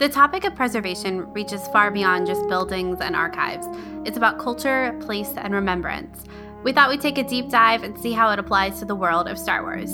[0.00, 3.66] The topic of preservation reaches far beyond just buildings and archives.
[4.06, 6.24] It's about culture, place, and remembrance.
[6.62, 9.28] We thought we'd take a deep dive and see how it applies to the world
[9.28, 9.92] of Star Wars.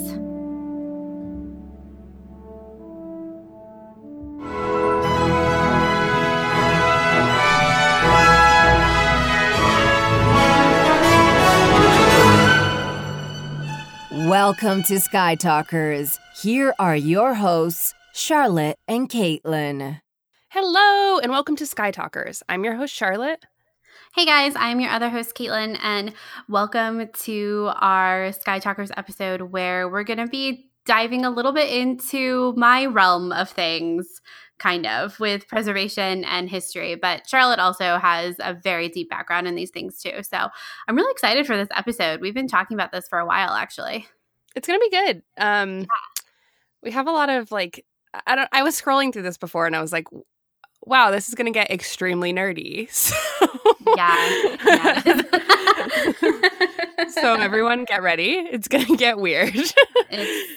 [14.25, 16.17] Welcome to Sky Talkers.
[16.41, 20.01] Here are your hosts, Charlotte and Caitlin.
[20.49, 22.41] Hello, and welcome to Sky Talkers.
[22.49, 23.45] I'm your host, Charlotte.
[24.15, 26.15] Hey guys, I'm your other host, Caitlin, and
[26.49, 31.71] welcome to our Sky Talkers episode where we're going to be diving a little bit
[31.71, 34.19] into my realm of things,
[34.57, 36.95] kind of, with preservation and history.
[36.95, 40.23] But Charlotte also has a very deep background in these things too.
[40.23, 40.49] So
[40.87, 42.21] I'm really excited for this episode.
[42.21, 44.07] We've been talking about this for a while, actually.
[44.55, 45.23] It's going to be good.
[45.37, 45.85] Um, yeah.
[46.81, 47.85] We have a lot of like,
[48.25, 50.07] I don't, I was scrolling through this before and I was like,
[50.87, 52.89] wow, this is going to get extremely nerdy.
[53.87, 54.57] So, yeah.
[56.21, 57.07] yeah.
[57.09, 58.31] so everyone get ready.
[58.33, 59.55] It's going to get weird.
[59.55, 60.51] it's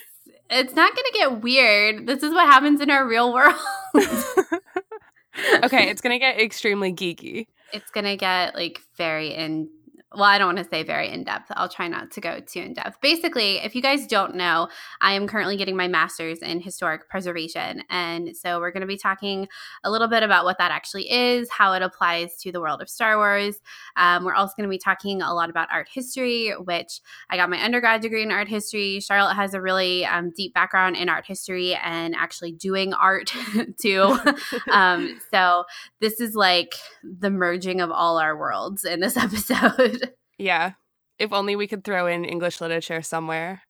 [0.51, 2.07] it's not going to get weird.
[2.09, 3.55] This is what happens in our real world.
[3.95, 7.47] okay, it's going to get extremely geeky.
[7.73, 9.69] It's going to get like very in
[10.15, 11.53] well, I don't want to say very in depth.
[11.55, 13.01] I'll try not to go too in depth.
[13.01, 14.69] Basically, if you guys don't know,
[15.01, 17.85] I am currently getting my master's in historic preservation.
[17.91, 19.47] And so we're going to be talking
[19.85, 22.89] a little bit about what that actually is, how it applies to the world of
[22.89, 23.61] Star Wars.
[23.97, 27.49] Um, we're also going to be talking a lot about art history, which I got
[27.49, 28.99] my undergrad degree in art history.
[28.99, 33.33] Charlotte has a really um, deep background in art history and actually doing art
[33.81, 34.19] too.
[34.73, 35.65] um, so
[36.01, 40.00] this is like the merging of all our worlds in this episode.
[40.41, 40.73] Yeah.
[41.19, 43.63] If only we could throw in English literature somewhere.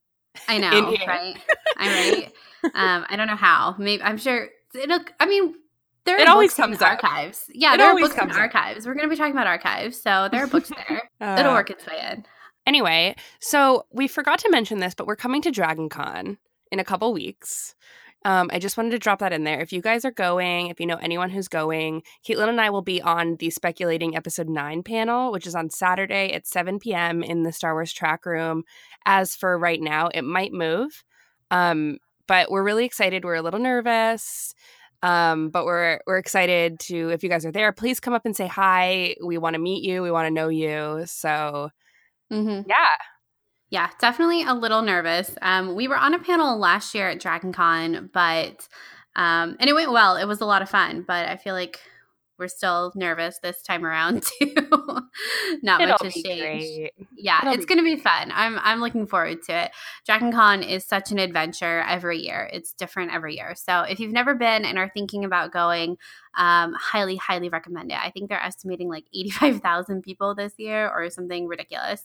[0.49, 1.37] I know, right?
[1.77, 2.33] I'm right.
[2.75, 3.75] Um, I don't know how.
[3.79, 5.01] Maybe I'm sure it'll.
[5.19, 5.55] I mean,
[6.05, 7.45] there are it always comes archives.
[7.53, 8.87] Yeah, it there are books in archives.
[8.87, 11.11] We're going to be talking about archives, so there are books there.
[11.21, 12.25] uh, it'll work its way in.
[12.67, 16.39] Anyway, so we forgot to mention this, but we're coming to Dragon Con
[16.71, 17.75] in a couple weeks.
[18.25, 19.61] Um, I just wanted to drop that in there.
[19.61, 22.83] If you guys are going, if you know anyone who's going, Caitlin and I will
[22.83, 27.23] be on the Speculating Episode 9 panel, which is on Saturday at 7 p.m.
[27.23, 28.65] in the Star Wars track room.
[29.07, 31.03] As for right now, it might move.
[31.51, 33.25] Um, but we're really excited.
[33.25, 34.55] We're a little nervous.
[35.03, 38.37] Um, but we're we're excited to if you guys are there, please come up and
[38.37, 39.17] say hi.
[39.25, 40.03] We want to meet you.
[40.03, 41.05] We want to know you.
[41.07, 41.71] So
[42.31, 42.69] mm-hmm.
[42.69, 42.97] yeah,
[43.71, 45.31] yeah, definitely a little nervous.
[45.41, 48.69] Um, we were on a panel last year at Dragon Con, but
[49.17, 50.17] um, and it went well.
[50.17, 51.81] It was a lot of fun, but I feel like
[52.41, 54.55] we're still nervous this time around too.
[55.63, 56.41] Not It'll much has changed.
[56.41, 56.93] Great.
[57.17, 58.33] Yeah, It'll it's going to be fun.
[58.35, 59.71] I'm I'm looking forward to it.
[60.07, 62.49] Dragon Con is such an adventure every year.
[62.53, 63.55] It's different every year.
[63.55, 65.97] So if you've never been and are thinking about going,
[66.37, 67.99] um, highly highly recommend it.
[68.03, 72.03] I think they're estimating like 85,000 people this year or something ridiculous.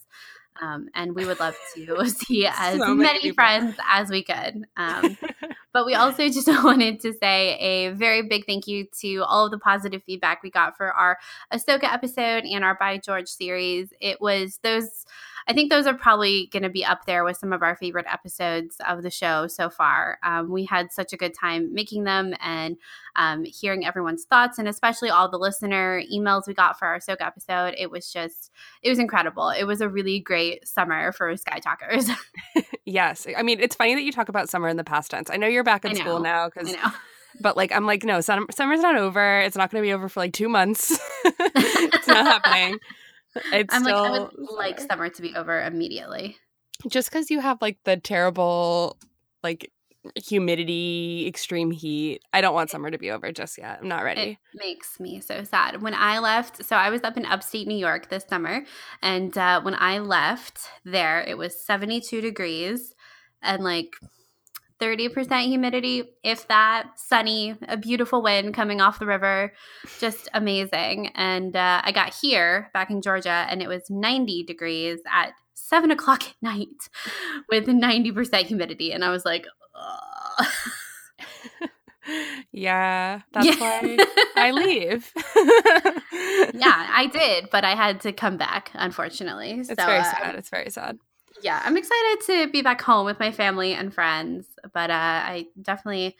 [0.61, 4.65] Um, and we would love to see as so many, many friends as we could.
[4.77, 5.17] Um,
[5.73, 9.51] but we also just wanted to say a very big thank you to all of
[9.51, 11.17] the positive feedback we got for our
[11.53, 13.93] Ahsoka episode and our By George series.
[13.99, 15.05] It was those
[15.47, 18.07] I think those are probably going to be up there with some of our favorite
[18.11, 20.17] episodes of the show so far.
[20.23, 22.77] Um, we had such a good time making them and
[23.15, 27.21] um, hearing everyone's thoughts, and especially all the listener emails we got for our Ahsoka
[27.21, 27.75] episode.
[27.77, 28.51] It was just,
[28.81, 29.49] it was incredible.
[29.49, 32.09] It was a really great summer for Sky Talkers.
[32.85, 33.27] yes.
[33.37, 35.29] I mean, it's funny that you talk about summer in the past tense.
[35.29, 36.75] I know you're back in school now because
[37.41, 40.07] but like I'm like no summer, summer's not over it's not going to be over
[40.09, 42.79] for like two months it's not happening
[43.51, 46.37] it's I'm like, I would like summer to be over immediately.
[46.87, 48.97] Just because you have like the terrible,
[49.43, 49.71] like
[50.15, 52.21] humidity, extreme heat.
[52.33, 53.79] I don't want summer to be over just yet.
[53.81, 54.21] I'm not ready.
[54.21, 55.81] It makes me so sad.
[55.81, 58.65] When I left, so I was up in upstate New York this summer,
[59.01, 62.93] and uh, when I left there, it was 72 degrees
[63.41, 63.95] and like
[64.79, 69.53] 30% humidity, if that, sunny, a beautiful wind coming off the river,
[69.99, 71.11] just amazing.
[71.15, 75.91] And uh, I got here back in Georgia and it was 90 degrees at seven
[75.91, 76.89] o'clock at night
[77.49, 78.91] with 90% humidity.
[78.91, 79.45] And I was like,
[82.51, 83.55] yeah, that's yeah.
[83.59, 83.97] why
[84.35, 85.11] I leave.
[86.53, 89.51] yeah, I did, but I had to come back, unfortunately.
[89.51, 90.35] It's so, very uh, sad.
[90.35, 90.99] It's very sad.
[91.41, 95.47] Yeah, I'm excited to be back home with my family and friends, but uh, I
[95.61, 96.15] definitely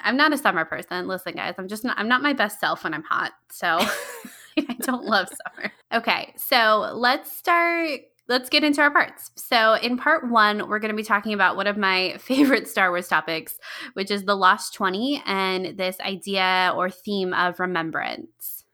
[0.00, 1.08] I'm not a summer person.
[1.08, 3.32] Listen, guys, I'm just not I'm not my best self when I'm hot.
[3.50, 3.66] So
[4.58, 5.72] I don't love summer.
[5.92, 9.30] Okay, so let's start let's get into our parts.
[9.36, 12.90] So, in part one, we're going to be talking about one of my favorite Star
[12.90, 13.58] Wars topics,
[13.94, 18.64] which is the Lost 20 and this idea or theme of remembrance.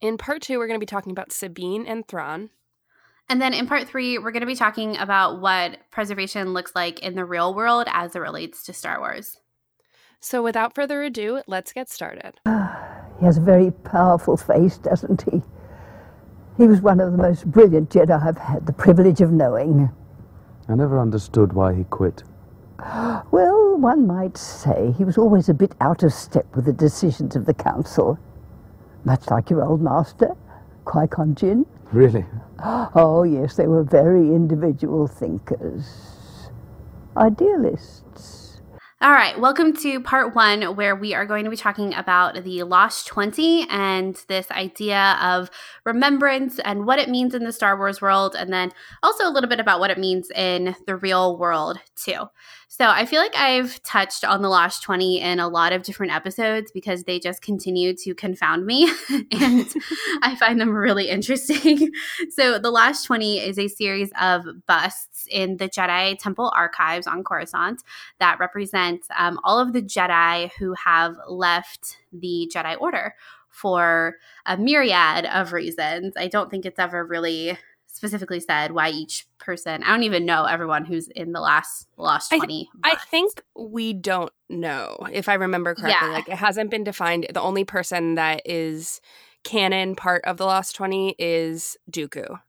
[0.00, 2.50] In part two, we're going to be talking about Sabine and Thrawn.
[3.28, 6.98] And then in part three, we're going to be talking about what preservation looks like
[7.00, 9.38] in the real world as it relates to Star Wars.
[10.20, 12.34] So, without further ado, let's get started.
[12.46, 15.42] Ah, he has a very powerful face, doesn't he?
[16.58, 19.90] He was one of the most brilliant Jedi I've had the privilege of knowing.
[20.68, 22.22] I never understood why he quit.
[23.30, 27.34] Well, one might say he was always a bit out of step with the decisions
[27.34, 28.18] of the Council.
[29.04, 30.36] Much like your old master,
[30.84, 31.66] Qui-Gon Jinn.
[31.92, 32.24] Really?
[32.64, 35.84] Oh, yes, they were very individual thinkers.
[37.18, 38.62] Idealists.
[39.02, 42.62] All right, welcome to part one, where we are going to be talking about the
[42.62, 45.50] Lost 20 and this idea of
[45.84, 48.72] remembrance and what it means in the Star Wars world, and then
[49.02, 52.26] also a little bit about what it means in the real world, too.
[52.74, 56.10] So I feel like I've touched on the Lost 20 in a lot of different
[56.10, 58.90] episodes because they just continue to confound me
[59.30, 59.68] and
[60.22, 61.92] I find them really interesting.
[62.30, 67.22] so the Lost 20 is a series of busts in the Jedi Temple archives on
[67.24, 67.82] Coruscant
[68.20, 73.14] that represent um, all of the Jedi who have left the Jedi Order
[73.50, 74.16] for
[74.46, 76.14] a myriad of reasons.
[76.16, 77.58] I don't think it's ever really
[77.92, 79.82] specifically said why each person.
[79.82, 82.68] I don't even know everyone who's in the last last twenty.
[82.82, 86.08] I, th- I think we don't know if I remember correctly.
[86.08, 86.14] Yeah.
[86.14, 87.26] Like it hasn't been defined.
[87.32, 89.00] The only person that is
[89.44, 92.40] canon part of the lost twenty is Dooku.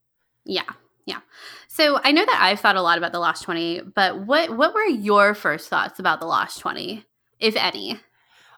[0.46, 0.64] Yeah.
[1.06, 1.20] Yeah.
[1.68, 4.74] So I know that I've thought a lot about the lost 20, but what what
[4.74, 7.06] were your first thoughts about the lost 20,
[7.40, 8.00] if any?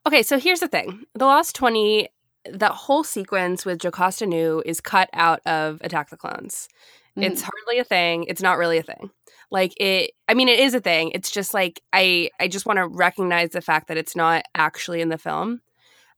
[0.06, 1.06] Okay, so here's the thing.
[1.16, 2.08] The lost 20
[2.52, 6.68] that whole sequence with Jocasta Nu is cut out of Attack the Clones.
[7.18, 7.24] Mm-hmm.
[7.24, 8.26] It's hardly a thing.
[8.26, 9.10] It's not really a thing.
[9.52, 11.12] Like it I mean it is a thing.
[11.14, 15.02] It's just like I I just want to recognize the fact that it's not actually
[15.02, 15.62] in the film.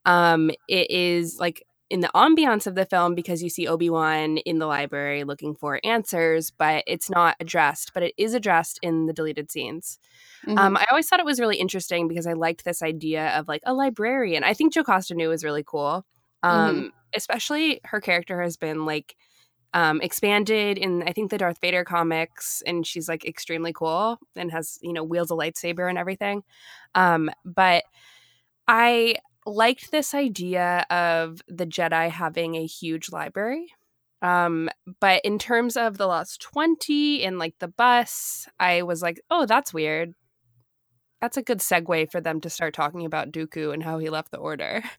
[0.06, 4.60] Um it is like in the ambiance of the film because you see Obi-Wan in
[4.60, 9.14] the library looking for answers, but it's not addressed, but it is addressed in the
[9.14, 9.98] deleted scenes.
[10.46, 10.58] Mm-hmm.
[10.58, 13.62] Um, I always thought it was really interesting because I liked this idea of like
[13.66, 14.44] a librarian.
[14.44, 16.06] I think Jocasta Nu is really cool.
[16.44, 16.88] Um, mm-hmm.
[17.16, 19.16] Especially her character has been like
[19.74, 24.52] um, expanded in I think the Darth Vader comics, and she's like extremely cool and
[24.52, 26.44] has you know wields a lightsaber and everything.
[26.96, 27.84] Um, but
[28.68, 33.68] I liked this idea of the Jedi having a huge library.
[34.22, 34.70] Um,
[35.00, 39.46] but in terms of the Lost 20 and like the bus, I was like, oh,
[39.46, 40.16] that's weird
[41.22, 44.32] that's a good segue for them to start talking about Dooku and how he left
[44.32, 44.84] the order.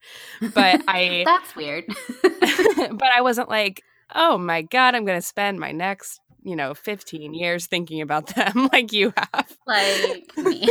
[0.54, 1.84] But I That's weird.
[2.22, 3.82] but I wasn't like,
[4.14, 8.34] "Oh my god, I'm going to spend my next, you know, 15 years thinking about
[8.34, 10.68] them like you have." Like me.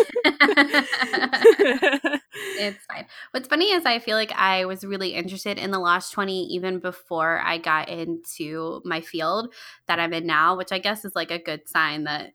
[2.60, 3.06] it's fine.
[3.32, 6.80] What's funny is I feel like I was really interested in the last 20 even
[6.80, 9.54] before I got into my field
[9.88, 12.32] that I'm in now, which I guess is like a good sign that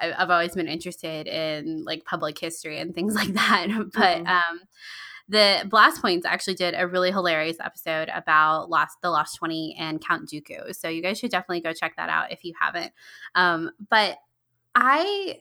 [0.00, 3.68] I've always been interested in like public history and things like that.
[3.94, 4.26] But mm-hmm.
[4.26, 4.60] um,
[5.28, 10.04] the Blast Points actually did a really hilarious episode about Lost the Lost 20 and
[10.04, 10.74] Count Dooku.
[10.74, 12.92] So you guys should definitely go check that out if you haven't.
[13.34, 14.18] Um, but
[14.74, 15.38] I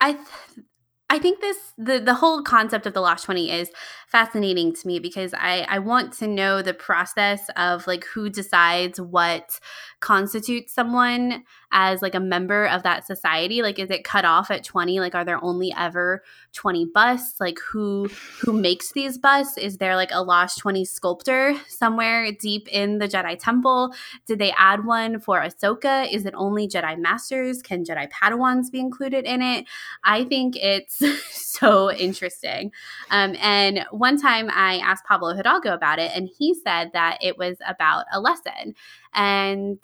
[0.00, 0.66] I th-
[1.08, 3.70] I think this the the whole concept of the Lost 20 is
[4.08, 9.00] fascinating to me because I I want to know the process of like who decides
[9.00, 9.60] what
[10.00, 13.62] constitutes someone as like a member of that society.
[13.62, 17.40] Like is it cut off at 20 like are there only ever 20 busts?
[17.40, 18.08] Like who
[18.40, 19.58] who makes these busts?
[19.58, 23.94] Is there like a lost 20 sculptor somewhere deep in the jedi temple?
[24.26, 26.12] Did they add one for ahsoka?
[26.12, 27.62] Is it only jedi masters?
[27.62, 29.66] Can jedi padawans be included in it?
[30.02, 30.95] I think it's
[31.30, 32.70] so interesting
[33.10, 37.38] um, and one time i asked pablo hidalgo about it and he said that it
[37.38, 38.74] was about a lesson
[39.14, 39.78] and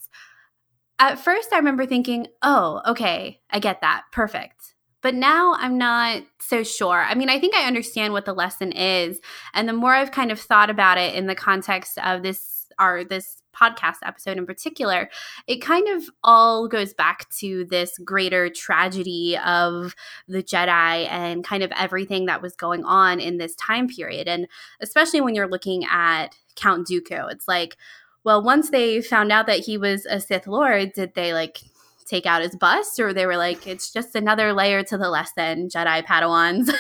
[1.02, 4.04] at first, I remember thinking, oh, okay, I get that.
[4.12, 4.75] Perfect.
[5.00, 7.02] But now I'm not so sure.
[7.02, 9.19] I mean, I think I understand what the lesson is.
[9.52, 13.04] And the more I've kind of thought about it in the context of this, our,
[13.04, 15.08] this podcast episode in particular,
[15.46, 19.94] it kind of all goes back to this greater tragedy of
[20.26, 24.26] the Jedi and kind of everything that was going on in this time period.
[24.26, 24.48] And
[24.80, 27.76] especially when you're looking at Count Dooku, it's like,
[28.24, 31.60] well, once they found out that he was a Sith Lord, did they like
[32.06, 35.68] take out his bust, or they were like, it's just another layer to the lesson,
[35.68, 36.70] Jedi Padawans?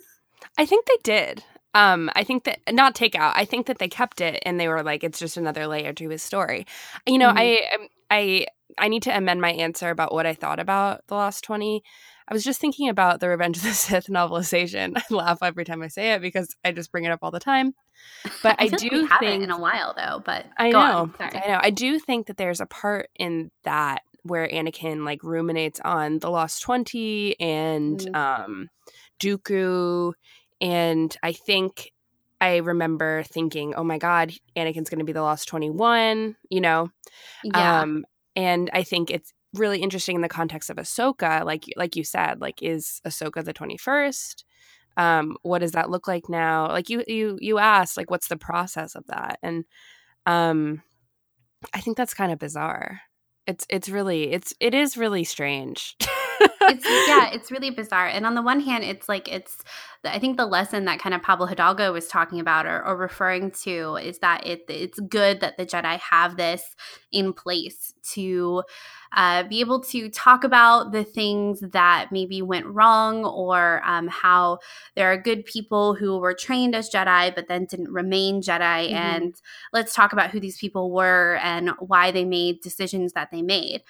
[0.58, 1.42] I think they did.
[1.74, 3.32] Um, I think that not takeout.
[3.34, 6.08] I think that they kept it, and they were like, it's just another layer to
[6.08, 6.66] his story.
[7.06, 7.38] You know, mm-hmm.
[7.38, 8.46] I, I,
[8.78, 11.82] I need to amend my answer about what I thought about the Lost Twenty.
[12.26, 14.92] I was just thinking about the Revenge of the Sith novelization.
[14.96, 17.40] I laugh every time I say it because I just bring it up all the
[17.40, 17.74] time.
[18.42, 20.22] But I, I do like think in a while though.
[20.24, 21.60] But I know, I know.
[21.60, 26.30] I do think that there's a part in that where Anakin like ruminates on the
[26.30, 28.14] Lost Twenty and mm-hmm.
[28.14, 28.68] um,
[29.20, 30.12] Dooku,
[30.64, 31.92] and I think
[32.40, 36.60] I remember thinking, "Oh my God, Anakin's going to be the Lost Twenty One," you
[36.60, 36.90] know.
[37.44, 37.82] Yeah.
[37.82, 42.02] Um, and I think it's really interesting in the context of Ahsoka, like like you
[42.02, 44.44] said, like is Ahsoka the twenty first?
[44.96, 46.68] Um, what does that look like now?
[46.68, 49.38] Like you you you asked, like what's the process of that?
[49.42, 49.66] And
[50.24, 50.82] um,
[51.74, 53.02] I think that's kind of bizarre.
[53.46, 55.94] It's it's really it's it is really strange.
[56.40, 58.06] it's yeah, it's really bizarre.
[58.06, 59.58] And on the one hand, it's like it's
[60.04, 63.50] I think the lesson that kind of Pablo Hidalgo was talking about or, or referring
[63.62, 66.76] to is that it it's good that the Jedi have this
[67.12, 68.62] in place to
[69.16, 74.58] uh, be able to talk about the things that maybe went wrong or um, how
[74.96, 78.88] there are good people who were trained as Jedi but then didn't remain Jedi.
[78.88, 78.94] Mm-hmm.
[78.94, 79.34] And
[79.72, 83.82] let's talk about who these people were and why they made decisions that they made.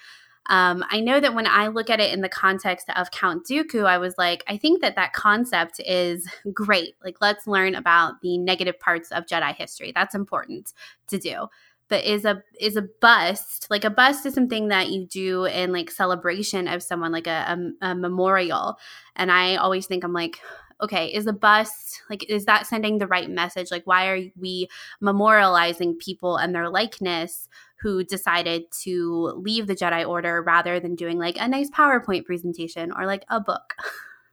[0.47, 3.87] Um, I know that when I look at it in the context of Count Dooku,
[3.87, 6.95] I was like, I think that that concept is great.
[7.03, 9.93] Like, let's learn about the negative parts of Jedi history.
[9.95, 10.73] That's important
[11.09, 11.47] to do.
[11.89, 15.71] But is a is a bust like a bust is something that you do in
[15.71, 18.79] like celebration of someone, like a, a, a memorial.
[19.17, 20.41] And I always think I'm like,
[20.81, 23.71] okay, is a bust like is that sending the right message?
[23.71, 24.69] Like, why are we
[25.03, 27.49] memorializing people and their likeness
[27.85, 32.91] who decided to leave the Jedi Order rather than doing like a nice PowerPoint presentation
[32.91, 33.75] or like a book.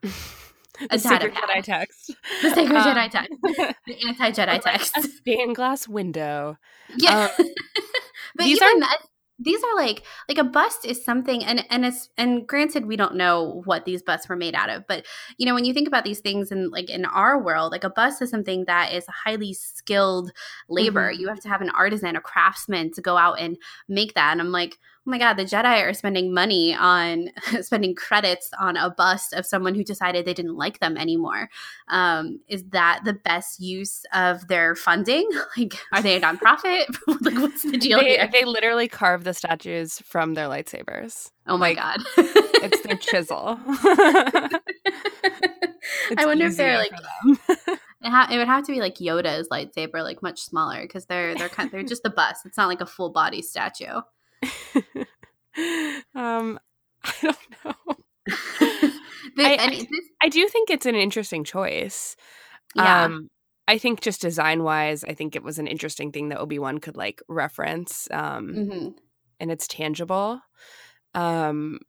[0.90, 2.16] a sacred Jedi text.
[2.42, 3.34] The sacred um, Jedi text.
[3.86, 4.96] The anti Jedi text.
[4.96, 6.58] A stained glass window.
[6.96, 7.26] Yeah.
[7.26, 7.30] Um,
[8.36, 9.02] but these even are that,
[9.44, 13.16] these are like like a bust is something and and it's and granted we don't
[13.16, 15.06] know what these busts were made out of but
[15.38, 17.90] you know when you think about these things in like in our world like a
[17.90, 20.32] bust is something that is highly skilled
[20.70, 21.22] labor mm-hmm.
[21.22, 23.58] you have to have an artisan a craftsman to go out and
[23.88, 24.78] make that and i'm like
[25.08, 27.30] oh my god the jedi are spending money on
[27.62, 31.50] spending credits on a bust of someone who decided they didn't like them anymore.
[31.88, 35.30] Um, is that the best use of their funding?
[35.58, 36.86] Like are they a nonprofit?
[37.22, 38.30] Like what's the deal they, here?
[38.32, 41.32] they literally carve the statues from their lightsabers.
[41.46, 42.00] Oh my like, god.
[42.18, 43.60] it's their chisel.
[46.18, 46.94] I wonder if they're like
[48.04, 51.36] it, ha- it, would have to be like Yoda's lightsaber, like much smaller, because they're
[51.36, 52.46] they're kind they're just a bust.
[52.46, 54.02] It's not like a full body statue.
[56.16, 56.60] um,
[57.04, 57.96] I don't know.
[59.38, 59.86] I, I,
[60.24, 62.16] I, do think it's an interesting choice.
[62.76, 63.06] Yeah.
[63.06, 63.30] Um,
[63.68, 66.80] I think just design wise, I think it was an interesting thing that Obi Wan
[66.80, 68.88] could like reference, um, mm-hmm.
[69.40, 70.42] and it's tangible.
[71.16, 71.80] Um,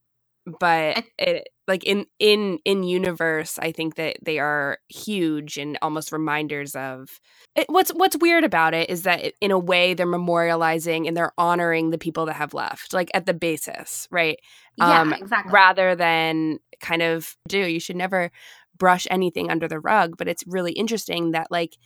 [0.60, 5.78] but I, it, like in in in universe i think that they are huge and
[5.82, 7.20] almost reminders of
[7.54, 11.32] it, what's what's weird about it is that in a way they're memorializing and they're
[11.38, 14.38] honoring the people that have left like at the basis right?
[14.76, 15.52] Yeah um, exactly.
[15.52, 18.30] rather than kind of do you should never
[18.76, 21.76] brush anything under the rug but it's really interesting that like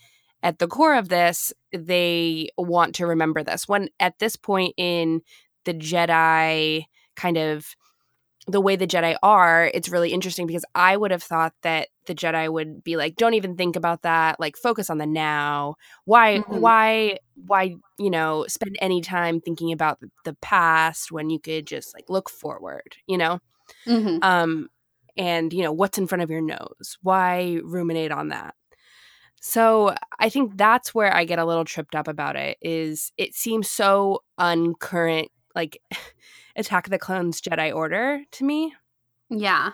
[0.42, 3.68] at the core of this they want to remember this.
[3.68, 5.22] When at this point in
[5.64, 6.84] the jedi
[7.16, 7.74] kind of
[8.46, 12.14] the way the Jedi are, it's really interesting because I would have thought that the
[12.14, 14.38] Jedi would be like, don't even think about that.
[14.38, 15.74] Like, focus on the now.
[16.04, 16.60] Why, mm-hmm.
[16.60, 21.92] why, why, you know, spend any time thinking about the past when you could just
[21.92, 23.40] like look forward, you know?
[23.86, 24.18] Mm-hmm.
[24.22, 24.68] Um,
[25.16, 26.98] and, you know, what's in front of your nose?
[27.02, 28.54] Why ruminate on that?
[29.40, 33.34] So I think that's where I get a little tripped up about it is it
[33.34, 35.80] seems so uncurrent like
[36.56, 38.74] Attack of the Clones Jedi Order to me.
[39.28, 39.72] Yeah.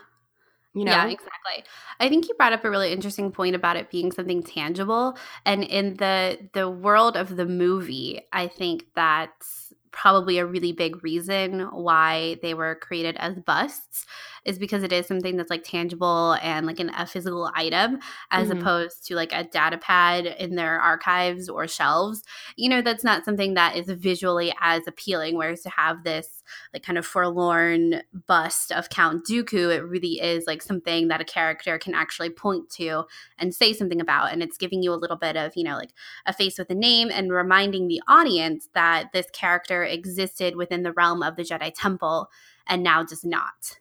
[0.75, 0.93] You know?
[0.93, 1.65] Yeah, exactly.
[2.01, 5.19] I think you brought up a really interesting point about it being something tangible.
[5.45, 11.05] And in the the world of the movie, I think that's probably a really big
[11.05, 14.07] reason why they were created as busts
[14.45, 17.99] is because it is something that's like tangible and like an, a physical item
[18.31, 18.59] as mm-hmm.
[18.59, 22.23] opposed to like a data pad in their archives or shelves.
[22.57, 25.37] You know, that's not something that is visually as appealing.
[25.37, 29.75] Whereas to have this like kind of forlorn bust of Count Dooku.
[29.75, 33.05] It really is like something that a character can actually point to
[33.39, 34.33] and say something about.
[34.33, 35.93] And it's giving you a little bit of, you know, like
[36.27, 40.93] a face with a name and reminding the audience that this character existed within the
[40.93, 42.31] realm of the Jedi Temple
[42.67, 43.79] and now does not.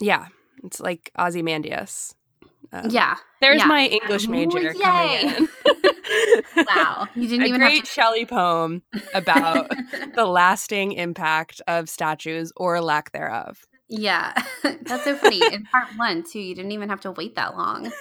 [0.00, 0.26] Yeah.
[0.64, 2.14] It's like Ozymandias.
[2.72, 3.16] Um, yeah.
[3.40, 3.66] There's yeah.
[3.66, 5.48] my English major Ooh, coming in.
[6.68, 7.08] wow.
[7.14, 8.82] You didn't a even great have to- Shelley poem
[9.14, 9.70] about
[10.14, 13.66] the lasting impact of statues or lack thereof.
[13.88, 14.32] Yeah.
[14.82, 15.40] That's so funny.
[15.52, 17.92] In part one, too, you didn't even have to wait that long.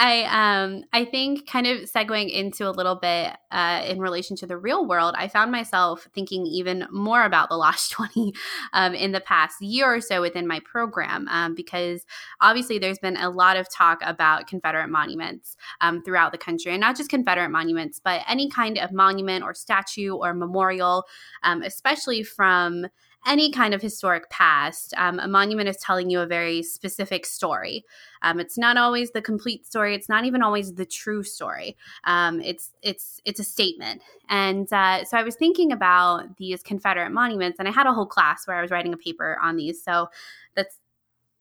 [0.00, 0.22] I
[0.62, 4.56] um I think kind of segueing into a little bit uh, in relation to the
[4.56, 8.32] real world, I found myself thinking even more about the last twenty
[8.72, 12.06] um, in the past year or so within my program um, because
[12.40, 16.80] obviously there's been a lot of talk about Confederate monuments um, throughout the country, and
[16.80, 21.04] not just Confederate monuments, but any kind of monument or statue or memorial,
[21.42, 22.86] um, especially from
[23.26, 27.84] any kind of historic past, um, a monument is telling you a very specific story.
[28.22, 29.94] Um, it's not always the complete story.
[29.94, 31.76] It's not even always the true story.
[32.04, 34.02] Um, it's it's it's a statement.
[34.28, 38.06] And uh, so I was thinking about these Confederate monuments, and I had a whole
[38.06, 39.82] class where I was writing a paper on these.
[39.82, 40.08] So
[40.54, 40.78] that's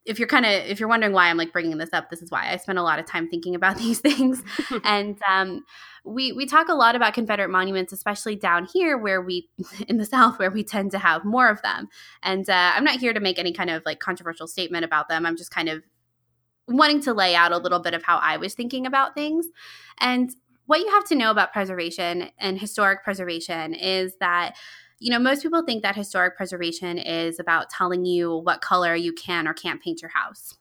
[0.07, 2.31] if you're kind of if you're wondering why I'm like bringing this up, this is
[2.31, 4.41] why I spent a lot of time thinking about these things.
[4.83, 5.63] and um,
[6.07, 9.49] we we talk a lot about Confederate monuments, especially down here where we
[9.87, 11.87] in the South where we tend to have more of them.
[12.23, 15.25] And uh, I'm not here to make any kind of like controversial statement about them.
[15.25, 15.83] I'm just kind of
[16.67, 19.47] wanting to lay out a little bit of how I was thinking about things.
[19.99, 20.29] And
[20.65, 24.55] what you have to know about preservation and historic preservation is that
[24.99, 29.13] you know, most people think that historic preservation is about telling you what color you
[29.13, 30.55] can or can't paint your house.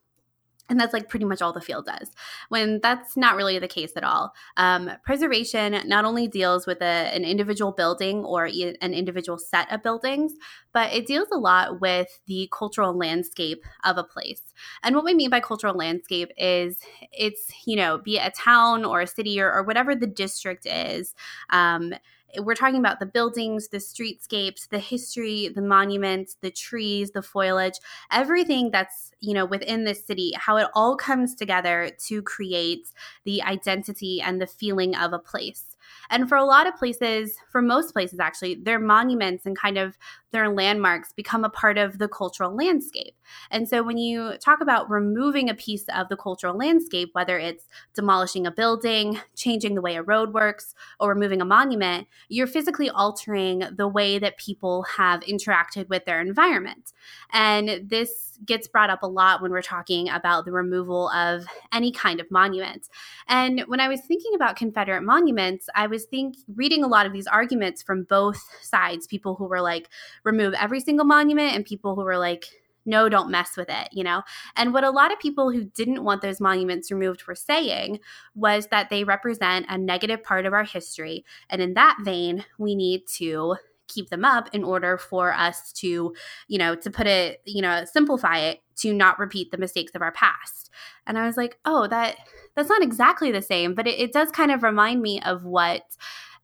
[0.69, 2.11] And that's like pretty much all the field does,
[2.49, 4.35] when that's not really the case at all.
[4.57, 9.85] Um, preservation not only deals with a, an individual building or an individual set of
[9.85, 10.33] buildings,
[10.73, 14.43] but it deals a lot with the cultural landscape of a place.
[14.83, 16.79] And what we mean by cultural landscape is
[17.13, 20.67] it's, you know, be it a town or a city or, or whatever the district
[20.67, 21.15] is.
[21.51, 21.95] Um,
[22.39, 27.79] we're talking about the buildings, the streetscapes, the history, the monuments, the trees, the foliage,
[28.11, 32.93] everything that's, you know, within this city, how it all comes together to create
[33.25, 35.77] the identity and the feeling of a place.
[36.11, 39.99] And for a lot of places, for most places actually, their monuments and kind of
[40.31, 43.16] their landmarks become a part of the cultural landscape.
[43.51, 47.69] And so when you talk about removing a piece of the cultural landscape, whether it's
[47.95, 52.91] demolishing a building, changing the way a road works, or removing a monument, you're physically
[52.91, 56.93] altering the way that people have interacted with their environment.
[57.33, 61.91] And this gets brought up a lot when we're talking about the removal of any
[61.91, 62.89] kind of monument.
[63.29, 67.13] And when I was thinking about Confederate monuments, I was think reading a lot of
[67.13, 69.89] these arguments from both sides, people who were like
[70.25, 72.47] remove every single monument and people who were like
[72.87, 74.23] no, don't mess with it, you know?
[74.57, 78.01] And what a lot of people who didn't want those monuments removed were saying
[78.35, 81.25] was that they represent a negative part of our history.
[81.51, 83.57] And in that vein, we need to
[83.89, 86.15] keep them up in order for us to,
[86.49, 90.03] you know, to put it, you know, simplify it to not repeat the mistakes of
[90.03, 90.71] our past.
[91.07, 92.17] And I was like, oh, that
[92.55, 95.83] that's not exactly the same, but it, it does kind of remind me of what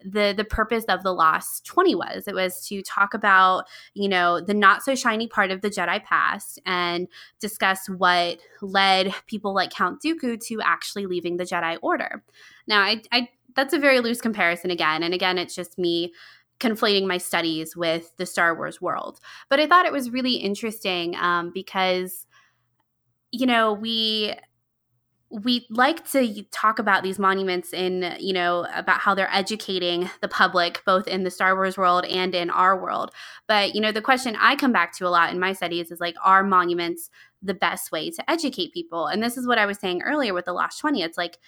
[0.04, 4.40] the the purpose of the lost 20 was it was to talk about you know
[4.40, 7.08] the not so shiny part of the jedi past and
[7.40, 12.22] discuss what led people like count dooku to actually leaving the jedi order
[12.66, 16.12] now i, I that's a very loose comparison again and again it's just me
[16.62, 19.18] conflating my studies with the Star Wars world.
[19.50, 22.24] But I thought it was really interesting um, because,
[23.32, 24.34] you know, we
[25.32, 30.28] we like to talk about these monuments in you know about how they're educating the
[30.28, 33.10] public both in the star wars world and in our world.
[33.48, 36.00] But you know the question i come back to a lot in my studies is
[36.00, 37.08] like are monuments
[37.42, 39.06] the best way to educate people?
[39.06, 41.38] And this is what i was saying earlier with the last 20 it's like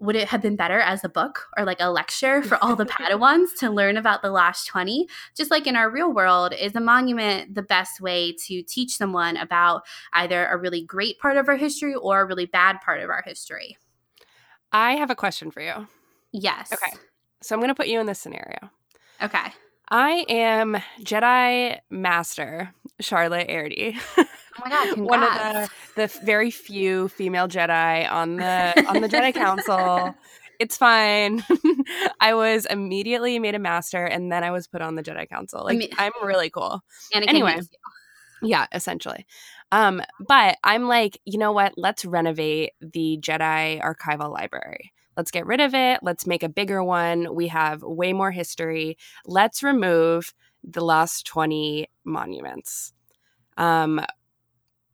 [0.00, 2.86] would it have been better as a book or like a lecture for all the
[2.86, 5.06] Padawans to learn about the last 20?
[5.36, 9.36] Just like in our real world, is a monument the best way to teach someone
[9.36, 9.82] about
[10.14, 13.22] either a really great part of our history or a really bad part of our
[13.24, 13.76] history?
[14.72, 15.86] I have a question for you.
[16.32, 16.72] Yes.
[16.72, 16.96] Okay.
[17.42, 18.70] So I'm going to put you in this scenario.
[19.22, 19.52] Okay.
[19.88, 23.98] I am Jedi Master Charlotte Erdy.
[24.62, 24.98] Oh my god!
[24.98, 30.14] One of the the very few female Jedi on the on the Jedi Council.
[30.58, 31.42] It's fine.
[32.20, 35.64] I was immediately made a master, and then I was put on the Jedi Council.
[35.64, 36.82] Like I mean, I'm really cool.
[37.14, 37.60] Anakin anyway,
[38.42, 39.26] yeah, essentially.
[39.72, 41.74] Um, but I'm like, you know what?
[41.76, 44.92] Let's renovate the Jedi archival library.
[45.16, 46.00] Let's get rid of it.
[46.02, 47.34] Let's make a bigger one.
[47.34, 48.96] We have way more history.
[49.26, 50.32] Let's remove
[50.64, 52.92] the last 20 monuments.
[53.56, 54.00] Um,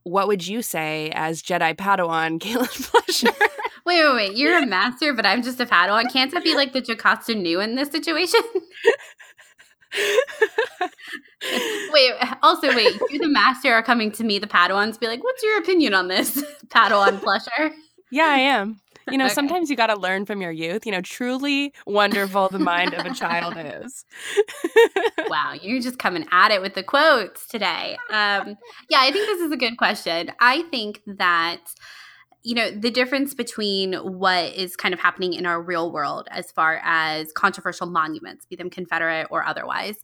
[0.07, 3.35] what would you say as Jedi Padawan, Caitlin Fletcher?
[3.85, 4.37] wait, wait, wait.
[4.37, 6.11] You're a master, but I'm just a Padawan.
[6.11, 8.41] Can't that be like the Jocasta Nu in this situation?
[11.91, 15.43] wait, also wait, you the master are coming to me, the Padawans, be like, what's
[15.43, 17.71] your opinion on this, Padawan Fletcher?
[18.11, 18.79] Yeah, I am.
[19.09, 19.33] You know, okay.
[19.33, 20.85] sometimes you got to learn from your youth.
[20.85, 24.05] You know, truly wonderful the mind of a child is.
[25.29, 27.97] wow, you're just coming at it with the quotes today.
[28.09, 28.57] Um,
[28.89, 30.31] yeah, I think this is a good question.
[30.39, 31.61] I think that
[32.43, 36.51] you know the difference between what is kind of happening in our real world as
[36.51, 39.97] far as controversial monuments be them confederate or otherwise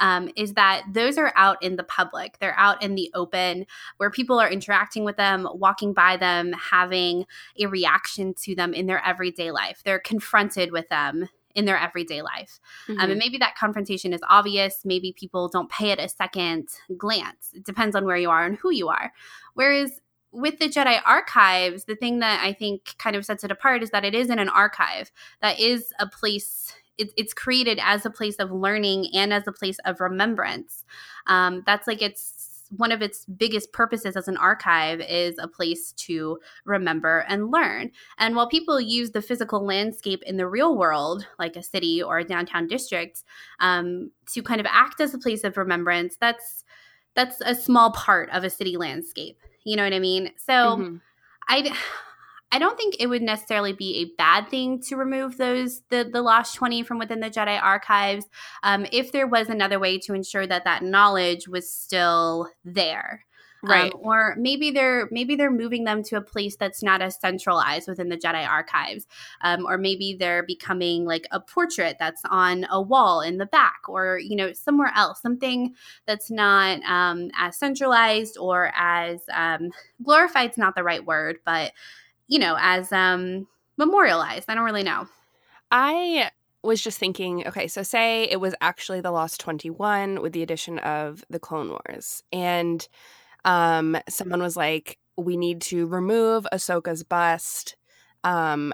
[0.00, 3.66] um, is that those are out in the public they're out in the open
[3.98, 7.24] where people are interacting with them walking by them having
[7.58, 12.22] a reaction to them in their everyday life they're confronted with them in their everyday
[12.22, 12.60] life.
[12.88, 12.92] Mm-hmm.
[12.92, 13.18] Um, and mm-hmm.
[13.18, 14.80] maybe that confrontation is obvious.
[14.84, 17.50] Maybe people don't pay it a second glance.
[17.54, 19.12] It depends on where you are and who you are.
[19.54, 20.00] Whereas
[20.32, 23.90] with the Jedi archives, the thing that I think kind of sets it apart is
[23.90, 26.74] that it is in an archive that is a place.
[26.98, 30.84] It, it's created as a place of learning and as a place of remembrance.
[31.26, 35.92] Um, that's like it's one of its biggest purposes as an archive is a place
[35.92, 37.90] to remember and learn.
[38.18, 42.18] And while people use the physical landscape in the real world, like a city or
[42.18, 43.22] a downtown district,
[43.60, 46.64] um, to kind of act as a place of remembrance, that's
[47.14, 49.38] that's a small part of a city landscape.
[49.64, 50.32] You know what I mean?
[50.36, 50.96] So mm-hmm.
[51.48, 51.76] I
[52.54, 56.22] I don't think it would necessarily be a bad thing to remove those the the
[56.22, 58.26] lost 20 from within the Jedi archives
[58.62, 63.24] um, if there was another way to ensure that that knowledge was still there.
[63.64, 63.92] Um, right.
[63.92, 67.88] Um, or maybe they're maybe they're moving them to a place that's not as centralized
[67.88, 69.08] within the Jedi archives.
[69.40, 73.80] Um, or maybe they're becoming like a portrait that's on a wall in the back,
[73.88, 75.74] or you know somewhere else, something
[76.06, 79.70] that's not um, as centralized or as um,
[80.04, 80.52] glorified.
[80.52, 81.72] Is not the right word, but
[82.28, 84.46] you know as um, memorialized.
[84.48, 85.06] I don't really know.
[85.70, 86.30] I
[86.62, 90.78] was just thinking, okay, so say it was actually the Lost 21 with the addition
[90.78, 92.22] of the Clone Wars.
[92.32, 92.86] And
[93.44, 97.76] um, someone was like, we need to remove Ahsoka's bust.
[98.24, 98.72] Um,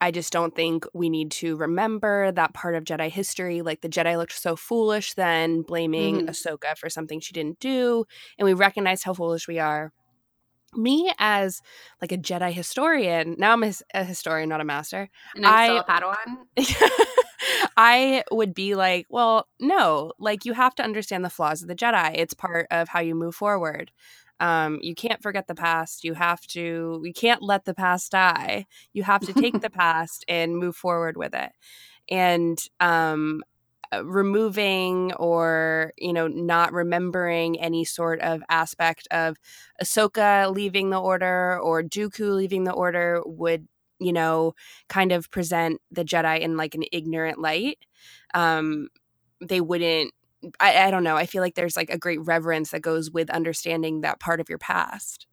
[0.00, 3.62] I just don't think we need to remember that part of Jedi history.
[3.62, 6.28] Like the Jedi looked so foolish then, blaming mm-hmm.
[6.28, 8.04] Ahsoka for something she didn't do.
[8.38, 9.92] And we recognize how foolish we are.
[10.74, 11.62] Me as
[12.00, 15.08] like a Jedi historian, now I'm a, a historian, not a master.
[15.34, 16.96] And I'm I, still a Padawan.
[17.76, 21.74] I would be like, well, no, like you have to understand the flaws of the
[21.74, 22.12] Jedi.
[22.14, 23.92] It's part of how you move forward.
[24.40, 26.04] Um, you can't forget the past.
[26.04, 28.66] You have to, you can't let the past die.
[28.92, 31.52] You have to take the past and move forward with it.
[32.08, 33.42] And um,
[34.04, 39.36] removing or, you know, not remembering any sort of aspect of
[39.82, 43.66] Ahsoka leaving the order or Dooku leaving the order would
[44.00, 44.54] you know,
[44.88, 47.78] kind of present the Jedi in like an ignorant light.
[48.32, 48.88] Um,
[49.40, 50.12] they wouldn't
[50.60, 51.16] I, I don't know.
[51.16, 54.48] I feel like there's like a great reverence that goes with understanding that part of
[54.48, 55.26] your past.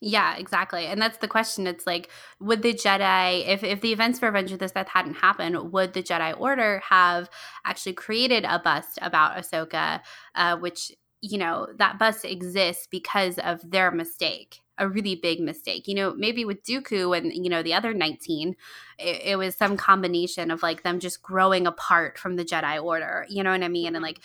[0.00, 0.86] Yeah, exactly.
[0.86, 1.66] And that's the question.
[1.66, 5.14] It's like, would the Jedi, if, if the events for Revenge of the Sith hadn't
[5.14, 7.30] happened, would the Jedi Order have
[7.64, 10.00] actually created a bust about Ahsoka,
[10.34, 14.60] uh, which, you know, that bust exists because of their mistake?
[14.78, 15.88] a really big mistake.
[15.88, 18.54] You know, maybe with Dooku and you know the other 19,
[18.98, 23.24] it, it, was some combination of like them just growing apart from the Jedi Order.
[23.28, 23.94] You know what I mean?
[23.94, 24.20] And like,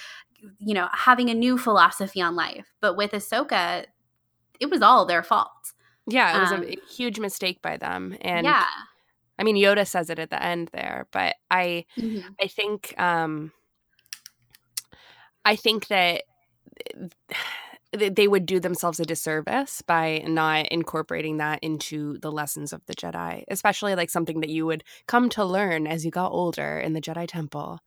[0.59, 2.65] you know, having a new philosophy on life.
[2.81, 3.85] But with Ahsoka,
[4.59, 5.60] it was all their fault.
[6.07, 8.15] Yeah, it was um, a huge mistake by them.
[8.21, 8.65] And yeah.
[9.37, 12.27] I mean, Yoda says it at the end there, but I, mm-hmm.
[12.39, 13.51] I think, um,
[15.45, 16.23] I think that
[17.93, 22.95] they would do themselves a disservice by not incorporating that into the lessons of the
[22.95, 26.93] Jedi, especially like something that you would come to learn as you got older in
[26.93, 27.79] the Jedi Temple.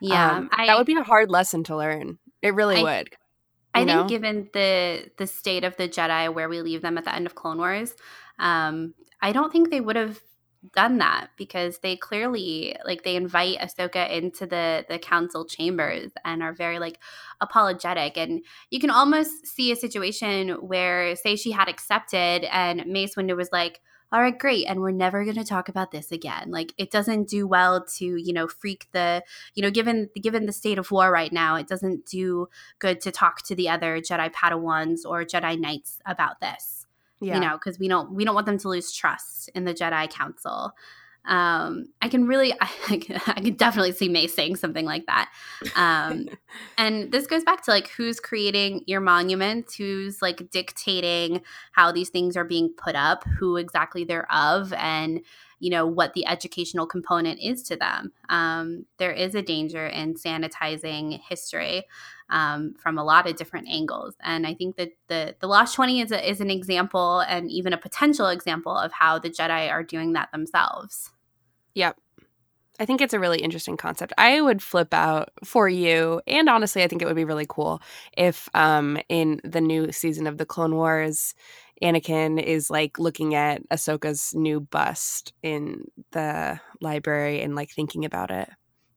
[0.00, 2.18] Yeah, um, I, that would be a hard lesson to learn.
[2.40, 3.08] It really I, would.
[3.74, 3.98] I know?
[3.98, 7.26] think, given the the state of the Jedi, where we leave them at the end
[7.26, 7.94] of Clone Wars,
[8.38, 10.20] um, I don't think they would have
[10.74, 16.42] done that because they clearly like they invite Ahsoka into the the council chambers and
[16.42, 16.98] are very like
[17.40, 23.16] apologetic and you can almost see a situation where say she had accepted and Mace
[23.16, 23.80] Windu was like
[24.12, 27.28] all right great and we're never going to talk about this again like it doesn't
[27.28, 29.22] do well to you know freak the
[29.54, 32.48] you know given given the state of war right now it doesn't do
[32.78, 36.86] good to talk to the other Jedi Padawans or Jedi Knights about this
[37.22, 37.34] yeah.
[37.34, 40.10] you know because we don't we don't want them to lose trust in the jedi
[40.10, 40.72] council
[41.24, 42.68] um, I can really, I,
[43.26, 45.30] I can definitely see Mace saying something like that.
[45.76, 46.28] Um,
[46.78, 52.10] and this goes back to like who's creating your monuments, who's like dictating how these
[52.10, 55.20] things are being put up, who exactly they're of, and
[55.62, 58.12] you know what the educational component is to them.
[58.28, 61.84] Um, there is a danger in sanitizing history
[62.30, 66.00] um, from a lot of different angles, and I think that the the Lost Twenty
[66.00, 69.84] is a, is an example and even a potential example of how the Jedi are
[69.84, 71.10] doing that themselves.
[71.74, 71.96] Yep.
[72.80, 74.12] I think it's a really interesting concept.
[74.18, 77.80] I would flip out for you, and honestly, I think it would be really cool
[78.16, 81.34] if, um, in the new season of the Clone Wars,
[81.82, 88.30] Anakin is like looking at Ahsoka's new bust in the library and like thinking about
[88.30, 88.48] it.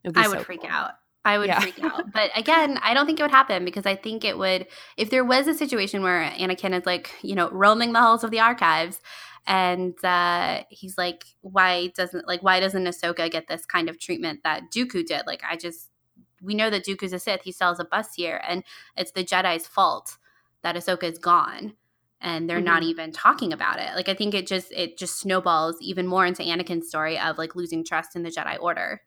[0.03, 0.69] it I would freak cool.
[0.69, 0.91] out.
[1.25, 1.59] I would yeah.
[1.59, 2.11] freak out.
[2.13, 5.25] But again, I don't think it would happen because I think it would, if there
[5.25, 9.01] was a situation where Anakin is like, you know, roaming the halls of the archives
[9.47, 14.41] and uh, he's like, why doesn't, like, why doesn't Ahsoka get this kind of treatment
[14.43, 15.23] that Dooku did?
[15.25, 15.89] Like, I just,
[16.41, 17.41] we know that Dooku's a Sith.
[17.41, 18.63] He sells a bus here and
[18.95, 20.17] it's the Jedi's fault
[20.61, 21.73] that Ahsoka is gone
[22.21, 22.65] and they're mm-hmm.
[22.65, 23.89] not even talking about it.
[23.95, 27.55] Like I think it just it just snowballs even more into Anakin's story of like
[27.55, 29.01] losing trust in the Jedi Order.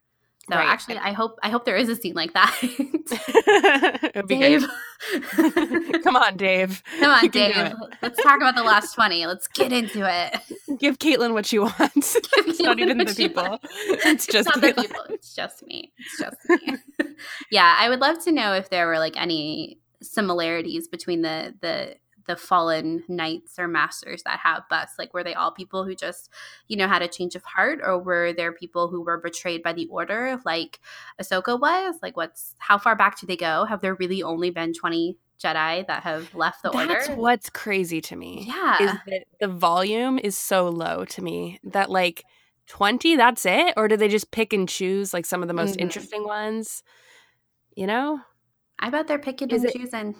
[0.50, 0.66] So right.
[0.66, 2.56] actually, I hope I hope there is a scene like that.
[4.28, 4.64] Dave,
[6.02, 6.82] come on, Dave.
[7.00, 7.74] Come on, Dave.
[8.00, 9.26] Let's talk about the last twenty.
[9.26, 10.78] Let's get into it.
[10.78, 12.16] Give Caitlin what she wants.
[12.36, 13.58] it's not even the people.
[13.62, 15.02] It's just it's the people.
[15.10, 15.92] It's just me.
[15.98, 16.78] It's just me.
[17.50, 21.96] yeah, I would love to know if there were like any similarities between the the
[22.28, 24.90] the fallen knights or masters that have bus?
[24.98, 26.30] Like, were they all people who just,
[26.68, 29.72] you know, had a change of heart, or were there people who were betrayed by
[29.72, 30.78] the order, like
[31.20, 31.96] Ahsoka was?
[32.00, 33.64] Like, what's how far back do they go?
[33.64, 36.94] Have there really only been twenty Jedi that have left the That's order?
[36.94, 38.44] That's what's crazy to me.
[38.46, 42.24] Yeah, is that the volume is so low to me that like.
[42.70, 45.72] 20 that's it or do they just pick and choose like some of the most
[45.72, 45.84] mm-hmm.
[45.84, 46.82] interesting ones
[47.74, 48.20] you know
[48.78, 50.14] i bet they're picking is and it, choosing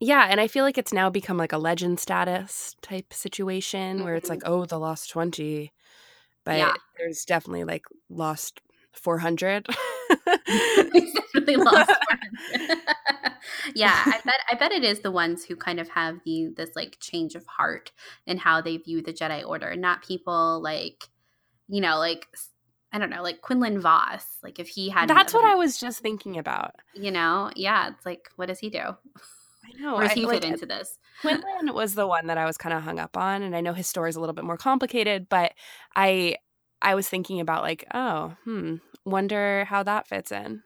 [0.00, 4.04] yeah, and I feel like it's now become like a legend status type situation mm-hmm.
[4.04, 4.52] where it's like, mm-hmm.
[4.52, 5.72] oh, the lost 20.
[6.44, 6.74] But yeah.
[6.98, 9.66] there's definitely like lost 400.
[10.46, 11.92] definitely lost
[13.74, 16.70] yeah, I bet I bet it is the ones who kind of have the this
[16.74, 17.92] like change of heart
[18.26, 21.08] in how they view the Jedi Order, not people like
[21.68, 22.26] you know, like
[22.92, 24.24] I don't know, like Quinlan Vos.
[24.42, 26.74] Like if he had That's what I was just thinking about.
[26.94, 28.96] You know, yeah, it's like what does he do?
[29.76, 29.96] I know.
[29.96, 30.98] Where does he fit into this?
[31.20, 33.72] Quinlan was the one that I was kind of hung up on, and I know
[33.72, 35.52] his story is a little bit more complicated, but
[35.94, 36.36] I
[36.82, 40.62] I was thinking about like, oh, hmm, wonder how that fits in.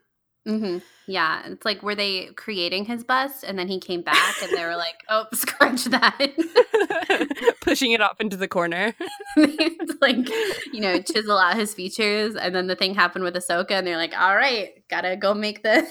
[0.47, 0.77] Mm-hmm.
[1.07, 4.63] Yeah, it's like were they creating his bust, and then he came back, and they
[4.63, 6.33] were like, "Oh, scrunch that,"
[7.61, 8.93] pushing it off into the corner.
[10.01, 10.29] like
[10.71, 13.97] you know, chisel out his features, and then the thing happened with Ahsoka, and they're
[13.97, 15.87] like, "All right, gotta go make the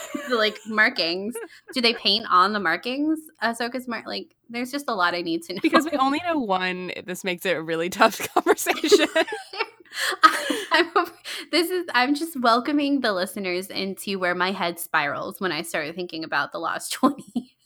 [0.28, 1.34] the like markings.
[1.74, 3.18] Do they paint on the markings?
[3.42, 5.60] Ahsoka's mark like there's just a lot I need to know.
[5.62, 9.06] Because we only know one, this makes it a really tough conversation.
[10.72, 10.90] I'm,
[11.50, 15.94] this is I'm just welcoming the listeners into where my head spirals when I start
[15.94, 17.56] thinking about the Lost 20.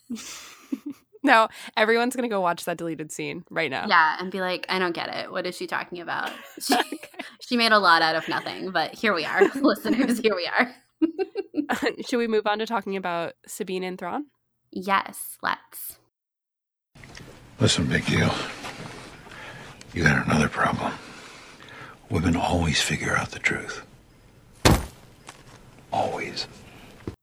[1.22, 3.86] now everyone's gonna go watch that deleted scene right now.
[3.88, 5.30] Yeah, and be like, I don't get it.
[5.30, 6.30] What is she talking about?
[6.60, 6.98] She, okay.
[7.40, 10.18] she made a lot out of nothing, but here we are, listeners.
[10.18, 10.74] Here we are.
[12.06, 14.26] Should we move on to talking about Sabine and Thrawn?
[14.70, 15.98] Yes, let's.
[17.58, 18.34] Listen, big deal.
[19.94, 20.92] You got another problem.
[22.10, 23.82] Women always figure out the truth.
[25.92, 26.46] Always.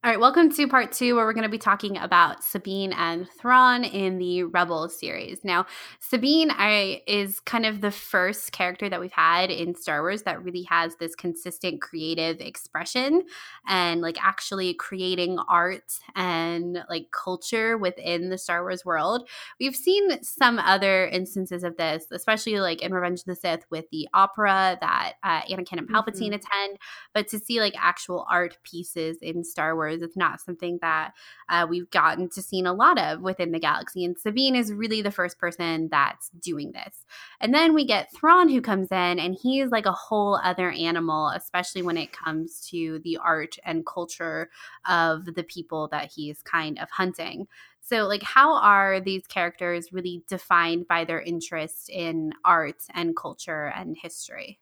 [0.06, 3.26] All right, welcome to part two, where we're going to be talking about Sabine and
[3.40, 5.46] Thrawn in the Rebel series.
[5.46, 5.66] Now,
[6.02, 10.44] Sabine I, is kind of the first character that we've had in Star Wars that
[10.44, 13.24] really has this consistent creative expression
[13.66, 19.30] and like actually creating art and like culture within the Star Wars world.
[19.58, 23.86] We've seen some other instances of this, especially like in Revenge of the Sith with
[23.90, 26.34] the opera that uh, Anakin and Palpatine mm-hmm.
[26.34, 26.78] attend,
[27.14, 31.14] but to see like actual art pieces in Star Wars it's not something that
[31.50, 34.06] uh, we've gotten to see a lot of within the galaxy.
[34.06, 37.06] And Sabine is really the first person that's doing this.
[37.40, 41.30] And then we get Thrawn who comes in, and he's like a whole other animal,
[41.30, 44.50] especially when it comes to the art and culture
[44.86, 47.48] of the people that he's kind of hunting.
[47.82, 53.74] So, like, how are these characters really defined by their interest in art and culture
[53.76, 54.60] and history?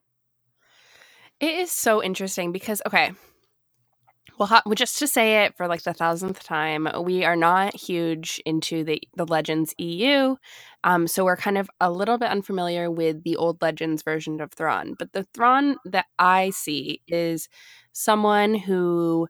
[1.40, 3.12] It is so interesting because, okay,
[4.42, 8.84] Well, just to say it for like the thousandth time, we are not huge into
[8.84, 10.36] the the Legends EU,
[10.84, 14.52] um, so we're kind of a little bit unfamiliar with the old Legends version of
[14.52, 14.96] Thrawn.
[14.98, 17.50] But the Thrawn that I see is
[17.92, 19.28] someone who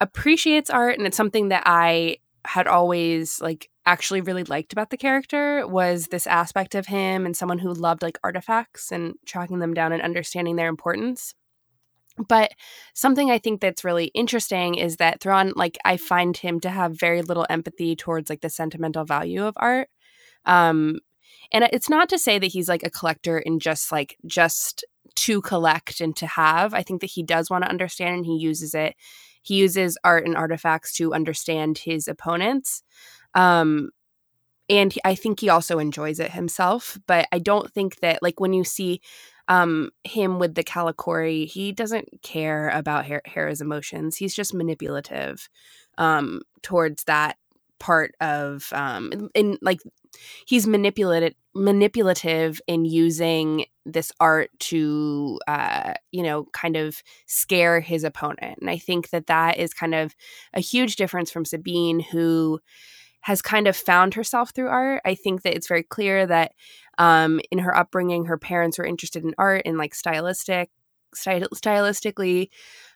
[0.00, 4.96] appreciates art, and it's something that I had always like actually really liked about the
[4.96, 9.74] character was this aspect of him and someone who loved like artifacts and tracking them
[9.74, 11.34] down and understanding their importance.
[12.26, 12.52] But
[12.94, 16.98] something I think that's really interesting is that Thrawn, like, I find him to have
[16.98, 19.88] very little empathy towards like the sentimental value of art.
[20.44, 21.00] Um,
[21.52, 24.84] and it's not to say that he's like a collector in just like just
[25.16, 26.74] to collect and to have.
[26.74, 28.94] I think that he does want to understand and he uses it.
[29.42, 32.82] He uses art and artifacts to understand his opponents.
[33.34, 33.90] Um,
[34.68, 36.98] and he, I think he also enjoys it himself.
[37.06, 39.00] But I don't think that like when you see
[39.48, 44.16] um, him with the Kalikori, he doesn't care about Hera's emotions.
[44.16, 45.48] He's just manipulative
[45.96, 47.36] um, towards that
[47.78, 49.78] part of um, in like
[50.46, 58.04] he's manipulated manipulative in using this art to uh, you know kind of scare his
[58.04, 60.14] opponent and i think that that is kind of
[60.54, 62.60] a huge difference from sabine who
[63.28, 65.02] has kind of found herself through art.
[65.04, 66.52] I think that it's very clear that
[66.96, 70.70] um, in her upbringing, her parents were interested in art and like stylistic,
[71.14, 72.48] sty- stylistically.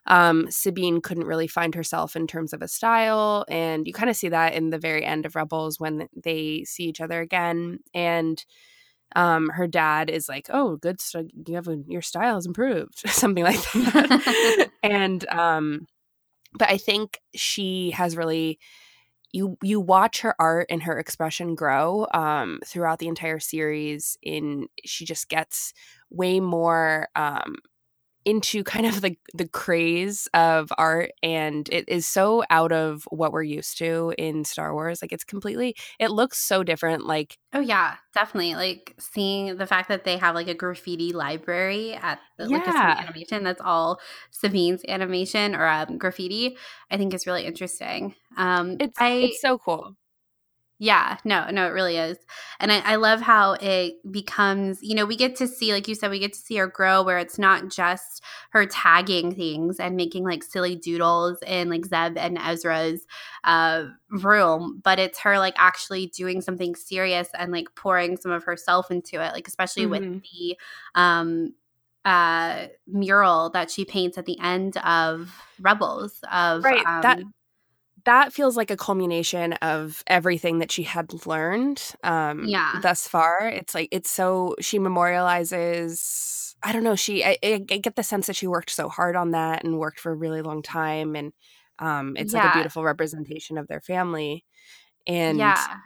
[0.07, 4.17] Um, Sabine couldn't really find herself in terms of a style, and you kind of
[4.17, 8.43] see that in the very end of Rebels when they see each other again, and
[9.15, 13.01] um, her dad is like, "Oh, good, st- you have a, your style has improved,"
[13.07, 15.87] something like that, and um,
[16.59, 18.59] but I think she has really
[19.33, 24.19] you you watch her art and her expression grow um, throughout the entire series.
[24.23, 25.73] In she just gets
[26.11, 27.57] way more um,
[28.25, 33.33] into kind of the the craze of art and it is so out of what
[33.33, 37.61] we're used to in Star Wars like it's completely it looks so different like oh
[37.61, 42.49] yeah definitely like seeing the fact that they have like a graffiti library at the
[42.49, 42.97] yeah.
[42.99, 46.57] animation that's all Sabine's animation or um, graffiti
[46.91, 49.97] I think is really interesting um it's I, it's so cool
[50.83, 52.19] yeah, no, no, it really is.
[52.59, 55.95] And I, I, love how it becomes, you know, we get to see, like you
[55.95, 59.95] said, we get to see her grow where it's not just her tagging things and
[59.95, 63.07] making like silly doodles in like Zeb and Ezra's
[63.45, 68.43] uh, room, but it's her like actually doing something serious and like pouring some of
[68.43, 70.15] herself into it, like especially mm-hmm.
[70.15, 70.59] with the
[70.97, 71.55] um
[72.05, 77.23] uh mural that she paints at the end of Rebels of right um, that
[78.05, 82.79] that feels like a culmination of everything that she had learned um yeah.
[82.83, 83.49] thus far.
[83.49, 88.27] It's like it's so she memorializes i don't know she I, I, get the sense
[88.27, 91.33] that she worked so hard on that and worked for a really long time and
[91.79, 92.45] um it's yeah.
[92.45, 94.45] like a beautiful representation of their family.
[95.07, 95.77] And yeah.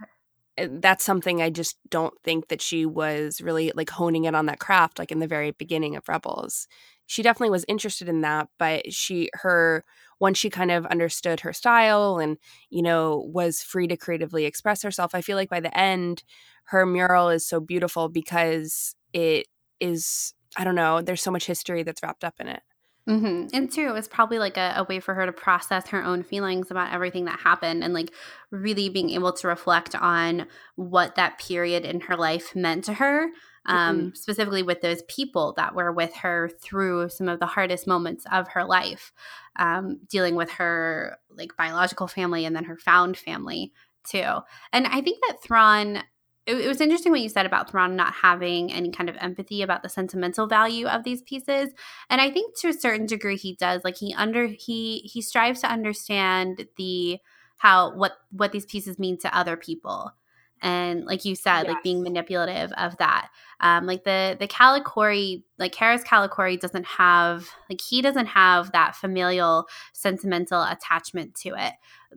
[0.58, 4.46] eh, that's something i just don't think that she was really like honing in on
[4.46, 6.68] that craft like in the very beginning of rebels.
[7.08, 9.84] She definitely was interested in that but she her
[10.18, 12.36] once she kind of understood her style and
[12.70, 16.22] you know was free to creatively express herself i feel like by the end
[16.64, 19.46] her mural is so beautiful because it
[19.80, 22.62] is i don't know there's so much history that's wrapped up in it
[23.08, 23.56] Mm-hmm.
[23.56, 26.24] And too, it was probably like a, a, way for her to process her own
[26.24, 28.12] feelings about everything that happened and like
[28.50, 33.28] really being able to reflect on what that period in her life meant to her
[33.66, 34.14] um, mm-hmm.
[34.14, 38.48] specifically with those people that were with her through some of the hardest moments of
[38.48, 39.12] her life,
[39.56, 43.72] um, dealing with her like biological family and then her found family
[44.04, 44.38] too.
[44.72, 46.02] And I think that Thrawn
[46.46, 49.62] it, it, was interesting what you said about Thrawn not having any kind of empathy
[49.62, 51.70] about the sentimental value of these pieces.
[52.08, 53.82] And I think to a certain degree he does.
[53.82, 57.18] Like he under he he strives to understand the
[57.58, 60.12] how what what these pieces mean to other people
[60.62, 61.68] and like you said yes.
[61.68, 63.28] like being manipulative of that
[63.60, 68.96] um like the the kalikori like Hera's kalikori doesn't have like he doesn't have that
[68.96, 71.74] familial sentimental attachment to it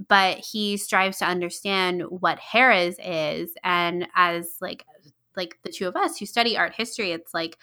[0.07, 4.85] but he strives to understand what Hera's is and as like
[5.35, 7.57] like the two of us who study art history it's like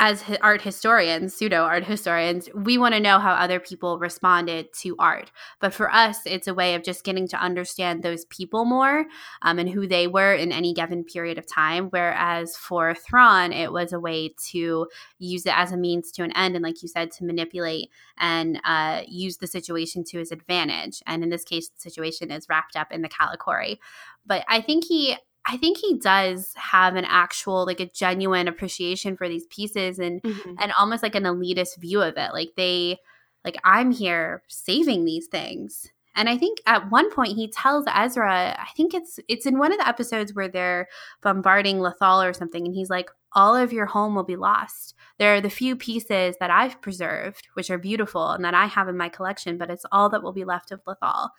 [0.00, 4.94] as art historians, pseudo art historians, we want to know how other people responded to
[4.96, 5.32] art.
[5.60, 9.06] But for us, it's a way of just getting to understand those people more
[9.42, 11.88] um, and who they were in any given period of time.
[11.90, 14.86] Whereas for Thrawn, it was a way to
[15.18, 16.54] use it as a means to an end.
[16.54, 21.02] And like you said, to manipulate and uh, use the situation to his advantage.
[21.08, 23.78] And in this case, the situation is wrapped up in the Kalikori.
[24.24, 25.16] But I think he
[25.48, 30.22] I think he does have an actual like a genuine appreciation for these pieces and
[30.22, 30.54] mm-hmm.
[30.58, 32.32] and almost like an elitist view of it.
[32.34, 32.98] Like they
[33.44, 35.90] like I'm here saving these things.
[36.14, 39.72] And I think at one point he tells Ezra, I think it's it's in one
[39.72, 40.88] of the episodes where they're
[41.22, 44.94] bombarding Lothal or something, and he's like, All of your home will be lost.
[45.18, 48.88] There are the few pieces that I've preserved, which are beautiful and that I have
[48.88, 51.30] in my collection, but it's all that will be left of Lothal.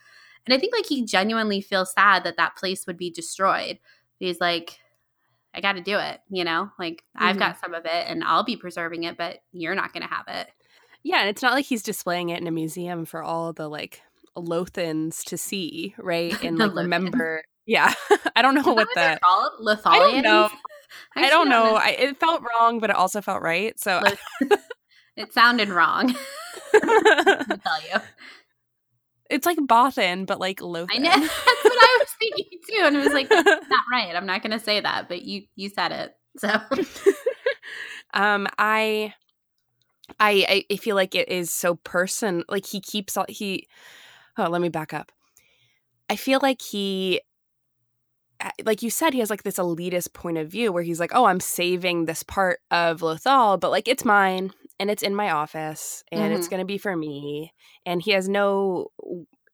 [0.45, 3.79] And I think like he genuinely feels sad that that place would be destroyed.
[4.19, 4.77] He's like,
[5.53, 6.69] I got to do it, you know?
[6.77, 7.23] Like mm-hmm.
[7.23, 10.13] I've got some of it and I'll be preserving it, but you're not going to
[10.13, 10.47] have it.
[11.03, 14.01] Yeah, and it's not like he's displaying it in a museum for all the like
[14.35, 16.35] Lothans to see, right?
[16.43, 17.43] And like remember.
[17.65, 17.93] Yeah,
[18.35, 19.51] I don't know what, called.
[19.59, 19.85] Lothalians.
[19.85, 20.49] I don't know.
[21.15, 21.75] I, I don't know.
[21.75, 23.79] I, it felt wrong, but it also felt right.
[23.79, 24.01] So
[25.15, 26.15] it sounded wrong.
[26.73, 27.99] I tell you.
[29.29, 30.89] It's like Bothan, but like Lothan.
[30.91, 31.09] I know.
[31.15, 33.29] That's what I was thinking too, and it was like
[33.69, 34.15] not right.
[34.15, 36.15] I'm not going to say that, but you you said it.
[36.37, 36.49] So,
[38.13, 39.13] um, I,
[40.19, 42.43] I, I feel like it is so person.
[42.49, 43.67] Like he keeps all he
[44.37, 45.11] oh, let me back up.
[46.09, 47.21] I feel like he
[48.63, 51.25] like you said, he has like this elitist point of view where he's like, oh,
[51.25, 56.03] I'm saving this part of Lothal, but like it's mine and it's in my office
[56.11, 56.33] and mm-hmm.
[56.33, 57.53] it's going to be for me.
[57.85, 58.87] And he has no,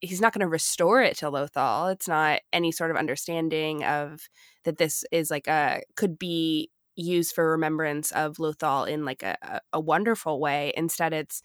[0.01, 1.93] he's not going to restore it to Lothal.
[1.93, 4.29] It's not any sort of understanding of
[4.65, 9.61] that this is like a, could be used for remembrance of Lothal in like a,
[9.73, 10.73] a wonderful way.
[10.77, 11.41] Instead, it's,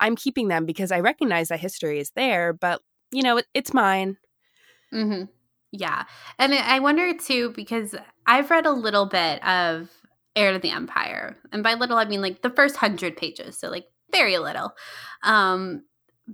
[0.00, 2.80] I'm keeping them because I recognize that history is there, but
[3.10, 4.16] you know, it, it's mine.
[4.92, 5.24] Mm-hmm.
[5.72, 6.04] Yeah.
[6.38, 7.94] And I wonder too, because
[8.26, 9.90] I've read a little bit of
[10.34, 11.36] Heir to the Empire.
[11.52, 13.58] And by little, I mean like the first hundred pages.
[13.58, 14.72] So, like, very little.
[15.22, 15.82] Um,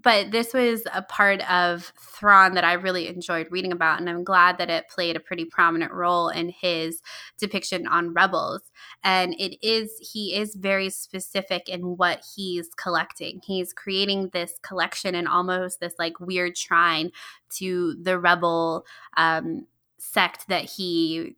[0.03, 4.25] but this was a part of Thrawn that I really enjoyed reading about, and I'm
[4.25, 7.01] glad that it played a pretty prominent role in his
[7.39, 8.63] depiction on Rebels.
[9.05, 13.41] And it is, he is very specific in what he's collecting.
[13.45, 17.13] He's creating this collection and almost this like weird shrine
[17.57, 18.85] to the Rebel
[19.17, 19.67] um,
[19.99, 21.37] sect that he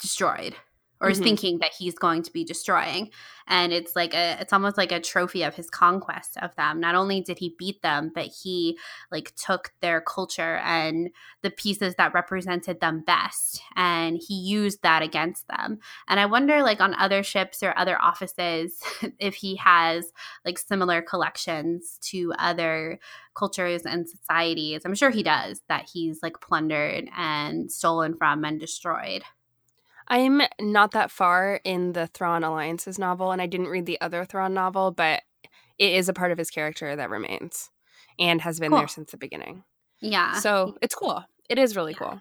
[0.00, 0.54] destroyed
[1.00, 1.24] or is mm-hmm.
[1.24, 3.10] thinking that he's going to be destroying.
[3.46, 6.80] And it's like a it's almost like a trophy of his conquest of them.
[6.80, 8.78] Not only did he beat them but he
[9.10, 11.10] like took their culture and
[11.42, 15.78] the pieces that represented them best and he used that against them.
[16.08, 18.82] And i wonder like on other ships or other offices
[19.18, 20.12] if he has
[20.44, 22.98] like similar collections to other
[23.34, 24.82] cultures and societies.
[24.84, 29.22] I'm sure he does that he's like plundered and stolen from and destroyed
[30.08, 34.24] I'm not that far in the Thrawn Alliances novel, and I didn't read the other
[34.24, 35.22] Thrawn novel, but
[35.78, 37.70] it is a part of his character that remains
[38.18, 38.78] and has been cool.
[38.78, 39.64] there since the beginning.
[40.00, 40.34] Yeah.
[40.34, 41.24] So it's cool.
[41.48, 41.98] It is really yeah.
[41.98, 42.20] cool.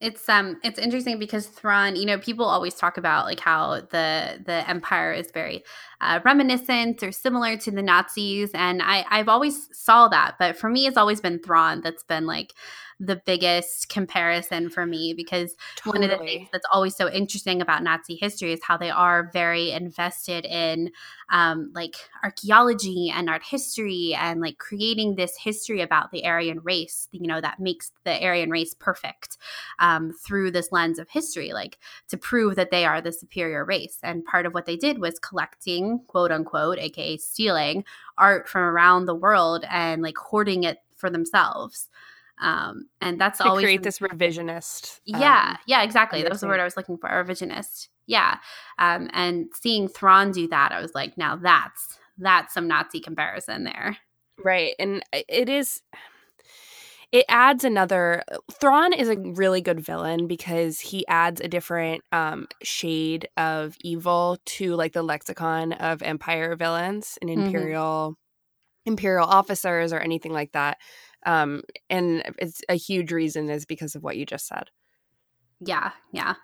[0.00, 4.42] It's um it's interesting because Thrawn, you know, people always talk about like how the
[4.44, 5.64] the empire is very
[6.00, 10.68] uh, reminiscent or similar to the Nazis and I I've always saw that, but for
[10.68, 12.52] me it's always been Thrawn that's been like
[13.00, 16.06] the biggest comparison for me because totally.
[16.06, 19.30] one of the things that's always so interesting about Nazi history is how they are
[19.32, 20.90] very invested in
[21.30, 27.08] um, like archaeology and art history and like creating this history about the Aryan race,
[27.12, 29.38] you know, that makes the Aryan race perfect
[29.78, 31.78] um, through this lens of history, like
[32.08, 33.98] to prove that they are the superior race.
[34.02, 37.84] And part of what they did was collecting, quote unquote, aka stealing
[38.18, 41.88] art from around the world and like hoarding it for themselves.
[42.40, 45.00] Um, and that's to always create this revisionist.
[45.12, 46.22] Um, yeah, yeah, exactly.
[46.22, 47.08] That was the word I was looking for.
[47.08, 47.88] Revisionist.
[48.06, 48.38] Yeah.
[48.78, 53.64] Um, and seeing Thrawn do that, I was like, now that's that's some Nazi comparison
[53.64, 53.96] there.
[54.42, 55.80] Right, and it is.
[57.12, 58.24] It adds another.
[58.50, 64.38] Thrawn is a really good villain because he adds a different um, shade of evil
[64.46, 67.44] to like the lexicon of Empire villains and mm-hmm.
[67.44, 68.92] Imperial mm-hmm.
[68.92, 70.78] Imperial officers or anything like that.
[71.24, 74.70] Um, and it's a huge reason is because of what you just said.
[75.60, 76.34] Yeah, yeah.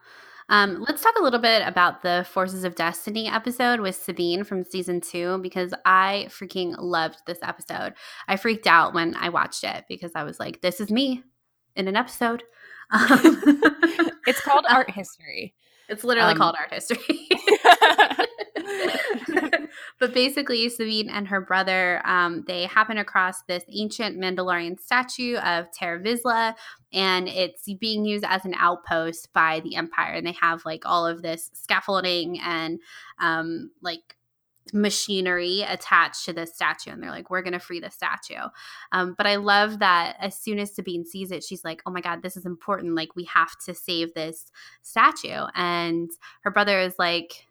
[0.49, 4.65] Um, let's talk a little bit about the Forces of Destiny episode with Sabine from
[4.65, 7.95] season two because I freaking loved this episode.
[8.27, 11.23] I freaked out when I watched it because I was like, this is me
[11.77, 12.43] in an episode.
[12.91, 13.01] Um,
[14.27, 15.55] it's called art history.
[15.89, 17.29] It's literally um, called art history.
[20.01, 25.71] but basically, Sabine and her brother, um, they happen across this ancient Mandalorian statue of
[25.73, 26.55] Tarre Vizsla,
[26.91, 30.15] and it's being used as an outpost by the Empire.
[30.15, 32.81] And they have like all of this scaffolding and
[33.19, 34.17] um, like
[34.73, 38.49] machinery attached to this statue and they're like we're going to free the statue.
[38.93, 42.01] Um, but i love that as soon as sabine sees it she's like oh my
[42.01, 42.95] god this is important.
[42.95, 44.51] Like we have to save this
[44.83, 45.47] statue.
[45.55, 46.11] And
[46.43, 47.47] her brother is like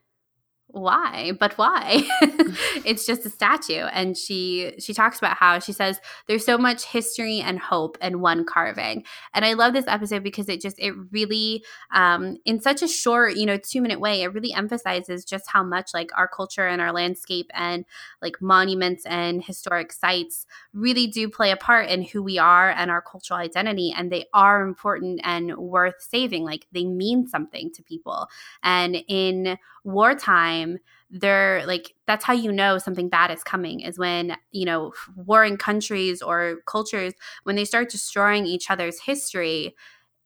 [0.71, 2.03] why but why?
[2.85, 6.85] It's just a statue and she she talks about how she says there's so much
[6.85, 9.03] history and hope in one carving.
[9.33, 13.35] And i love this episode because it just it really um in such a short
[13.35, 16.81] you know two minute way it really emphasizes just how much like our culture and
[16.81, 17.85] our landscape and
[18.21, 22.91] like monuments and historic sites really do play a part in who we are and
[22.91, 27.83] our cultural identity and they are important and worth saving like they mean something to
[27.83, 28.27] people.
[28.63, 30.77] And in wartime
[31.11, 35.57] they're like that's how you know something bad is coming is when you know warring
[35.57, 37.13] countries or cultures
[37.43, 39.75] when they start destroying each other's history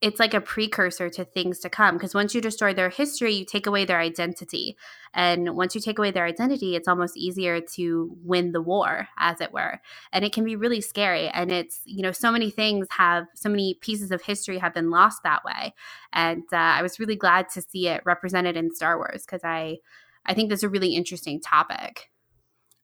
[0.04, 3.46] it's like a precursor to things to come because once you destroy their history you
[3.46, 4.78] take away their identity.
[5.16, 9.40] And once you take away their identity it's almost easier to win the war as
[9.40, 9.80] it were.
[10.12, 13.48] And it can be really scary and it's you know so many things have so
[13.48, 15.74] many pieces of history have been lost that way.
[16.12, 19.78] And uh, i was really glad to see it represented in star wars because i
[20.26, 22.10] i think that's a really interesting topic.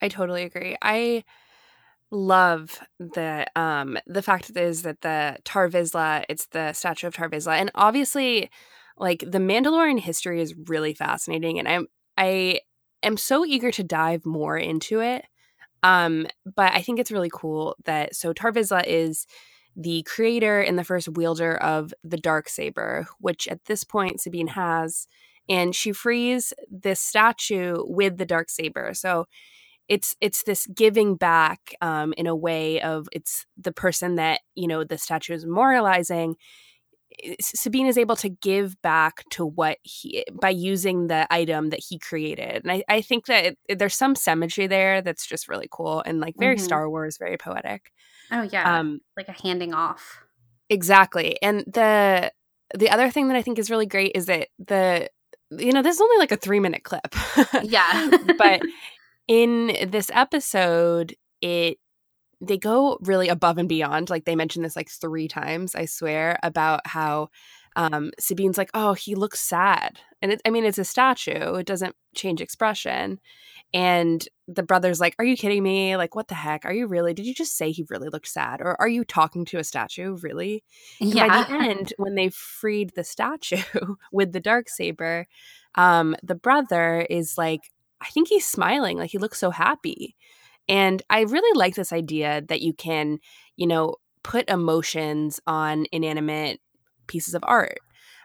[0.01, 0.77] I totally agree.
[0.81, 1.25] I
[2.11, 7.29] love the um the fact is that the Tar Vizsla, it's the statue of Tar
[7.29, 8.49] Vizsla, and obviously,
[8.97, 11.87] like the Mandalorian history is really fascinating, and I'm
[12.17, 12.61] I
[13.03, 15.25] am so eager to dive more into it.
[15.83, 19.25] Um, but I think it's really cool that so Tar Vizsla is
[19.75, 24.47] the creator and the first wielder of the dark saber, which at this point Sabine
[24.47, 25.07] has,
[25.47, 28.93] and she frees this statue with the dark saber.
[28.93, 29.25] So
[29.89, 34.67] it's it's this giving back um, in a way of it's the person that you
[34.67, 36.35] know the statue is memorializing.
[37.41, 41.97] Sabine is able to give back to what he by using the item that he
[41.97, 42.61] created.
[42.63, 46.21] And i, I think that it, there's some symmetry there that's just really cool and
[46.21, 46.63] like very mm-hmm.
[46.63, 47.91] star wars very poetic.
[48.31, 48.79] Oh yeah.
[48.79, 50.23] Um, like a handing off.
[50.69, 51.41] Exactly.
[51.41, 52.31] And the
[52.77, 55.09] the other thing that i think is really great is that the
[55.49, 57.15] you know this is only like a three minute clip.
[57.63, 58.11] Yeah.
[58.37, 58.61] But
[59.29, 61.77] in this episode, it
[62.41, 64.09] they go really above and beyond.
[64.09, 67.29] Like they mentioned this like three times, I swear, about how
[67.75, 69.99] um, Sabine's like, oh, he looks sad.
[70.21, 73.19] And it, I mean, it's a statue, it doesn't change expression.
[73.73, 75.95] And the brother's like, are you kidding me?
[75.95, 76.65] Like, what the heck?
[76.65, 77.13] Are you really?
[77.13, 78.61] Did you just say he really looked sad?
[78.61, 80.17] Or are you talking to a statue?
[80.21, 80.63] Really?
[80.99, 81.27] Yeah.
[81.27, 83.61] by the end, when they freed the statue
[84.11, 85.27] with the dark saber,
[85.75, 87.69] um, the brother is like,
[88.01, 90.15] I think he's smiling, like he looks so happy.
[90.67, 93.19] And I really like this idea that you can,
[93.55, 96.61] you know, put emotions on inanimate
[97.07, 97.79] pieces of art.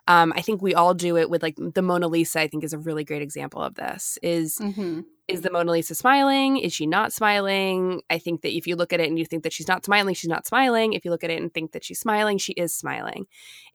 [0.07, 2.41] Um, I think we all do it with like the Mona Lisa.
[2.41, 4.18] I think is a really great example of this.
[4.22, 5.01] Is mm-hmm.
[5.29, 6.59] is the Mona Lisa smiling?
[6.59, 8.03] Is she not smiling?
[8.11, 10.14] I think that if you look at it and you think that she's not smiling,
[10.14, 10.93] she's not smiling.
[10.93, 13.27] If you look at it and think that she's smiling, she is smiling.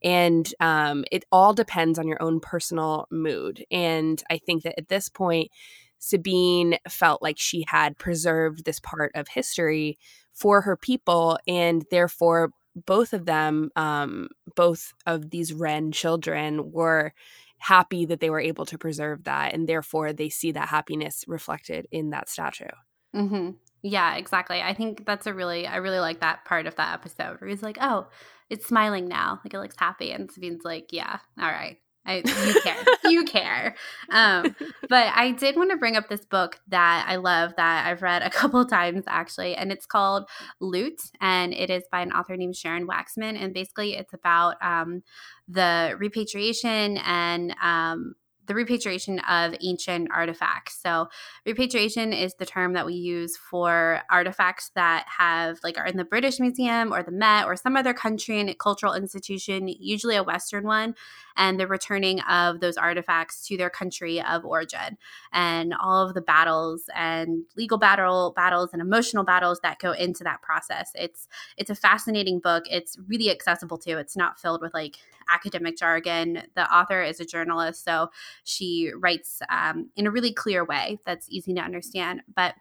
[0.04, 3.66] And um, it all depends on your own personal mood.
[3.72, 5.50] And I think that at this point,
[6.00, 9.98] Sabine felt like she had preserved this part of history
[10.34, 12.52] for her people, and therefore
[12.86, 17.14] both of them, um, both of these Wren children, were
[17.58, 21.88] happy that they were able to preserve that, and therefore they see that happiness reflected
[21.92, 22.66] in that statue.
[23.16, 23.52] Mm-hmm.
[23.82, 24.62] Yeah, exactly.
[24.62, 27.64] I think that's a really, I really like that part of that episode where he's
[27.64, 28.08] like, "Oh,
[28.50, 31.78] it's smiling now, like it looks happy," and Sabine's like, "Yeah, all right,
[32.10, 32.86] I, you care.
[33.06, 33.76] you care.
[34.12, 34.56] Um,
[34.90, 38.22] but I did want to bring up this book that I love that I've read
[38.24, 40.28] a couple times actually, and it's called
[40.60, 45.04] Loot, and it is by an author named Sharon Waxman, and basically it's about um,
[45.48, 48.16] the repatriation and um,
[48.50, 50.82] the repatriation of ancient artifacts.
[50.82, 51.08] So,
[51.46, 56.04] repatriation is the term that we use for artifacts that have, like, are in the
[56.04, 60.66] British Museum or the Met or some other country and cultural institution, usually a Western
[60.66, 60.96] one,
[61.38, 64.98] and the returning of those artifacts to their country of origin,
[65.32, 70.24] and all of the battles and legal battle battles and emotional battles that go into
[70.24, 70.92] that process.
[70.96, 72.64] It's it's a fascinating book.
[72.68, 74.00] It's really accessible too.
[74.00, 74.96] It's not filled with like
[75.32, 76.44] academic jargon.
[76.56, 78.10] The author is a journalist, so
[78.44, 82.22] she writes um, in a really clear way that's easy to understand.
[82.34, 82.56] But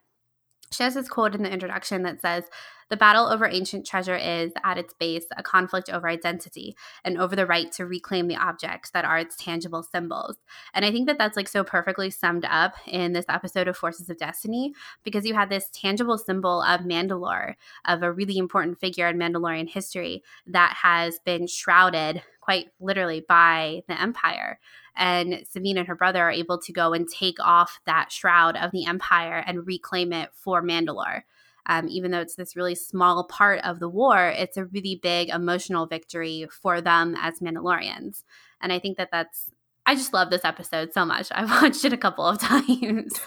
[0.72, 2.44] she has this quote in the introduction that says,
[2.90, 7.34] The battle over ancient treasure is, at its base, a conflict over identity and over
[7.34, 10.36] the right to reclaim the objects that are its tangible symbols.
[10.74, 14.10] And I think that that's like so perfectly summed up in this episode of Forces
[14.10, 17.54] of Destiny because you had this tangible symbol of Mandalore,
[17.86, 23.82] of a really important figure in Mandalorian history that has been shrouded quite literally by
[23.88, 24.58] the Empire
[24.96, 28.70] and Sabine and her brother are able to go and take off that shroud of
[28.70, 31.24] the Empire and reclaim it for Mandalore.
[31.66, 35.28] Um, even though it's this really small part of the war, it's a really big
[35.28, 38.24] emotional victory for them as Mandalorians.
[38.62, 39.50] And I think that that's
[39.88, 41.28] I just love this episode so much.
[41.32, 43.10] I've watched it a couple of times.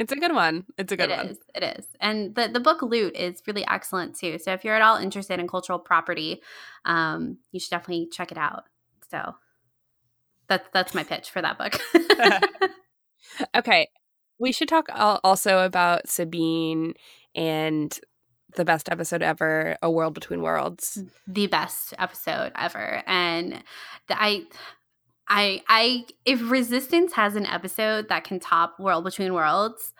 [0.00, 0.64] it's a good one.
[0.76, 1.26] It's a good it one.
[1.28, 1.86] Is, it is.
[2.00, 4.40] And the, the book Loot is really excellent too.
[4.40, 6.42] So if you're at all interested in cultural property,
[6.86, 8.64] um, you should definitely check it out.
[9.12, 9.36] So
[10.48, 11.80] that's that's my pitch for that book.
[13.56, 13.88] okay.
[14.40, 16.94] We should talk also about Sabine
[17.36, 17.96] and
[18.56, 21.00] the best episode ever, A World Between Worlds.
[21.28, 23.04] The best episode ever.
[23.06, 23.62] And
[24.08, 24.46] the, I
[25.28, 29.92] I I if Resistance has an episode that can top World Between Worlds,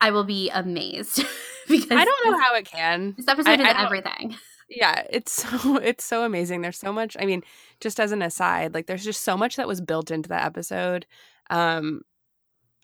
[0.00, 1.16] I will be amazed
[1.68, 3.14] because I don't know how it can.
[3.16, 4.36] This episode I, is I everything.
[4.68, 6.62] Yeah, it's so it's so amazing.
[6.62, 7.16] There's so much.
[7.18, 7.42] I mean,
[7.80, 11.06] just as an aside, like there's just so much that was built into that episode.
[11.50, 12.02] Um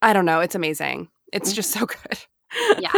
[0.01, 1.09] I don't know, it's amazing.
[1.33, 2.19] It's just so good.
[2.79, 2.93] yeah.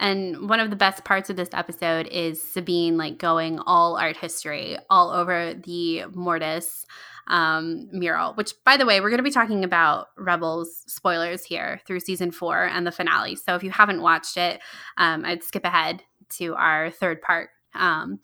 [0.00, 4.16] And one of the best parts of this episode is Sabine like going all art
[4.16, 6.84] history all over the Mortis
[7.28, 11.80] um, mural, which, by the way, we're going to be talking about Rebels spoilers here
[11.86, 13.36] through season four and the finale.
[13.36, 14.60] So if you haven't watched it,
[14.96, 16.02] um, I'd skip ahead
[16.38, 17.50] to our third part.
[17.74, 18.20] Um,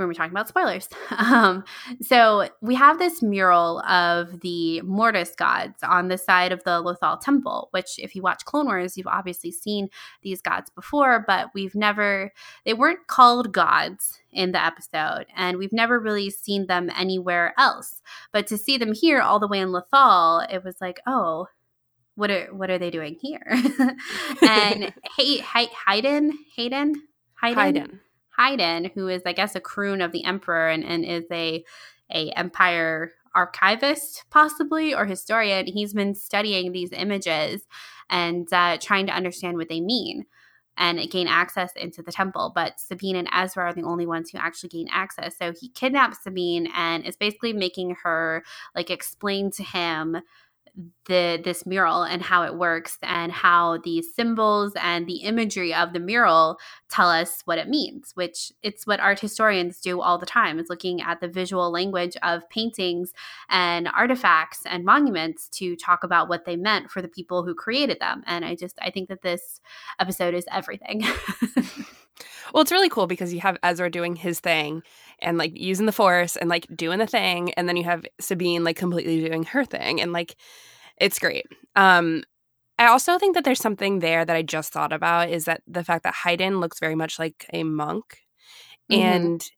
[0.00, 0.88] when we're talking about spoilers.
[1.30, 1.64] Um,
[2.00, 7.20] so we have this mural of the Mortis gods on the side of the Lothal
[7.20, 9.90] temple, which, if you watch Clone Wars, you've obviously seen
[10.22, 12.32] these gods before, but we've never,
[12.64, 18.02] they weren't called gods in the episode, and we've never really seen them anywhere else.
[18.32, 21.46] But to see them here all the way in Lothal, it was like, oh,
[22.20, 23.42] what are what are they doing here?
[24.42, 25.38] and hey,
[25.86, 26.94] Hayden, Hayden,
[27.40, 28.00] Hayden, Hayden.
[28.40, 31.64] Hayden, who is, I guess, a croon of the emperor and, and is a
[32.12, 37.62] a empire archivist possibly or historian he's been studying these images
[38.08, 40.26] and uh, trying to understand what they mean
[40.76, 42.52] and gain access into the temple.
[42.54, 45.36] But sabine and ezra are the only ones who actually gain access.
[45.36, 48.42] So he kidnaps sabine and is basically making her
[48.74, 50.16] like explain to him
[51.06, 55.92] the this mural and how it works and how the symbols and the imagery of
[55.92, 56.58] the mural
[56.88, 60.68] tell us what it means which it's what art historians do all the time is
[60.68, 63.12] looking at the visual language of paintings
[63.48, 67.98] and artifacts and monuments to talk about what they meant for the people who created
[68.00, 68.22] them.
[68.26, 69.60] And i just i think that this
[69.98, 71.02] episode is everything
[72.52, 74.82] Well, it's really cool because you have Ezra doing his thing
[75.20, 78.64] and like using the force and like doing the thing, and then you have Sabine
[78.64, 80.36] like completely doing her thing, and like
[80.98, 81.46] it's great.
[81.76, 82.22] Um,
[82.78, 85.84] I also think that there's something there that I just thought about is that the
[85.84, 88.18] fact that Hayden looks very much like a monk,
[88.90, 89.02] mm-hmm.
[89.02, 89.50] and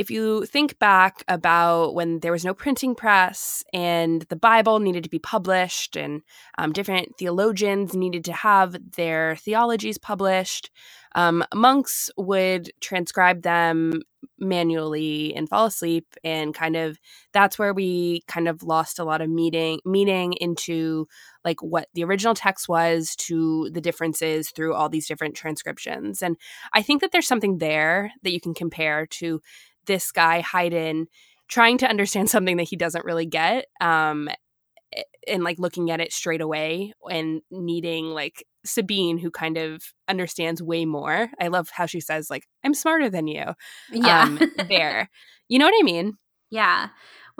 [0.00, 5.04] if you think back about when there was no printing press and the Bible needed
[5.04, 6.22] to be published and
[6.56, 10.70] um, different theologians needed to have their theologies published,
[11.14, 14.00] um, monks would transcribe them
[14.38, 16.98] manually and fall asleep and kind of
[17.32, 21.06] that's where we kind of lost a lot of meaning meaning into
[21.44, 26.22] like what the original text was to the differences through all these different transcriptions.
[26.22, 26.36] And
[26.72, 29.40] i think that there's something there that you can compare to
[29.90, 31.08] this guy Hayden
[31.48, 34.28] trying to understand something that he doesn't really get um
[35.28, 40.62] and like looking at it straight away and needing like Sabine who kind of understands
[40.62, 41.30] way more.
[41.40, 43.44] I love how she says like I'm smarter than you.
[43.92, 44.22] Yeah.
[44.22, 45.08] Um, there.
[45.48, 46.14] You know what I mean?
[46.52, 46.88] Yeah.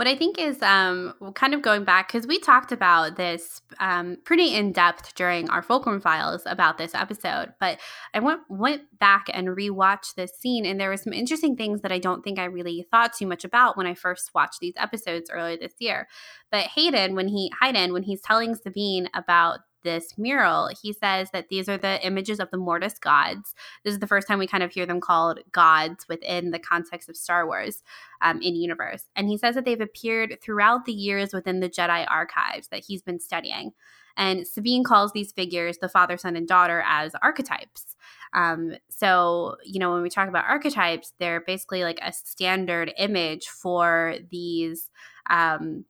[0.00, 4.16] What I think is um, kind of going back because we talked about this um,
[4.24, 7.78] pretty in depth during our Fulcrum files about this episode, but
[8.14, 11.92] I went went back and rewatched this scene, and there were some interesting things that
[11.92, 15.28] I don't think I really thought too much about when I first watched these episodes
[15.30, 16.08] earlier this year.
[16.50, 21.48] But Hayden, when he Hayden, when he's telling Sabine about this mural, he says that
[21.48, 23.54] these are the images of the Mortis gods.
[23.84, 27.08] This is the first time we kind of hear them called gods within the context
[27.08, 27.82] of Star Wars
[28.22, 29.04] um, in universe.
[29.16, 33.02] And he says that they've appeared throughout the years within the Jedi archives that he's
[33.02, 33.72] been studying.
[34.16, 37.96] And Sabine calls these figures, the father, son, and daughter, as archetypes.
[38.32, 43.48] Um, so, you know, when we talk about archetypes, they're basically like a standard image
[43.48, 44.90] for these,
[45.28, 45.84] um,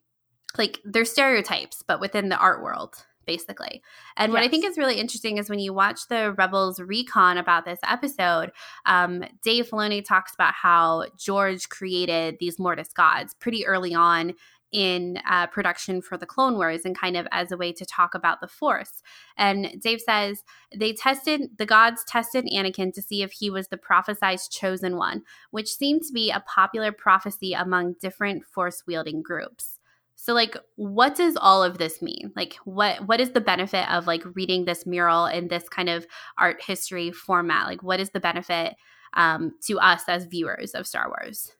[0.57, 3.81] like they're stereotypes, but within the art world basically.
[4.17, 4.35] And yes.
[4.35, 7.79] what I think is really interesting is when you watch the Rebels recon about this
[7.89, 8.51] episode,
[8.87, 14.35] um, Dave Filoni talks about how George created these Mortis gods pretty early on
[14.73, 18.17] in uh, production for the Clone Wars and kind of as a way to talk
[18.17, 19.01] about the Force.
[19.37, 20.43] And Dave says
[20.75, 25.23] they tested, the gods tested Anakin to see if he was the prophesized chosen one,
[25.53, 29.80] which seemed to be a popular prophecy among different Force wielding groups.
[30.23, 32.31] So like what does all of this mean?
[32.37, 36.07] Like what what is the benefit of like reading this mural in this kind of
[36.37, 37.67] art history format?
[37.67, 38.75] Like what is the benefit
[39.15, 41.53] um, to us as viewers of Star Wars?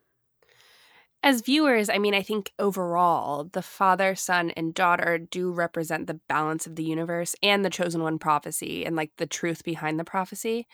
[1.23, 6.19] as viewers, I mean, I think overall, the father, son, and daughter do represent the
[6.27, 10.03] balance of the universe and the chosen one prophecy and like the truth behind the
[10.03, 10.67] prophecy.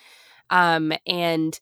[0.49, 1.59] Um, and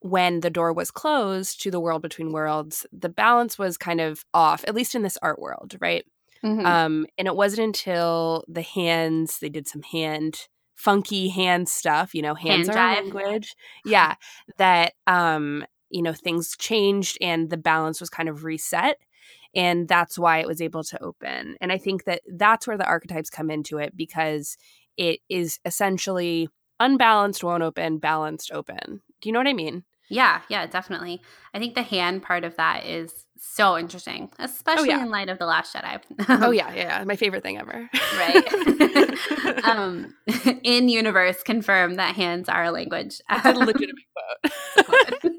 [0.00, 4.24] when the door was closed to the world between worlds, the balance was kind of
[4.34, 6.04] off, at least in this art world, right?
[6.44, 6.66] Mm-hmm.
[6.66, 12.20] Um, and it wasn't until the hands, they did some hand funky hand stuff, you
[12.20, 13.54] know, hands hand are language.
[13.84, 14.14] Yeah.
[14.58, 18.98] That um you know things changed and the balance was kind of reset
[19.54, 22.86] and that's why it was able to open and i think that that's where the
[22.86, 24.56] archetypes come into it because
[24.96, 26.48] it is essentially
[26.80, 29.02] unbalanced won't open balanced open.
[29.20, 29.84] Do you know what i mean?
[30.08, 31.20] Yeah yeah definitely.
[31.54, 35.02] I think the hand part of that is so interesting oh, especially oh, yeah.
[35.02, 36.00] in light of the last jedi.
[36.28, 37.88] Oh yeah yeah my favorite thing ever.
[38.16, 38.44] Right.
[39.64, 40.14] Um
[40.62, 43.20] in universe confirm that hands are a language.
[43.28, 45.32] A legitimate quote.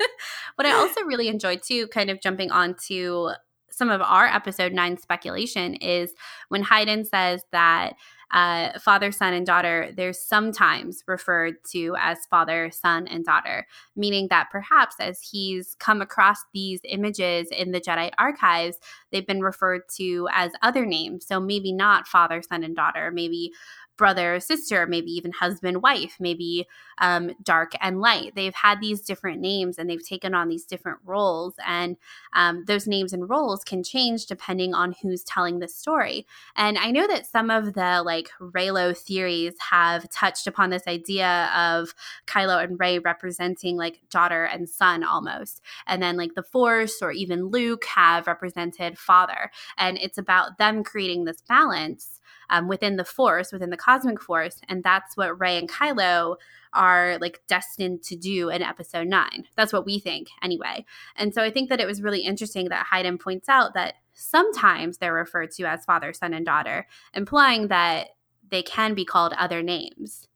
[0.56, 3.30] What I also really enjoyed too, kind of jumping onto
[3.78, 6.14] some of our episode nine speculation, is
[6.50, 7.94] when Hayden says that
[8.32, 13.66] uh, father, son, and daughter, they're sometimes referred to as father, son, and daughter,
[13.96, 18.80] meaning that perhaps as he's come across these images in the Jedi archives,
[19.12, 21.26] they've been referred to as other names.
[21.26, 23.54] So maybe not father, son, and daughter, maybe
[23.98, 26.68] brother sister, maybe even husband wife, maybe
[27.00, 28.34] um, dark and light.
[28.36, 31.98] They've had these different names and they've taken on these different roles, and
[32.34, 36.26] um, those names and roles can change depending on who's telling the story.
[36.56, 41.52] And I know that some of the like Reylo theories have touched upon this idea
[41.56, 41.94] of
[42.26, 47.12] Kylo and Rey representing like daughter and son almost, and then like the Force or
[47.12, 52.17] even Luke have represented father, and it's about them creating this balance
[52.50, 54.60] um, within the force, within the cosmic force.
[54.68, 56.38] And that's what Rey and Kylo
[56.74, 59.46] are like destined to do in episode nine.
[59.56, 60.86] That's what we think anyway.
[61.16, 64.98] And so I think that it was really interesting that Hayden points out that sometimes
[64.98, 68.10] they're referred to as father, son, and daughter, implying that
[68.50, 70.28] they can be called other names.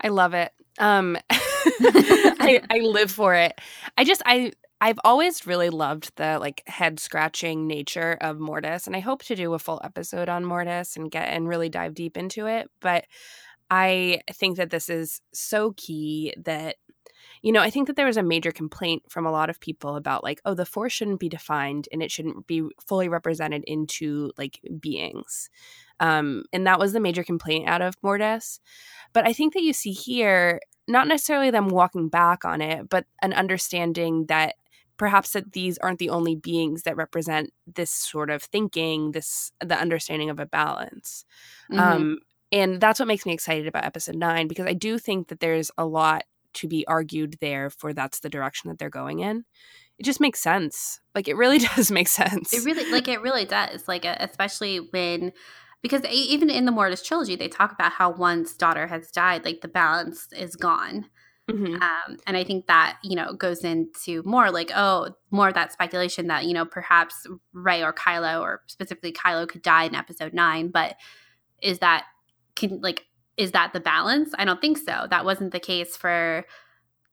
[0.00, 0.52] I love it.
[0.78, 1.16] Um
[1.80, 3.58] I, I live for it.
[3.96, 8.94] I just I I've always really loved the like head scratching nature of Mortis, and
[8.94, 12.16] I hope to do a full episode on Mortis and get and really dive deep
[12.16, 12.70] into it.
[12.80, 13.06] But
[13.70, 16.76] I think that this is so key that
[17.42, 19.96] you know, I think that there was a major complaint from a lot of people
[19.96, 24.32] about like, oh, the force shouldn't be defined and it shouldn't be fully represented into
[24.38, 25.50] like beings.
[26.00, 28.60] Um, and that was the major complaint out of Mortis.
[29.12, 33.04] But I think that you see here not necessarily them walking back on it, but
[33.20, 34.54] an understanding that
[34.96, 39.78] perhaps that these aren't the only beings that represent this sort of thinking this the
[39.78, 41.24] understanding of a balance.
[41.70, 41.80] Mm-hmm.
[41.80, 42.18] um,
[42.52, 45.70] and that's what makes me excited about episode 9 because i do think that there's
[45.78, 46.24] a lot
[46.54, 49.44] to be argued there for that's the direction that they're going in.
[49.98, 51.00] It just makes sense.
[51.14, 52.52] Like it really does make sense.
[52.52, 53.86] it really like it really does.
[53.86, 55.32] Like especially when
[55.82, 59.60] because even in the mortis trilogy they talk about how one's daughter has died like
[59.60, 61.06] the balance is gone
[61.50, 61.74] Mm-hmm.
[61.74, 65.72] Um, and I think that, you know, goes into more like, oh, more of that
[65.72, 70.32] speculation that, you know, perhaps Rey or Kylo or specifically Kylo could die in episode
[70.32, 70.68] nine.
[70.68, 70.96] But
[71.60, 72.06] is that,
[72.56, 73.04] can like,
[73.36, 74.30] is that the balance?
[74.38, 75.06] I don't think so.
[75.10, 76.44] That wasn't the case for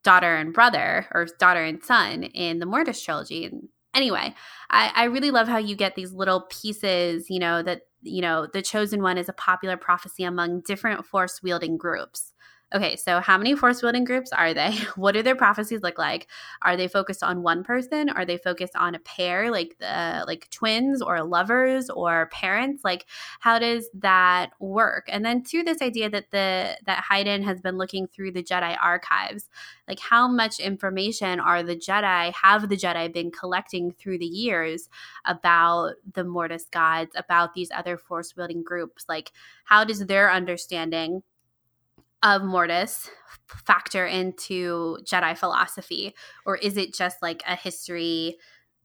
[0.03, 3.45] daughter and brother or daughter and son in the Mortis trilogy.
[3.45, 4.34] And anyway,
[4.69, 8.47] I, I really love how you get these little pieces, you know, that, you know,
[8.51, 12.32] the chosen one is a popular prophecy among different force wielding groups
[12.74, 14.78] okay, so how many force wielding groups are they?
[14.95, 16.28] What do their prophecies look like?
[16.61, 18.09] Are they focused on one person?
[18.09, 22.84] Are they focused on a pair, like the like twins or lovers or parents?
[22.84, 23.05] Like,
[23.39, 25.07] how does that work?
[25.09, 28.78] And then to this idea that the that Hayden has been looking through the Jedi
[28.82, 29.49] archives,
[29.88, 34.89] like how much information are the Jedi have the Jedi been collecting through the years
[35.26, 39.05] about the Mortis gods, about these other force wielding groups?
[39.09, 39.32] Like,
[39.65, 41.24] how does their understanding
[42.24, 43.09] of Mortis
[43.65, 46.13] factor into Jedi philosophy?
[46.45, 48.38] Or is it just like a history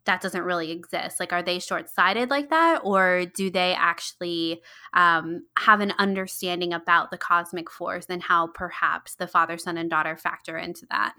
[0.04, 1.20] that doesn't really exist?
[1.20, 2.80] Like, are they short sighted like that?
[2.84, 4.62] Or do they actually
[4.94, 9.90] um, have an understanding about the cosmic force and how perhaps the father, son, and
[9.90, 11.14] daughter factor into that?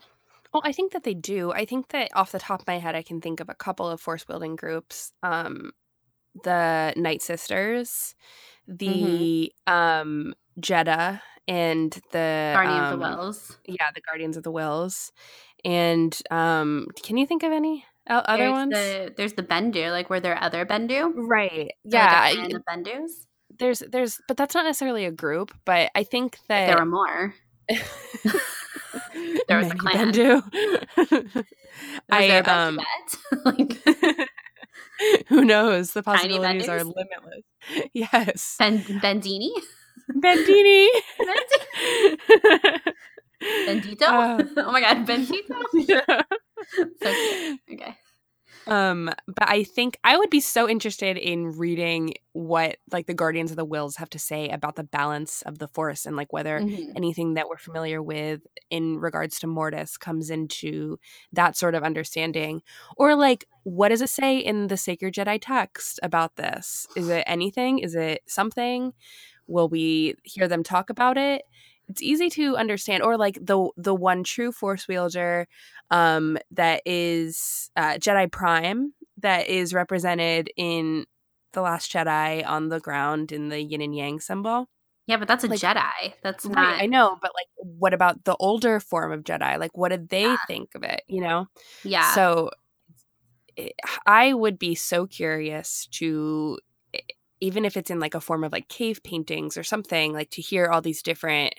[0.53, 1.51] Well, I think that they do.
[1.51, 3.89] I think that off the top of my head, I can think of a couple
[3.89, 5.11] of force wielding groups.
[5.21, 5.71] Um,
[6.43, 8.15] the Night Sisters,
[8.67, 9.73] the mm-hmm.
[9.73, 13.57] um, Jedha and the Guardians um, of the Whills.
[13.65, 15.11] Yeah, the Guardians of the Whills.
[15.63, 18.73] And um, can you think of any other there's ones?
[18.73, 19.91] The, there's the Bendu.
[19.91, 21.13] Like, were there other Bendu?
[21.15, 21.71] Right.
[21.83, 22.31] yeah.
[22.35, 23.11] Like of Bendus.
[23.57, 25.53] There's, there's, but that's not necessarily a group.
[25.65, 27.33] But I think that there are more.
[29.47, 30.11] there was a clan.
[30.11, 31.45] Bendu.
[32.09, 32.79] I um
[33.45, 33.77] like
[35.27, 35.91] who knows?
[35.91, 37.43] The possibilities are limitless.
[37.93, 38.55] Yes.
[38.57, 39.49] Ben Bendini?
[40.11, 40.87] Bendini.
[43.41, 44.03] Bendito?
[44.03, 45.55] Uh, oh my god, Bendito?
[45.73, 46.21] Yeah.
[47.01, 47.59] so cute.
[47.73, 47.95] Okay.
[48.67, 53.49] Um, but I think I would be so interested in reading what like the Guardians
[53.49, 56.59] of the Whills have to say about the balance of the Force and like whether
[56.59, 56.91] mm-hmm.
[56.97, 60.99] anything that we're familiar with in regards to Mortis comes into
[61.31, 62.61] that sort of understanding.
[62.97, 66.87] Or like what does it say in the Sacred Jedi text about this?
[66.97, 67.79] Is it anything?
[67.79, 68.91] Is it something?
[69.47, 71.43] Will we hear them talk about it?
[71.89, 75.47] it's easy to understand or like the the one true force wielder
[75.89, 81.05] um that is uh, jedi prime that is represented in
[81.53, 84.69] the last jedi on the ground in the yin and yang symbol.
[85.07, 86.13] Yeah but that's a like, jedi.
[86.21, 89.57] That's right, not i know but like what about the older form of jedi?
[89.57, 90.37] Like what did they yeah.
[90.47, 91.47] think of it you know?
[91.83, 92.13] Yeah.
[92.13, 92.51] So
[94.05, 96.59] i would be so curious to
[97.39, 100.41] even if it's in like a form of like cave paintings or something like to
[100.41, 101.53] hear all these different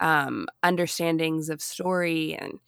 [0.00, 2.58] um, understandings of story and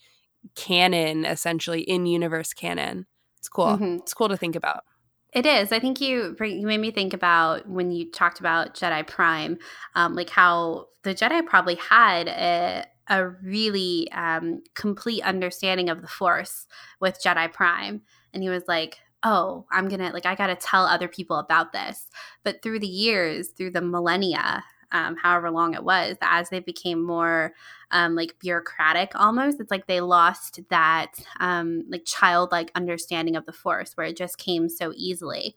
[0.54, 3.06] canon, essentially in universe canon.
[3.38, 3.66] It's cool.
[3.66, 3.96] Mm-hmm.
[3.96, 4.84] It's cool to think about.
[5.32, 5.72] It is.
[5.72, 9.58] I think you you made me think about when you talked about Jedi Prime,
[9.94, 16.08] um, like how the Jedi probably had a a really um, complete understanding of the
[16.08, 16.66] Force
[17.00, 18.02] with Jedi Prime,
[18.34, 21.72] and he was like, "Oh, I'm gonna like I got to tell other people about
[21.72, 22.08] this."
[22.44, 27.04] But through the years, through the millennia, um, however long it was, as they became
[27.04, 27.52] more
[27.90, 33.52] um, like bureaucratic almost, it's like they lost that um, like childlike understanding of the
[33.52, 35.56] force where it just came so easily.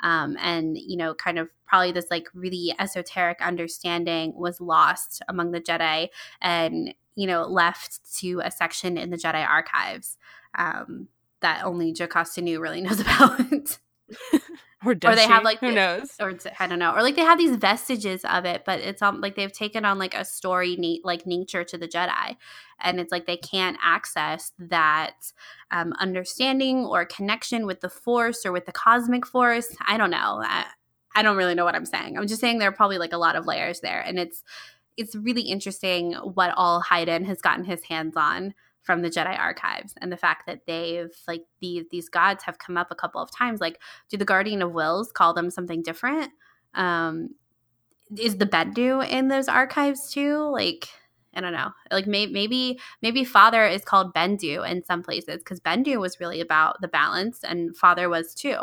[0.00, 5.52] Um, and you know kind of probably this like really esoteric understanding was lost among
[5.52, 6.08] the jedi
[6.42, 10.18] and you know left to a section in the jedi archives
[10.58, 11.08] um,
[11.44, 13.40] that only jocasta Nu really knows about.
[14.84, 16.14] Or, or they have like who knows?
[16.20, 16.92] or i don't know.
[16.92, 19.98] Or like they have these vestiges of it but it's um like they've taken on
[19.98, 22.36] like a story neat like nature to the jedi.
[22.80, 25.32] And it's like they can't access that
[25.70, 29.74] um, understanding or connection with the force or with the cosmic force.
[29.86, 30.42] I don't know.
[30.44, 30.66] I,
[31.14, 32.18] I don't really know what i'm saying.
[32.18, 34.00] I'm just saying there are probably like a lot of layers there.
[34.00, 34.42] And it's
[34.96, 38.54] it's really interesting what all Hayden has gotten his hands on
[38.84, 42.76] from the Jedi archives and the fact that they've like these these gods have come
[42.76, 43.60] up a couple of times.
[43.60, 46.30] Like, do the Guardian of Whills call them something different?
[46.74, 47.30] Um,
[48.16, 50.38] is the Bendu in those archives too?
[50.52, 50.88] Like,
[51.34, 51.72] I don't know.
[51.90, 56.40] Like may- maybe maybe Father is called Bendu in some places because Bendu was really
[56.40, 58.56] about the balance, and Father was too.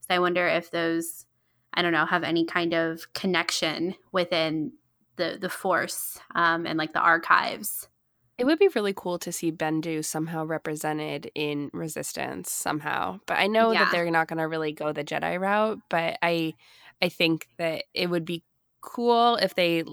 [0.00, 1.26] So I wonder if those
[1.74, 4.72] I don't know have any kind of connection within
[5.16, 7.88] the the Force um, and like the archives.
[8.36, 13.20] It would be really cool to see Bendu somehow represented in Resistance somehow.
[13.26, 13.84] But I know yeah.
[13.84, 16.54] that they're not going to really go the Jedi route, but I
[17.00, 18.42] I think that it would be
[18.80, 19.84] cool if they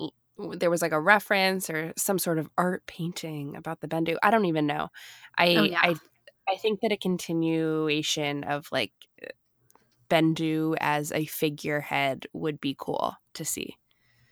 [0.54, 4.18] there was like a reference or some sort of art painting about the Bendu.
[4.24, 4.90] I don't even know.
[4.90, 5.80] Oh, I oh, yeah.
[5.82, 5.96] I
[6.50, 8.92] I think that a continuation of like
[9.24, 9.28] uh,
[10.10, 13.78] Bendu as a figurehead would be cool to see.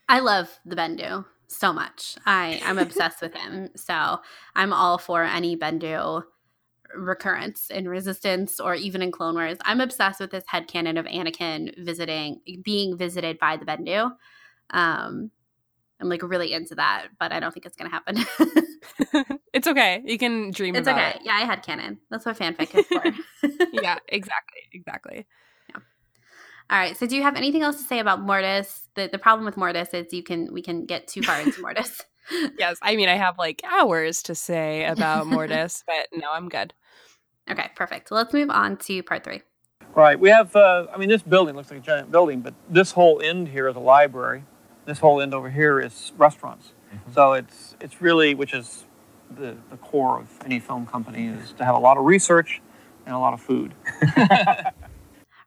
[0.08, 2.16] I love the Bendu so much.
[2.26, 3.70] I I'm obsessed with him.
[3.76, 4.20] So
[4.56, 6.24] I'm all for any Bendu
[6.96, 9.58] recurrence in Resistance or even in Clone Wars.
[9.62, 14.12] I'm obsessed with this head headcanon of Anakin visiting, being visited by the Bendu.
[14.72, 15.32] Um,
[16.02, 18.18] I'm like really into that, but I don't think it's gonna happen.
[19.54, 20.02] it's okay.
[20.06, 20.76] You can dream.
[20.76, 21.12] It's okay.
[21.16, 21.22] It.
[21.24, 22.00] Yeah, I had canon.
[22.10, 23.04] That's what fanfic is for.
[23.74, 25.28] yeah, exactly, exactly.
[26.70, 26.96] All right.
[26.96, 28.88] So do you have anything else to say about Mortis?
[28.96, 32.02] The the problem with Mortis is you can we can get too far into Mortis.
[32.60, 32.78] yes.
[32.82, 36.74] I mean I have like hours to say about Mortis, but no, I'm good.
[37.50, 38.12] Okay, perfect.
[38.12, 39.42] Let's move on to part three.
[39.96, 40.20] Right.
[40.20, 43.20] We have uh, I mean this building looks like a giant building, but this whole
[43.22, 44.44] end here is a library.
[44.86, 46.74] This whole end over here is restaurants.
[46.94, 47.14] Mm-hmm.
[47.14, 48.86] So it's it's really which is
[49.32, 52.62] the, the core of any film company is to have a lot of research
[53.06, 53.74] and a lot of food.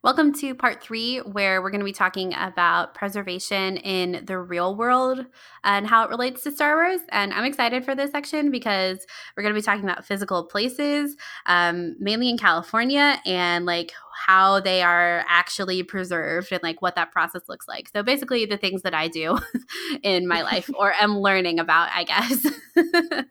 [0.05, 4.74] Welcome to part three, where we're going to be talking about preservation in the real
[4.74, 5.24] world
[5.62, 7.00] and how it relates to Star Wars.
[7.11, 11.16] And I'm excited for this section because we're going to be talking about physical places,
[11.46, 13.92] um, mainly in California, and like
[14.26, 17.88] how they are actually preserved and like what that process looks like.
[17.92, 19.38] So basically, the things that I do
[20.03, 22.44] in my life or am learning about, I guess.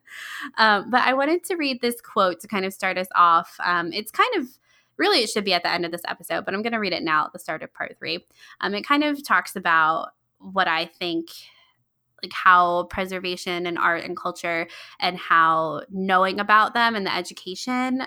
[0.58, 3.58] um, but I wanted to read this quote to kind of start us off.
[3.62, 4.48] Um, it's kind of
[5.02, 6.94] really it should be at the end of this episode, but I'm going to read
[6.94, 8.26] it now at the start of part three.
[8.62, 11.30] Um, it kind of talks about what I think
[12.24, 14.68] like how preservation and art and culture
[15.00, 18.04] and how knowing about them and the education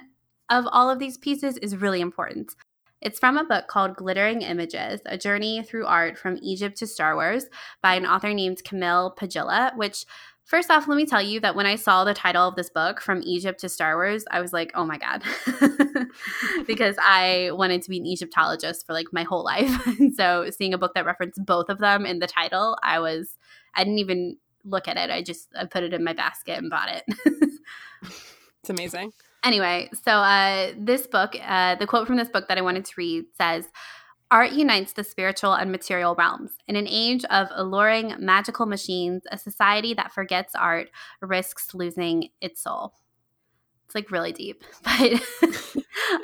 [0.50, 2.54] of all of these pieces is really important.
[3.00, 7.16] It's from a book called Glittering Images A Journey Through Art from Egypt to Star
[7.16, 7.46] Wars
[7.82, 10.06] by an author named Camille Paglia, which
[10.44, 13.00] First off, let me tell you that when I saw the title of this book,
[13.00, 15.22] From Egypt to Star Wars, I was like, oh my God.
[16.66, 19.86] because I wanted to be an Egyptologist for like my whole life.
[19.98, 23.36] and so seeing a book that referenced both of them in the title, I was,
[23.74, 25.10] I didn't even look at it.
[25.10, 27.04] I just I put it in my basket and bought it.
[28.02, 29.12] it's amazing.
[29.44, 32.94] Anyway, so uh, this book, uh, the quote from this book that I wanted to
[32.96, 33.68] read says,
[34.30, 36.52] Art unites the spiritual and material realms.
[36.66, 40.88] In an age of alluring magical machines, a society that forgets art
[41.20, 42.94] risks losing its soul.
[43.86, 45.22] It's like really deep, but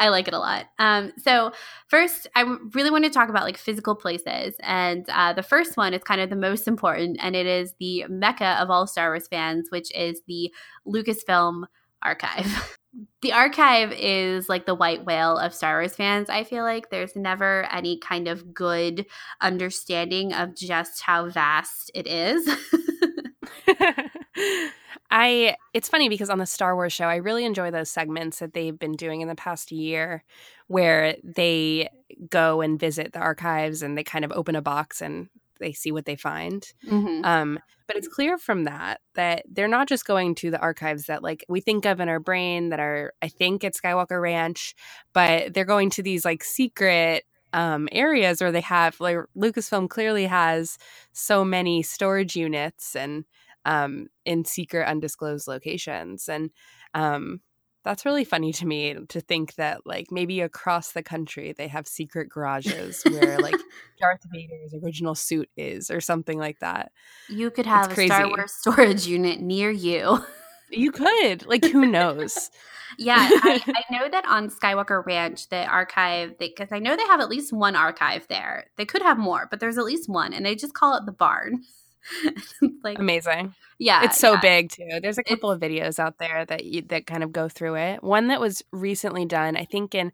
[0.00, 0.66] I like it a lot.
[0.78, 1.52] Um, so,
[1.88, 2.42] first, I
[2.74, 4.54] really want to talk about like physical places.
[4.60, 8.06] And uh, the first one is kind of the most important, and it is the
[8.08, 10.52] mecca of all Star Wars fans, which is the
[10.86, 11.64] Lucasfilm
[12.02, 12.76] archive.
[13.22, 16.28] the archive is like the white whale of Star Wars fans.
[16.28, 19.06] I feel like there's never any kind of good
[19.40, 22.48] understanding of just how vast it is.
[25.10, 28.54] I it's funny because on the Star Wars show, I really enjoy those segments that
[28.54, 30.24] they've been doing in the past year
[30.68, 31.88] where they
[32.28, 35.28] go and visit the archives and they kind of open a box and
[35.58, 36.72] they see what they find.
[36.86, 37.24] Mm-hmm.
[37.24, 41.22] Um, but it's clear from that that they're not just going to the archives that
[41.22, 44.74] like we think of in our brain that are I think at Skywalker Ranch,
[45.12, 50.26] but they're going to these like secret um, areas where they have like Lucasfilm clearly
[50.26, 50.78] has
[51.12, 53.24] so many storage units and
[53.64, 56.50] um, in secret undisclosed locations and
[56.94, 57.40] um,
[57.84, 61.86] that's really funny to me to think that like maybe across the country they have
[61.86, 63.54] secret garages where like
[64.00, 66.92] Darth Vader's original suit is or something like that.
[67.28, 70.22] You could have a Star Wars storage unit near you.
[70.70, 71.46] You could.
[71.46, 72.50] Like who knows?
[72.98, 77.20] yeah, I, I, know that on Skywalker Ranch, the archive, because I know they have
[77.20, 78.66] at least one archive there.
[78.76, 81.12] They could have more, but there's at least one, and they just call it the
[81.12, 81.62] barn.
[82.84, 83.54] like amazing.
[83.78, 84.40] Yeah, it's so yeah.
[84.40, 84.88] big too.
[85.00, 87.76] There's a couple it's, of videos out there that you, that kind of go through
[87.76, 88.02] it.
[88.02, 90.12] One that was recently done, I think in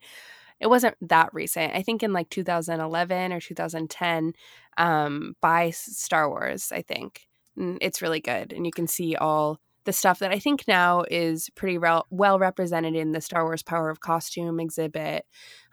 [0.61, 1.75] it wasn't that recent.
[1.75, 4.33] I think in like 2011 or 2010
[4.79, 6.73] um, by Star Wars.
[6.73, 7.27] I think
[7.57, 11.05] and it's really good, and you can see all the stuff that I think now
[11.11, 15.25] is pretty re- well represented in the Star Wars Power of Costume exhibit.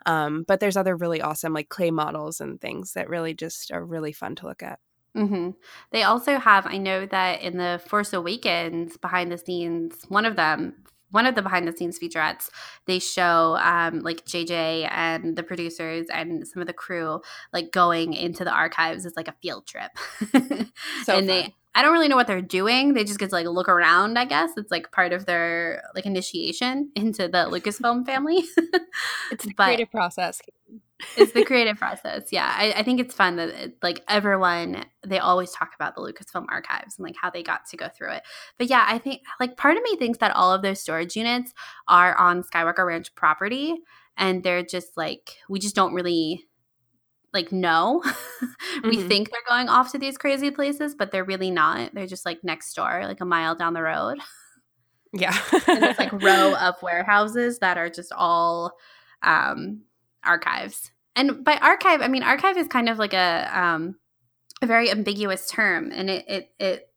[0.06, 3.84] Um, but there's other really awesome like clay models and things that really just are
[3.84, 4.78] really fun to look at.
[5.16, 5.50] Mm-hmm.
[5.92, 10.36] They also have, I know that in the Force Awakens behind the scenes, one of
[10.36, 10.74] them,
[11.10, 12.50] one of the behind the scenes featurettes,
[12.86, 17.20] they show um, like JJ and the producers and some of the crew
[17.52, 19.92] like going into the archives as like a field trip.
[20.32, 20.66] so and
[21.06, 21.26] fun.
[21.26, 22.94] they I don't really know what they're doing.
[22.94, 24.52] They just get to like look around, I guess.
[24.56, 28.44] It's like part of their like initiation into the Lucasfilm family.
[29.32, 30.40] it's the but creative process.
[31.16, 32.28] It's the creative process.
[32.30, 32.52] Yeah.
[32.56, 36.46] I, I think it's fun that it, like everyone, they always talk about the Lucasfilm
[36.48, 38.22] archives and like how they got to go through it.
[38.58, 41.52] But yeah, I think like part of me thinks that all of those storage units
[41.88, 43.76] are on Skywalker Ranch property
[44.16, 46.46] and they're just like, we just don't really
[47.32, 48.88] like no mm-hmm.
[48.88, 52.24] we think they're going off to these crazy places but they're really not they're just
[52.24, 54.18] like next door like a mile down the road
[55.12, 55.36] yeah
[55.66, 58.72] and it's like row of warehouses that are just all
[59.22, 59.82] um
[60.24, 60.90] archives.
[61.16, 63.96] And by archive i mean archive is kind of like a um
[64.62, 66.88] a very ambiguous term and it it, it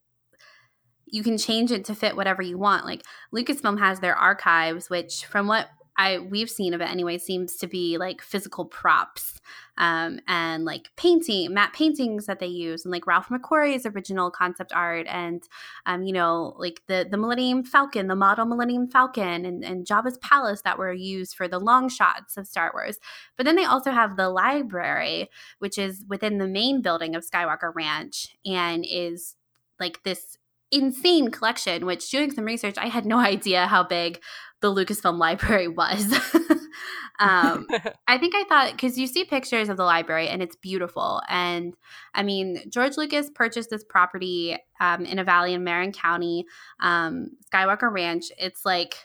[1.05, 2.85] you can change it to fit whatever you want.
[2.85, 3.03] Like
[3.33, 7.67] lucasfilm has their archives which from what I we've seen of it anyway seems to
[7.67, 9.39] be like physical props
[9.77, 14.71] um, and like painting matte paintings that they use and like Ralph McQuarrie's original concept
[14.73, 15.43] art and
[15.85, 20.17] um, you know like the the Millennium Falcon the model Millennium Falcon and, and Jabba's
[20.19, 22.97] palace that were used for the long shots of Star Wars.
[23.35, 25.29] But then they also have the library
[25.59, 29.35] which is within the main building of Skywalker Ranch and is
[29.79, 30.37] like this
[30.69, 34.19] insane collection which doing some research i had no idea how big
[34.61, 36.11] the lucasfilm library was
[37.19, 37.67] um,
[38.07, 41.75] i think i thought because you see pictures of the library and it's beautiful and
[42.13, 46.45] i mean george lucas purchased this property um, in a valley in marin county
[46.81, 48.95] um, skywalker ranch it's like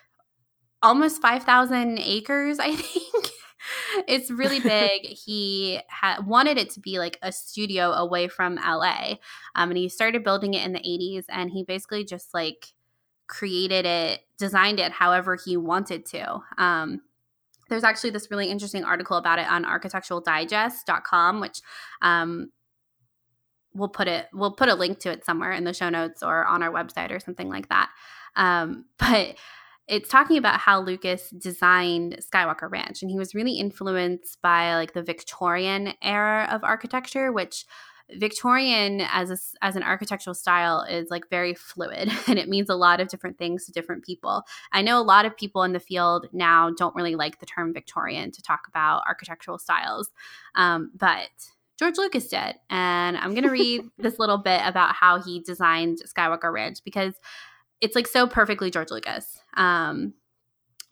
[0.83, 3.33] almost 5000 acres i think
[4.09, 5.03] it's really big.
[5.03, 9.15] he had wanted it to be like a studio away from LA.
[9.55, 12.67] Um, and he started building it in the 80s and he basically just like
[13.33, 16.39] created it, designed it however he wanted to.
[16.59, 17.01] Um,
[17.71, 21.61] there's actually this really interesting article about it on architecturaldigest.com, which
[22.03, 22.51] um,
[23.73, 26.45] we'll put it we'll put a link to it somewhere in the show notes or
[26.45, 27.89] on our website or something like that.
[28.37, 29.37] Um, but
[29.89, 34.93] it's talking about how Lucas designed Skywalker Ranch and he was really influenced by like
[34.93, 37.65] the Victorian era of architecture which
[38.11, 42.75] Victorian as a, as an architectural style is like very fluid and it means a
[42.75, 44.43] lot of different things to different people.
[44.73, 47.73] I know a lot of people in the field now don't really like the term
[47.73, 50.11] Victorian to talk about architectural styles,
[50.55, 51.29] um, but
[51.79, 52.55] George Lucas did.
[52.71, 57.15] And I'm going to read this little bit about how he designed Skywalker Ranch because
[57.81, 59.41] it's like so perfectly George Lucas.
[59.55, 60.15] Um,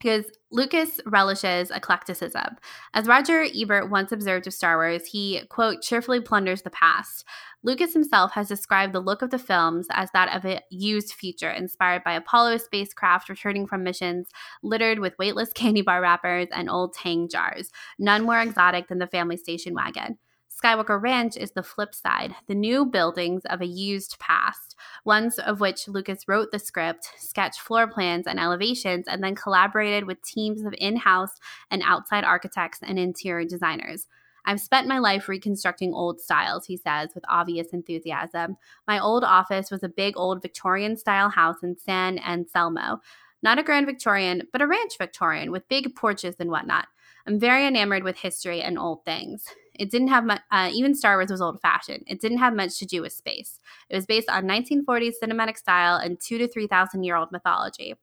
[0.00, 2.56] because Lucas relishes eclecticism.
[2.94, 7.24] As Roger Ebert once observed of Star Wars, he, quote, cheerfully plunders the past.
[7.62, 11.50] Lucas himself has described the look of the films as that of a used future,
[11.50, 14.28] inspired by Apollo spacecraft returning from missions
[14.62, 19.06] littered with weightless candy bar wrappers and old tang jars, none more exotic than the
[19.06, 20.18] family station wagon.
[20.62, 25.60] Skywalker Ranch is the flip side, the new buildings of a used past, ones of
[25.60, 30.62] which Lucas wrote the script, sketched floor plans and elevations, and then collaborated with teams
[30.62, 31.32] of in house
[31.70, 34.06] and outside architects and interior designers.
[34.44, 38.56] I've spent my life reconstructing old styles, he says with obvious enthusiasm.
[38.86, 43.00] My old office was a big old Victorian style house in San Anselmo.
[43.42, 46.88] Not a grand Victorian, but a ranch Victorian with big porches and whatnot.
[47.26, 49.46] I'm very enamored with history and old things.
[49.80, 52.04] It didn't have much, uh, even Star Wars was old fashioned.
[52.06, 53.58] It didn't have much to do with space.
[53.88, 57.94] It was based on 1940s cinematic style and two to 3,000 year old mythology.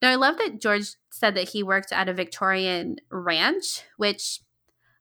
[0.00, 4.40] Now, I love that George said that he worked at a Victorian ranch, which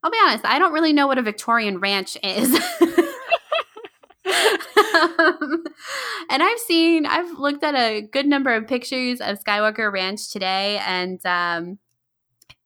[0.03, 2.53] I'll be honest, I don't really know what a Victorian ranch is.
[2.55, 2.63] um,
[6.29, 10.79] and I've seen, I've looked at a good number of pictures of Skywalker Ranch today,
[10.85, 11.77] and um,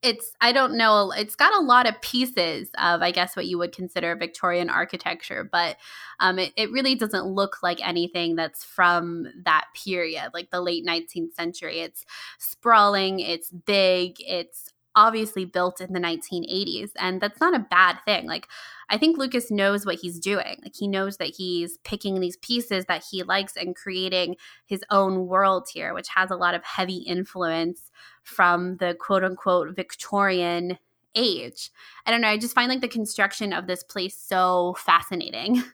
[0.03, 3.57] it's I don't know it's got a lot of pieces of I guess what you
[3.59, 5.77] would consider Victorian architecture but
[6.19, 10.85] um, it, it really doesn't look like anything that's from that period like the late
[10.85, 11.79] 19th century.
[11.81, 12.05] It's
[12.39, 18.25] sprawling it's big it's obviously built in the 1980s and that's not a bad thing.
[18.25, 18.47] Like
[18.89, 20.59] i think lucas knows what he's doing.
[20.63, 24.35] Like he knows that he's picking these pieces that he likes and creating
[24.65, 27.91] his own world here which has a lot of heavy influence
[28.23, 30.77] from the quote unquote victorian
[31.15, 31.69] age
[32.05, 35.63] i don't know i just find like the construction of this place so fascinating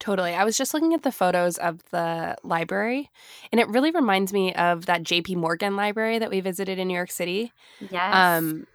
[0.00, 0.34] Totally.
[0.34, 3.10] I was just looking at the photos of the library,
[3.50, 6.94] and it really reminds me of that JP Morgan library that we visited in New
[6.94, 7.52] York City.
[7.90, 8.14] Yes.
[8.14, 8.66] Um,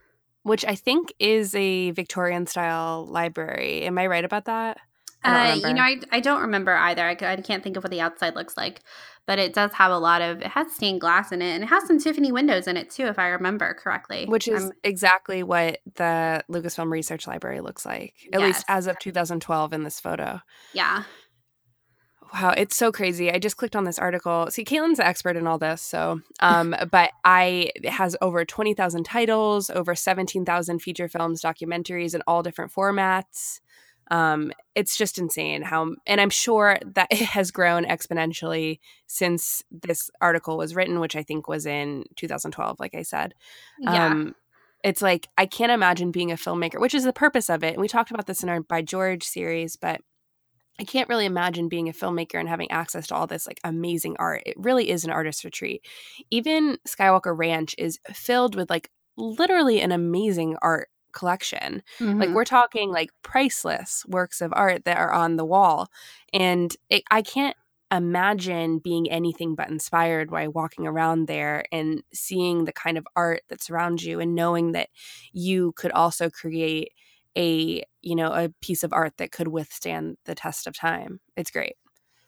[0.43, 3.83] which I think is a Victorian style library.
[3.83, 4.79] Am I right about that?
[5.23, 7.03] Uh, you know, I, I don't remember either.
[7.03, 8.81] I, I can't think of what the outside looks like,
[9.25, 11.67] but it does have a lot of, it has stained glass in it and it
[11.67, 14.25] has some Tiffany windows in it too, if I remember correctly.
[14.25, 18.47] Which is um, exactly what the Lucasfilm Research Library looks like, at yes.
[18.47, 20.39] least as of 2012 in this photo.
[20.73, 21.03] Yeah.
[22.33, 23.31] Wow, it's so crazy.
[23.31, 24.47] I just clicked on this article.
[24.51, 28.75] See, Caitlin's the expert in all this, so um, but I it has over twenty
[28.75, 33.61] thousand titles, over seventeen thousand feature films, documentaries in all different formats.
[34.09, 40.09] Um, it's just insane how, and I'm sure that it has grown exponentially since this
[40.21, 43.33] article was written, which I think was in 2012, like I said.
[43.79, 44.07] Yeah.
[44.07, 44.35] Um,
[44.83, 47.73] it's like I can't imagine being a filmmaker, which is the purpose of it.
[47.73, 50.01] And we talked about this in our by George series, but
[50.79, 54.15] I can't really imagine being a filmmaker and having access to all this like amazing
[54.17, 54.43] art.
[54.45, 55.85] It really is an artist retreat.
[56.31, 60.87] Even Skywalker Ranch is filled with like literally an amazing art
[61.19, 61.83] collection.
[61.99, 62.19] Mm-hmm.
[62.19, 65.89] Like we're talking like priceless works of art that are on the wall.
[66.33, 67.55] And it, I can't
[67.91, 73.41] imagine being anything but inspired by walking around there and seeing the kind of art
[73.49, 74.89] that's around you and knowing that
[75.33, 76.91] you could also create
[77.37, 81.51] a you know a piece of art that could withstand the test of time it's
[81.51, 81.75] great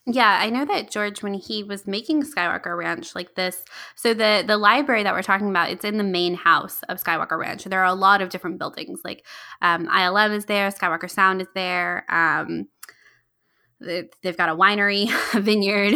[0.07, 3.63] yeah, I know that George, when he was making Skywalker Ranch, like this,
[3.95, 7.37] so the the library that we're talking about, it's in the main house of Skywalker
[7.37, 7.65] Ranch.
[7.65, 9.25] There are a lot of different buildings, like
[9.61, 12.05] um, ILM is there, Skywalker Sound is there.
[12.09, 12.67] Um,
[13.82, 15.93] they've got a winery, a vineyard,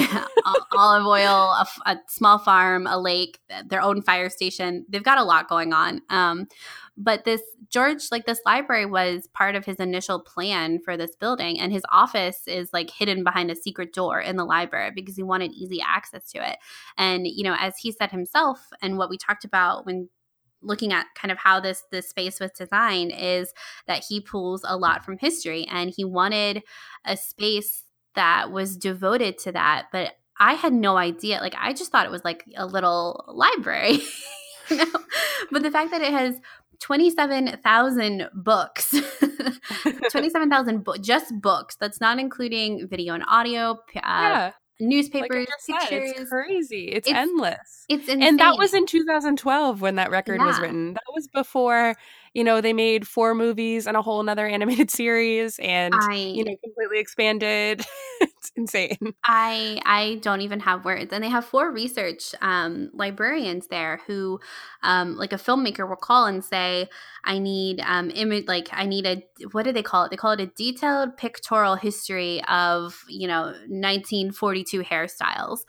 [0.76, 4.86] olive oil, a, a, small farm, a lake, their own fire station.
[4.90, 6.02] They've got a lot going on.
[6.10, 6.48] Um,
[6.98, 11.60] but this George, like this library was part of his initial plan for this building,
[11.60, 15.24] and his office is like hidden behind a secret door in the library because he
[15.24, 16.57] wanted easy access to it.
[16.98, 20.10] And, you know, as he said himself, and what we talked about when
[20.66, 23.54] looking at kind of how this this space was designed is
[23.88, 26.64] that he pulls a lot from history and he wanted
[27.06, 27.84] a space
[28.16, 32.12] that was devoted to that but i had no idea like i just thought it
[32.12, 34.00] was like a little library
[34.70, 34.86] you know?
[35.52, 36.36] but the fact that it has
[36.82, 38.94] 27,000 books
[40.12, 41.78] 27,000 bo- just books.
[41.80, 46.14] That's not including video and audio, uh, yeah newspapers, like pictures.
[46.15, 46.88] It's crazy.
[46.89, 47.85] It's, it's, endless.
[47.89, 48.23] It's insane.
[48.23, 50.45] And that was in 2012 when that record yeah.
[50.45, 50.93] was written.
[50.93, 51.95] That was before,
[52.36, 56.44] you know, they made four movies and a whole another animated series and I, you
[56.44, 57.82] know, completely expanded.
[58.22, 59.14] it's insane.
[59.24, 61.14] I I don't even have words.
[61.14, 64.41] And they have four research um librarians there who
[64.84, 66.90] um like a filmmaker will call and say,
[67.24, 70.12] I need um image like I need a what do they call it?
[70.12, 75.60] They call it a detailed pictorial history of, you know, 1942 hairstyles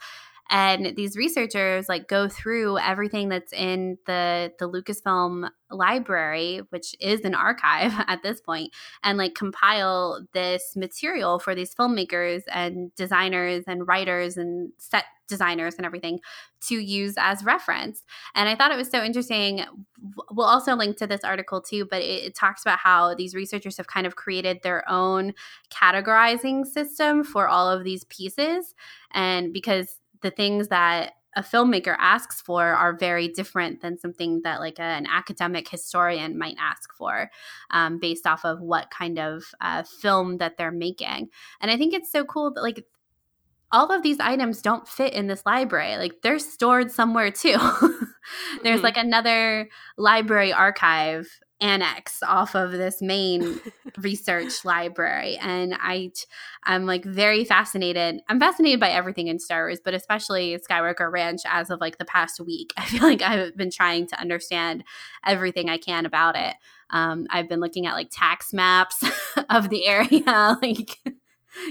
[0.49, 7.21] and these researchers like go through everything that's in the the Lucasfilm library which is
[7.21, 8.71] an archive at this point
[9.03, 15.75] and like compile this material for these filmmakers and designers and writers and set designers
[15.75, 16.19] and everything
[16.61, 18.03] to use as reference.
[18.33, 19.63] And I thought it was so interesting.
[20.31, 23.77] We'll also link to this article too, but it, it, talks about how these researchers
[23.77, 25.33] have kind of created their own
[25.69, 28.73] categorizing system for all of these pieces.
[29.11, 34.59] And because the things that a filmmaker asks for are very different than something that
[34.59, 37.29] like a, an academic historian might ask for
[37.69, 41.29] um, based off of what kind of uh, film that they're making.
[41.61, 42.85] And i think it's so cool that like
[43.71, 45.97] all of these items don't fit in this library.
[45.97, 47.57] Like they're stored somewhere too.
[48.63, 48.83] There's mm-hmm.
[48.83, 51.27] like another library archive
[51.59, 53.59] annex off of this main
[53.97, 56.11] research library and i
[56.65, 61.41] i'm like very fascinated i'm fascinated by everything in star wars but especially skywalker ranch
[61.45, 62.73] as of like the past week.
[62.77, 64.83] I feel like i've been trying to understand
[65.25, 66.55] everything i can about it.
[66.89, 69.03] Um, i've been looking at like tax maps
[69.49, 70.99] of the area like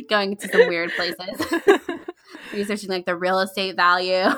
[0.08, 1.62] going to some weird places
[2.52, 4.30] researching like the real estate value.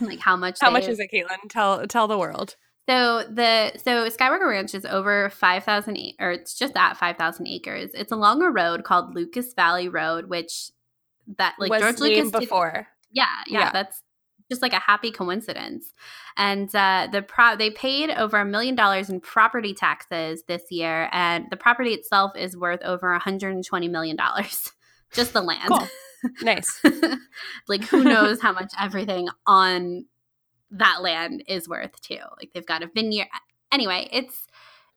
[0.00, 1.48] Like how much how much is it caitlin?
[1.48, 2.56] Tell tell the world
[2.88, 7.46] so the so Skywalker Ranch is over five thousand or it's just at five thousand
[7.46, 7.90] acres.
[7.94, 10.70] It's along a road called Lucas Valley Road, which
[11.38, 12.72] that like Was George Lucas before.
[12.72, 14.02] Did, yeah, yeah, yeah, that's
[14.50, 15.94] just like a happy coincidence.
[16.36, 21.08] And uh, the pro they paid over a million dollars in property taxes this year,
[21.12, 24.72] and the property itself is worth over 120 million dollars.
[25.12, 25.68] just the land.
[25.68, 25.88] Cool.
[26.40, 26.80] Nice.
[27.66, 30.04] like who knows how much everything on
[30.72, 32.18] that land is worth too.
[32.38, 33.28] Like they've got a vineyard.
[33.70, 34.46] Anyway, it's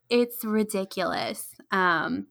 [0.10, 1.54] it's ridiculous.
[1.72, 2.28] Um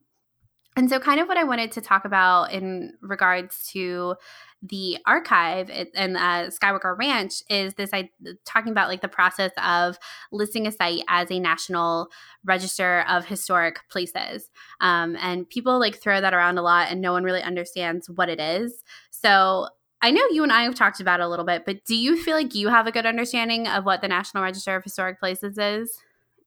[0.77, 4.15] and so kind of what I wanted to talk about in regards to
[4.61, 8.09] the archive and uh, Skywalker Ranch is this I
[8.45, 9.97] talking about like the process of
[10.31, 12.09] listing a site as a national
[12.43, 14.49] register of historic places.
[14.81, 18.27] Um, and people like throw that around a lot and no one really understands what
[18.27, 18.83] it is.
[19.11, 19.69] So
[20.01, 22.21] I know you and I have talked about it a little bit, but do you
[22.21, 25.57] feel like you have a good understanding of what the National Register of Historic Places
[25.57, 25.97] is?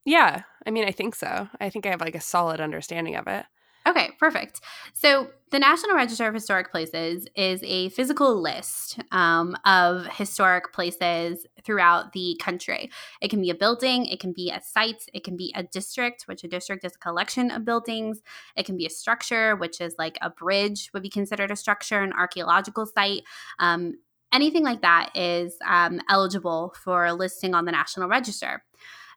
[0.05, 1.49] Yeah, I mean, I think so.
[1.61, 3.45] I think I have like a solid understanding of it.
[3.89, 4.61] Okay, perfect.
[4.93, 11.47] So, the National Register of Historic Places is a physical list um, of historic places
[11.65, 12.91] throughout the country.
[13.23, 16.25] It can be a building, it can be a site, it can be a district,
[16.27, 18.21] which a district is a collection of buildings.
[18.57, 22.03] It can be a structure, which is like a bridge would be considered a structure,
[22.03, 23.23] an archaeological site.
[23.59, 23.95] Um,
[24.35, 28.63] anything like that is um, eligible for listing on the National Register.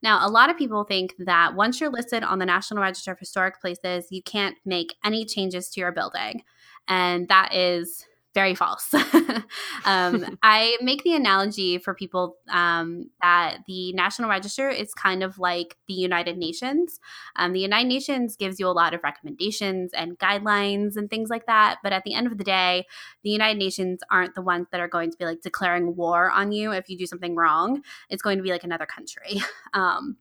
[0.04, 3.20] Now, a lot of people think that once you're listed on the National Register of
[3.20, 6.44] Historic Places, you can't make any changes to your building.
[6.88, 8.94] And that is very false.
[9.86, 15.38] um, I make the analogy for people um, that the National Register is kind of
[15.38, 17.00] like the United Nations.
[17.36, 21.46] Um, the United Nations gives you a lot of recommendations and guidelines and things like
[21.48, 21.80] that.
[21.84, 22.86] But at the end of the day,
[23.24, 26.52] the United Nations aren't the ones that are going to be like declaring war on
[26.52, 27.82] you if you do something wrong.
[28.10, 29.42] It's going to be like another country.
[29.74, 30.18] Um,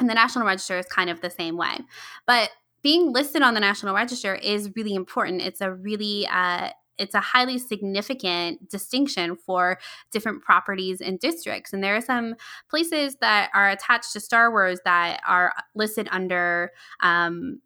[0.00, 1.78] and the National Register is kind of the same way.
[2.26, 2.50] But
[2.82, 5.40] being listed on the National Register is really important.
[5.40, 9.78] It's a really uh, it's a highly significant distinction for
[10.10, 11.72] different properties and districts.
[11.72, 12.34] And there are some
[12.68, 16.70] places that are attached to Star Wars that are listed under
[17.00, 17.60] um,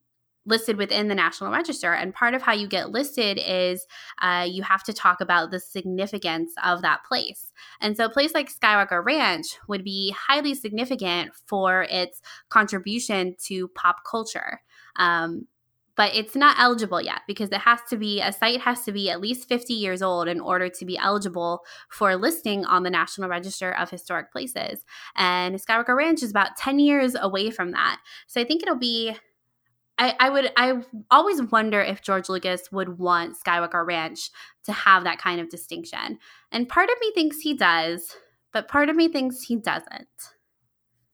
[0.46, 1.92] listed within the National Register.
[1.92, 3.86] And part of how you get listed is
[4.22, 7.52] uh, you have to talk about the significance of that place.
[7.80, 13.68] And so, a place like Skywalker Ranch would be highly significant for its contribution to
[13.68, 14.60] pop culture.
[14.96, 15.46] Um,
[15.96, 19.10] but it's not eligible yet because it has to be a site has to be
[19.10, 23.28] at least 50 years old in order to be eligible for listing on the National
[23.28, 24.84] Register of Historic Places.
[25.16, 28.00] And Skywalker Ranch is about 10 years away from that.
[28.26, 29.16] So I think it'll be
[29.98, 34.30] I, I would I always wonder if George Lucas would want Skywalker Ranch
[34.64, 36.18] to have that kind of distinction.
[36.52, 38.14] And part of me thinks he does,
[38.52, 40.08] but part of me thinks he doesn't.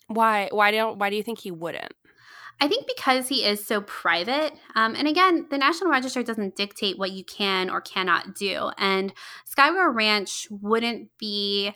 [0.08, 1.92] Why why don't why do you think he wouldn't?
[2.60, 6.98] I think because he is so private, um, and again, the National Register doesn't dictate
[6.98, 8.70] what you can or cannot do.
[8.78, 9.12] And
[9.44, 11.72] Skyward Ranch wouldn't be,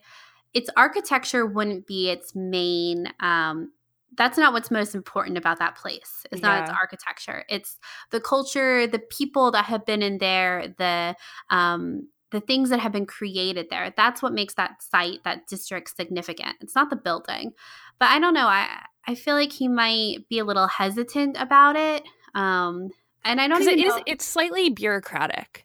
[0.54, 3.12] its architecture wouldn't be its main.
[3.20, 3.72] Um,
[4.16, 6.24] that's not what's most important about that place.
[6.30, 7.44] It's not its architecture.
[7.48, 7.78] It's
[8.10, 11.16] the culture, the people that have been in there, the
[11.50, 13.92] um, the things that have been created there.
[13.96, 16.56] That's what makes that site, that district significant.
[16.60, 17.52] It's not the building.
[17.98, 18.46] But I don't know.
[18.48, 22.02] I I feel like he might be a little hesitant about it.
[22.34, 22.88] Um,
[23.24, 23.96] and I don't even it know.
[23.96, 25.64] is it's slightly bureaucratic.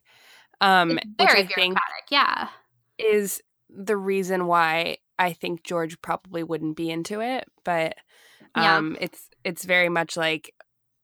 [0.62, 2.06] Um, It's very which I think bureaucratic.
[2.12, 2.48] Yeah.
[2.98, 7.46] is the reason why I think George probably wouldn't be into it.
[7.64, 7.96] But
[8.56, 8.78] Yeah.
[8.78, 10.54] um, it's it's very much like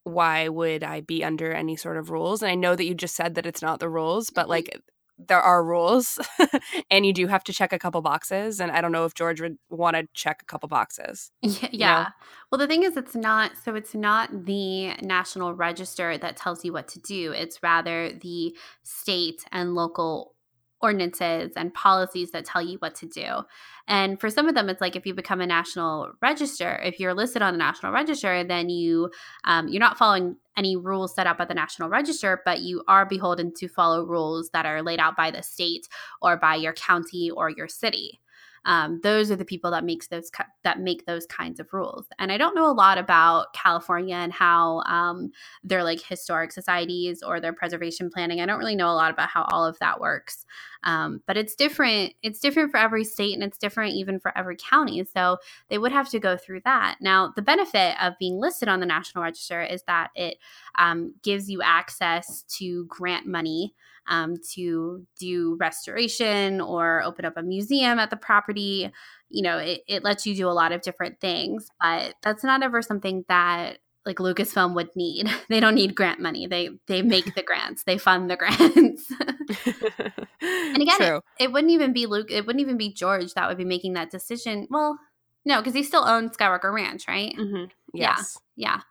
[0.03, 2.41] why would I be under any sort of rules?
[2.41, 4.49] And I know that you just said that it's not the rules, but Mhm.
[4.49, 4.81] like
[5.17, 6.19] there are rules
[6.91, 9.41] and you do have to check a couple boxes and I don't know if George
[9.41, 11.31] would want to check a couple boxes.
[11.41, 12.07] Yeah, yeah.
[12.51, 16.73] Well, the thing is, it's not so it's not the National Register that tells you
[16.73, 17.31] what to do.
[17.31, 20.33] It's rather the state and local
[20.81, 23.43] ordinances and policies that tell you what to do.
[23.87, 27.13] And for some of them, it's like if you become a national register, if you're
[27.13, 29.09] listed on the national register, then you
[29.43, 33.05] um, you're not following any rules set out by the national register, but you are
[33.05, 35.87] beholden to follow rules that are laid out by the state
[36.21, 38.19] or by your county or your city
[38.67, 40.29] um, those are the people that makes those
[40.63, 42.05] that make those kinds of rules.
[42.19, 45.31] And i don't know a lot about california and how um,
[45.63, 48.41] their like historic societies or their preservation planning.
[48.41, 50.45] I don't really know a lot about how all of that works.
[50.83, 54.57] Um, but it's different it's different for every state and it's different even for every
[54.57, 55.03] county.
[55.05, 55.37] So
[55.69, 56.97] they would have to go through that.
[57.01, 60.37] Now the benefit of being listed on the national register is that it
[60.77, 63.73] um, gives you access to grant money
[64.07, 68.91] um, to do restoration or open up a museum at the property.
[69.29, 72.63] You know, it, it lets you do a lot of different things, but that's not
[72.63, 75.29] ever something that like Lucasfilm would need.
[75.49, 76.47] They don't need grant money.
[76.47, 77.83] They they make the grants.
[77.83, 79.11] They fund the grants.
[80.41, 82.31] and again, it, it wouldn't even be Luke.
[82.31, 84.67] It wouldn't even be George that would be making that decision.
[84.69, 84.97] Well,
[85.45, 87.33] no, because he still owns Skywalker Ranch, right?
[87.37, 87.69] Mhm.
[87.93, 88.15] Yeah.
[88.17, 88.37] Yes.
[88.55, 88.81] Yeah.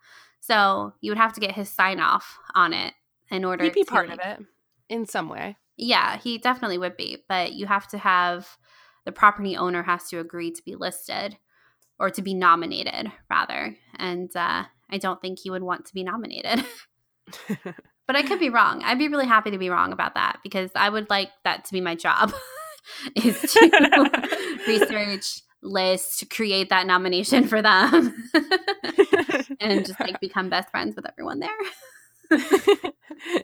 [0.41, 2.93] So you would have to get his sign off on it
[3.29, 4.45] in order He'd be to part like- of it
[4.89, 5.57] in some way.
[5.77, 8.57] yeah, he definitely would be, but you have to have
[9.05, 11.37] the property owner has to agree to be listed
[11.99, 13.75] or to be nominated rather.
[13.97, 16.63] And uh, I don't think he would want to be nominated.
[18.07, 18.81] but I could be wrong.
[18.83, 21.73] I'd be really happy to be wrong about that because I would like that to
[21.73, 22.33] be my job
[23.15, 28.13] is to research, list, create that nomination for them
[29.59, 31.49] and just like become best friends with everyone there.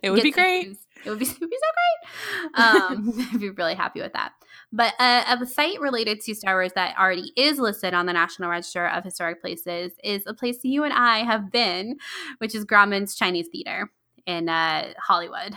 [0.01, 0.77] it would get be great.
[1.05, 2.65] It would be, it would be so great.
[2.65, 4.33] Um, I'd be really happy with that.
[4.71, 8.49] But uh, a site related to Star Wars that already is listed on the National
[8.49, 11.97] Register of Historic Places is a place you and I have been,
[12.39, 13.91] which is Grauman's Chinese Theater
[14.25, 15.55] in uh, Hollywood.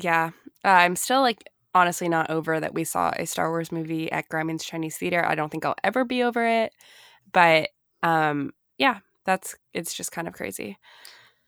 [0.00, 0.30] Yeah.
[0.64, 4.28] Uh, I'm still like honestly not over that we saw a Star Wars movie at
[4.28, 5.24] Grauman's Chinese Theater.
[5.24, 6.72] I don't think I'll ever be over it.
[7.32, 7.70] But
[8.02, 10.78] um yeah, that's it's just kind of crazy.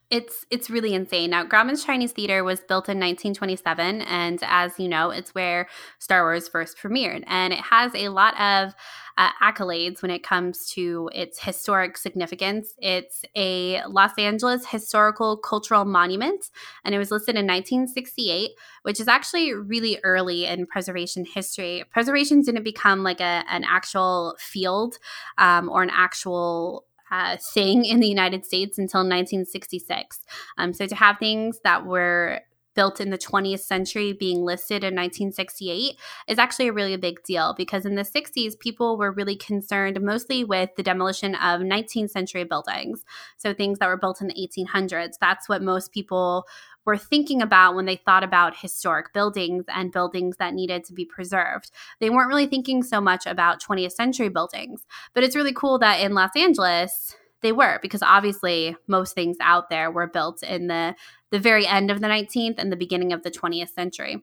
[0.09, 1.31] It's it's really insane.
[1.31, 5.69] Now, Grauman's Chinese Theater was built in 1927, and as you know, it's where
[5.99, 8.74] Star Wars first premiered, and it has a lot of
[9.19, 12.74] uh, accolades when it comes to its historic significance.
[12.78, 16.51] It's a Los Angeles historical cultural monument,
[16.85, 18.51] and it was listed in 1968,
[18.83, 21.83] which is actually really early in preservation history.
[21.91, 24.99] Preservation didn't become like a an actual field
[25.37, 30.20] um, or an actual uh, thing in the United States until 1966.
[30.59, 32.41] Um, so to have things that were
[32.77, 35.97] built in the 20th century being listed in 1968
[36.28, 40.45] is actually a really big deal because in the 60s, people were really concerned mostly
[40.45, 43.03] with the demolition of 19th century buildings.
[43.39, 45.15] So things that were built in the 1800s.
[45.19, 46.45] That's what most people
[46.87, 51.05] were thinking about when they thought about historic buildings and buildings that needed to be
[51.05, 51.71] preserved.
[52.01, 54.87] They weren't really thinking so much about 20th century buildings.
[55.13, 59.69] But it's really cool that in Los Angeles, they were because obviously most things out
[59.69, 60.95] there were built in the
[61.33, 64.23] the very end of the 19th and the beginning of the 20th century.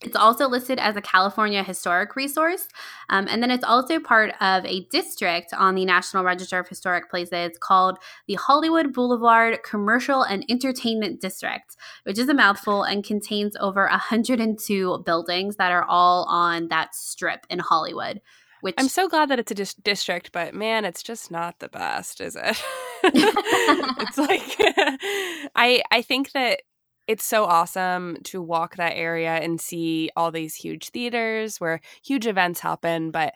[0.00, 2.68] It's also listed as a California historic resource.
[3.08, 7.10] Um, and then it's also part of a district on the National Register of Historic
[7.10, 13.56] Places called the Hollywood Boulevard Commercial and Entertainment District, which is a mouthful and contains
[13.56, 18.20] over 102 buildings that are all on that strip in Hollywood.
[18.60, 21.68] Which I'm so glad that it's a dis- district, but man, it's just not the
[21.68, 22.62] best, is it?
[23.04, 24.42] it's like
[25.54, 26.62] I I think that
[27.08, 32.26] it's so awesome to walk that area and see all these huge theaters where huge
[32.26, 33.34] events happen, but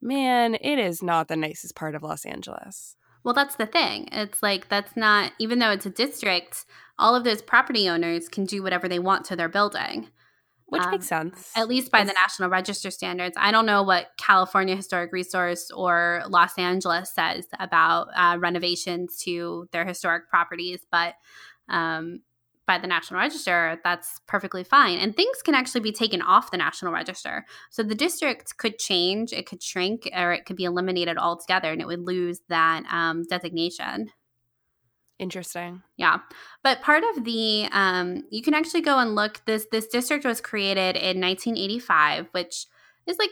[0.00, 2.96] man, it is not the nicest part of Los Angeles.
[3.24, 4.08] Well, that's the thing.
[4.12, 6.64] It's like that's not even though it's a district,
[6.98, 10.08] all of those property owners can do whatever they want to their building.
[10.66, 11.52] Which um, makes sense.
[11.54, 13.36] At least by it's, the National Register standards.
[13.38, 19.68] I don't know what California Historic Resource or Los Angeles says about uh, renovations to
[19.72, 21.14] their historic properties, but
[21.68, 22.20] um,
[22.66, 24.98] by the National Register, that's perfectly fine.
[24.98, 27.44] And things can actually be taken off the National Register.
[27.70, 31.80] So the district could change, it could shrink, or it could be eliminated altogether and
[31.80, 34.10] it would lose that um, designation.
[35.18, 35.82] Interesting.
[35.96, 36.18] Yeah.
[36.64, 40.40] But part of the um, you can actually go and look this this district was
[40.40, 42.66] created in 1985, which
[43.06, 43.30] is like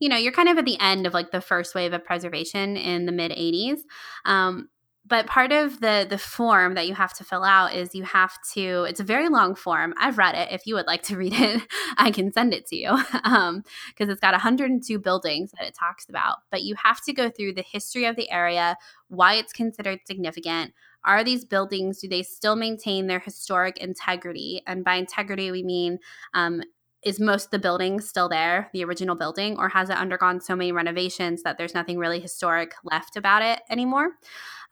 [0.00, 2.76] you know, you're kind of at the end of like the first wave of preservation
[2.76, 3.78] in the mid 80s.
[4.24, 4.68] Um,
[5.06, 8.38] but part of the the form that you have to fill out is you have
[8.54, 9.94] to it's a very long form.
[9.98, 10.52] I've read it.
[10.52, 11.62] If you would like to read it
[11.98, 12.96] i can send it to you.
[13.12, 13.62] Because um,
[13.98, 17.62] it's got 102 buildings that it talks about but you have to go through the
[17.62, 18.76] history of the area
[19.08, 20.72] why it's considered significant.
[21.04, 24.62] Are these buildings do they still maintain their historic integrity?
[24.66, 25.98] And by integrity we mean
[26.32, 26.62] um,
[27.04, 30.72] is most the building still there, the original building, or has it undergone so many
[30.72, 34.10] renovations that there's nothing really historic left about it anymore?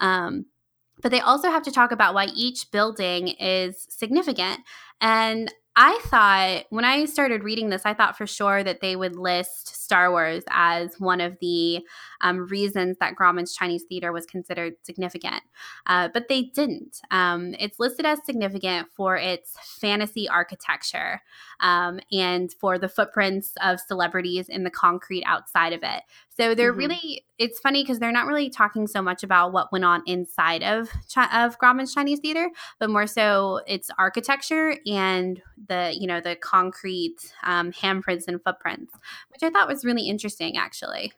[0.00, 0.46] Um,
[1.02, 4.60] but they also have to talk about why each building is significant.
[5.00, 9.16] And I thought when I started reading this, I thought for sure that they would
[9.16, 11.80] list Star Wars as one of the
[12.20, 15.42] um, reasons that Grauman's Chinese theater was considered significant,
[15.86, 17.00] uh, but they didn't.
[17.10, 21.22] Um, it's listed as significant for its fantasy architecture
[21.60, 26.02] um, and for the footprints of celebrities in the concrete outside of it.
[26.38, 26.78] So they're mm-hmm.
[26.78, 30.62] really, it's funny because they're not really talking so much about what went on inside
[30.62, 30.88] of
[31.32, 32.50] of Grauman's Chinese theater,
[32.80, 38.94] but more so its architecture and the you know the concrete um, handprints and footprints,
[39.28, 41.12] which I thought was really interesting actually.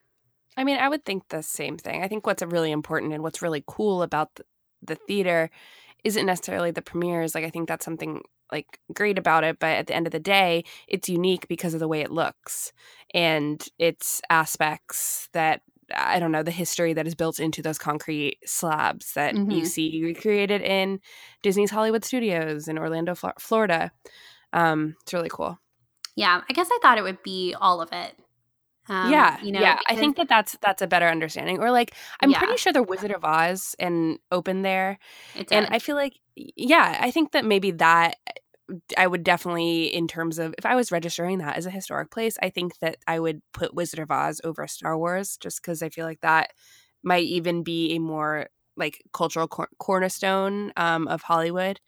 [0.57, 2.03] I mean, I would think the same thing.
[2.03, 4.45] I think what's really important and what's really cool about the,
[4.83, 5.51] the theater
[6.05, 7.35] isn't necessarily the premieres.
[7.35, 8.23] Like I think that's something
[8.53, 11.81] like great about it, but at the end of the day, it's unique because of
[11.81, 12.73] the way it looks
[13.15, 15.63] and its aspects that
[15.95, 19.51] I don't know, the history that is built into those concrete slabs that mm-hmm.
[19.51, 21.01] you see recreated in
[21.43, 23.93] Disney's Hollywood Studios in Orlando, Florida.
[24.53, 25.59] Um, it's really cool.
[26.17, 28.15] Yeah, I guess I thought it would be all of it.
[28.89, 29.79] Um, yeah, you know, yeah.
[29.89, 31.59] I think that that's that's a better understanding.
[31.59, 32.39] Or like, I'm yeah.
[32.39, 34.99] pretty sure the Wizard of Oz and open there,
[35.51, 38.17] and I feel like, yeah, I think that maybe that
[38.97, 42.39] I would definitely, in terms of if I was registering that as a historic place,
[42.43, 45.91] I think that I would put Wizard of Oz over Star Wars, just because I
[45.91, 46.53] feel like that
[47.03, 51.81] might even be a more like cultural cor- cornerstone um, of Hollywood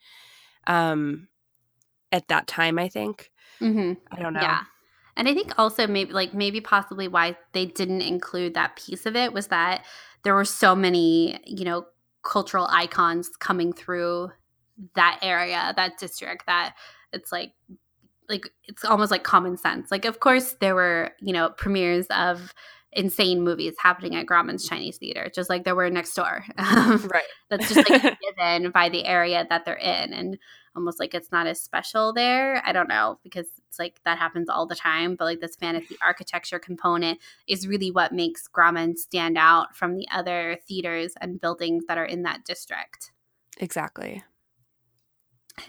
[0.67, 1.27] um,
[2.11, 2.77] at that time.
[2.77, 3.31] I think.
[3.59, 3.93] Mm-hmm.
[4.11, 4.41] I don't know.
[4.41, 4.61] Yeah.
[5.15, 9.15] And I think also maybe like maybe possibly why they didn't include that piece of
[9.15, 9.83] it was that
[10.23, 11.87] there were so many, you know,
[12.23, 14.31] cultural icons coming through
[14.95, 16.75] that area, that district that
[17.13, 17.53] it's like
[18.29, 19.89] like it's almost like common sense.
[19.91, 22.53] Like of course there were, you know, premieres of
[22.93, 26.43] insane movies happening at Grauman's Chinese Theater, just like there were next door.
[26.57, 27.23] right.
[27.49, 28.01] That's just like
[28.37, 30.13] given by the area that they're in.
[30.13, 30.37] And
[30.75, 32.61] almost like it's not as special there.
[32.65, 35.97] I don't know because it's like that happens all the time, but like this fantasy
[36.03, 41.85] architecture component is really what makes Grauman stand out from the other theaters and buildings
[41.87, 43.11] that are in that district.
[43.59, 44.23] Exactly.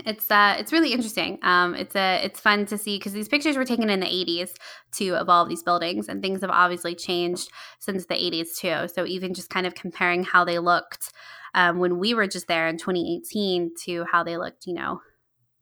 [0.05, 1.39] It's uh, it's really interesting.
[1.43, 4.55] Um, it's a it's fun to see because these pictures were taken in the '80s
[4.97, 7.49] to evolve these buildings, and things have obviously changed
[7.79, 8.89] since the '80s too.
[8.95, 11.13] So even just kind of comparing how they looked
[11.55, 15.01] um, when we were just there in 2018 to how they looked, you know,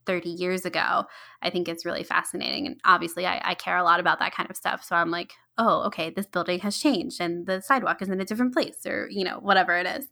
[0.06, 1.04] 30 years ago,
[1.42, 2.66] I think it's really fascinating.
[2.66, 4.84] And obviously, I, I, care a lot about that kind of stuff.
[4.84, 8.24] So I'm like, oh, okay, this building has changed and the sidewalk is in a
[8.24, 10.06] different place, or you know, whatever it is.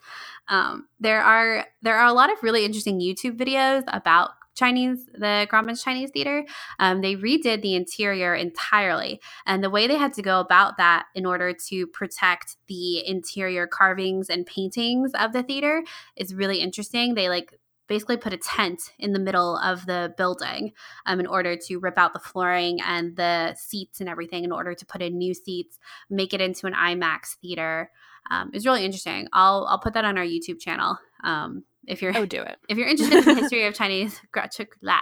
[0.49, 5.47] Um, there are there are a lot of really interesting YouTube videos about Chinese, the
[5.51, 6.45] Grauman's Chinese Theater.
[6.79, 9.21] Um, they redid the interior entirely.
[9.47, 13.67] And the way they had to go about that in order to protect the interior
[13.67, 15.83] carvings and paintings of the theater
[16.17, 17.15] is really interesting.
[17.15, 20.73] They like basically put a tent in the middle of the building
[21.07, 24.75] um, in order to rip out the flooring and the seats and everything in order
[24.75, 25.79] to put in new seats,
[26.09, 27.91] make it into an IMAX theater.
[28.31, 29.29] Um, it's really interesting.
[29.33, 30.99] I'll I'll put that on our YouTube channel.
[31.23, 34.21] Um, if you're oh do it if you're interested in the history of Chinese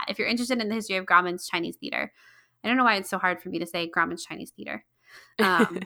[0.08, 2.12] if you're interested in the history of Grauman's Chinese theater,
[2.64, 4.84] I don't know why it's so hard for me to say Grauman's Chinese theater.
[5.38, 5.80] Um,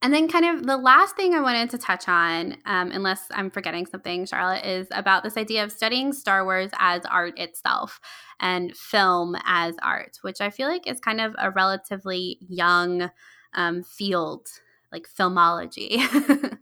[0.00, 3.50] and then, kind of the last thing I wanted to touch on, um, unless I'm
[3.50, 8.00] forgetting something, Charlotte, is about this idea of studying Star Wars as art itself
[8.38, 13.10] and film as art, which I feel like is kind of a relatively young
[13.54, 14.46] um, field,
[14.92, 15.98] like filmology.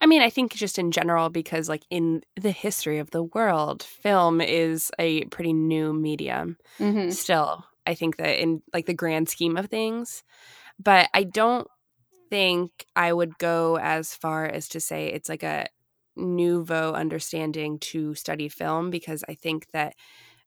[0.00, 3.82] I mean, I think just in general, because like in the history of the world,
[3.82, 7.10] film is a pretty new medium mm-hmm.
[7.10, 7.64] still.
[7.86, 10.24] I think that in like the grand scheme of things,
[10.82, 11.68] but I don't
[12.32, 15.66] think I would go as far as to say it's like a
[16.16, 19.96] nouveau understanding to study film because I think that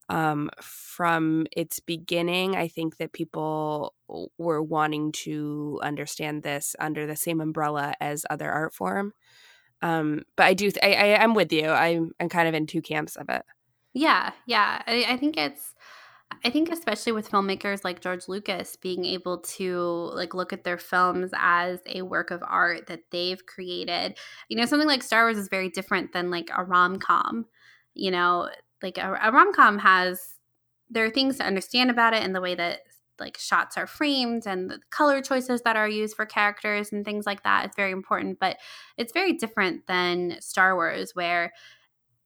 [0.10, 3.94] um, from its beginning, I think that people
[4.40, 9.14] were wanting to understand this under the same umbrella as other art form.
[9.84, 11.70] Um, but I do, th- I, I, am with you.
[11.70, 13.44] I'm, I'm kind of in two camps of it.
[13.94, 14.82] Yeah, yeah.
[14.88, 15.76] I, I think it's
[16.44, 20.78] I think especially with filmmakers like George Lucas being able to like look at their
[20.78, 24.18] films as a work of art that they've created.
[24.50, 27.46] You know, something like Star Wars is very different than like a rom-com.
[27.94, 28.50] You know,
[28.82, 30.36] like a, a rom-com has
[30.90, 32.80] there are things to understand about it and the way that
[33.20, 37.26] like shots are framed and the color choices that are used for characters and things
[37.26, 37.66] like that.
[37.66, 38.58] It's very important, but
[38.98, 41.54] it's very different than Star Wars where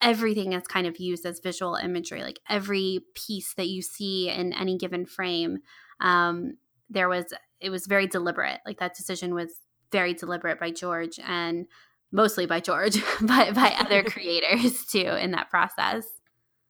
[0.01, 4.53] everything is kind of used as visual imagery like every piece that you see in
[4.53, 5.59] any given frame
[5.99, 6.53] um,
[6.89, 8.59] there was it was very deliberate.
[8.65, 9.59] Like that decision was
[9.91, 11.65] very deliberate by george and
[12.11, 16.05] mostly by george but by other creators too in that process.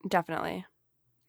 [0.08, 0.66] Definitely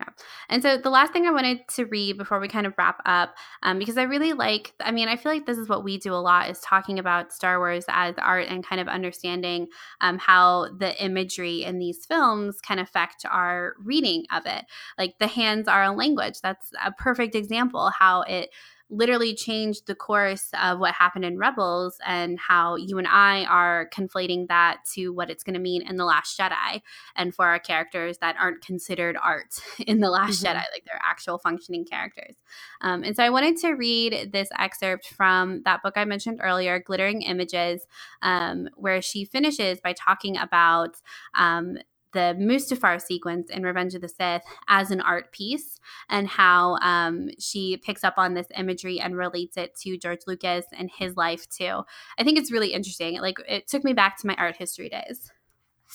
[0.01, 0.13] yeah.
[0.49, 3.37] And so the last thing I wanted to read before we kind of wrap up,
[3.63, 6.15] um, because I really like, I mean, I feel like this is what we do
[6.15, 9.69] a lot is talking about Star Wars as art and kind of understanding
[10.01, 14.65] um, how the imagery in these films can affect our reading of it.
[14.97, 16.41] Like the hands are a language.
[16.43, 18.51] That's a perfect example how it
[18.91, 23.89] literally changed the course of what happened in Rebels and how you and I are
[23.95, 26.83] conflating that to what it's going to mean in The Last Jedi
[27.15, 29.55] and for our characters that aren't considered art
[29.87, 30.57] in The Last mm-hmm.
[30.57, 32.35] Jedi, like they're actual functioning characters.
[32.81, 36.81] Um, and so I wanted to read this excerpt from that book I mentioned earlier,
[36.81, 37.87] Glittering Images,
[38.23, 40.97] um, where she finishes by talking about
[41.35, 41.79] um,
[42.13, 45.79] the Mustafar sequence in Revenge of the Sith as an art piece
[46.09, 50.67] and how um, she picks up on this imagery and relates it to George Lucas
[50.73, 51.83] and his life too.
[52.19, 53.21] I think it's really interesting.
[53.21, 55.31] Like it took me back to my art history days.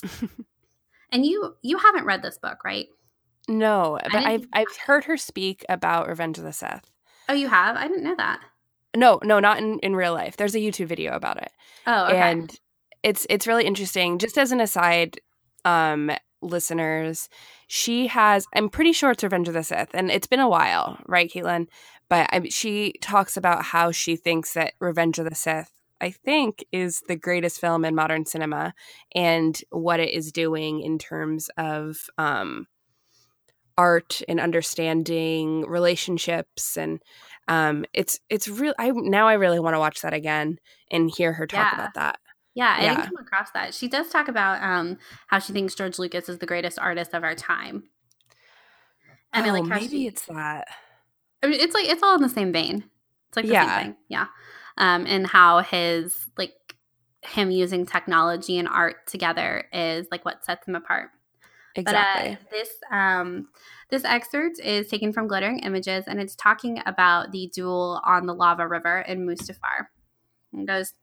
[1.11, 2.87] and you you haven't read this book, right?
[3.47, 6.89] No, but I've I've heard her speak about Revenge of the Sith.
[7.29, 7.75] Oh, you have?
[7.75, 8.39] I didn't know that.
[8.95, 10.37] No, no, not in, in real life.
[10.37, 11.51] There's a YouTube video about it.
[11.85, 12.17] Oh, okay.
[12.17, 12.59] And
[13.03, 14.17] it's it's really interesting.
[14.17, 15.19] Just as an aside,
[15.65, 16.11] um,
[16.41, 17.27] listeners,
[17.67, 20.99] she has, I'm pretty sure it's Revenge of the Sith, and it's been a while,
[21.07, 21.67] right, Caitlin?
[22.07, 26.63] But I, she talks about how she thinks that Revenge of the Sith, I think,
[26.71, 28.73] is the greatest film in modern cinema
[29.13, 32.67] and what it is doing in terms of um,
[33.77, 37.01] art and understanding relationships and
[37.47, 40.57] um, it's it's real i now i really want to watch that again
[40.89, 41.75] and hear her talk yeah.
[41.75, 42.19] about that
[42.55, 42.95] yeah, I yeah.
[42.95, 43.73] didn't come across that.
[43.73, 47.23] She does talk about um, how she thinks George Lucas is the greatest artist of
[47.23, 47.83] our time.
[49.33, 50.67] And oh, I like maybe she, it's that.
[51.43, 52.85] I mean, it's like it's all in the same vein.
[53.27, 53.77] It's like the yeah.
[53.77, 53.95] same thing.
[54.07, 54.27] Yeah.
[54.77, 56.53] Um, and how his like
[57.21, 61.09] him using technology and art together is like what sets him apart.
[61.75, 62.37] Exactly.
[62.39, 63.47] But, uh, this um,
[63.89, 68.33] this excerpt is taken from Glittering Images, and it's talking about the duel on the
[68.33, 69.87] lava river in Mustafar.
[70.53, 70.93] It goes.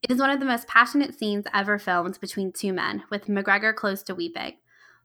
[0.00, 3.74] It is one of the most passionate scenes ever filmed between two men, with McGregor
[3.74, 4.52] close to weeping.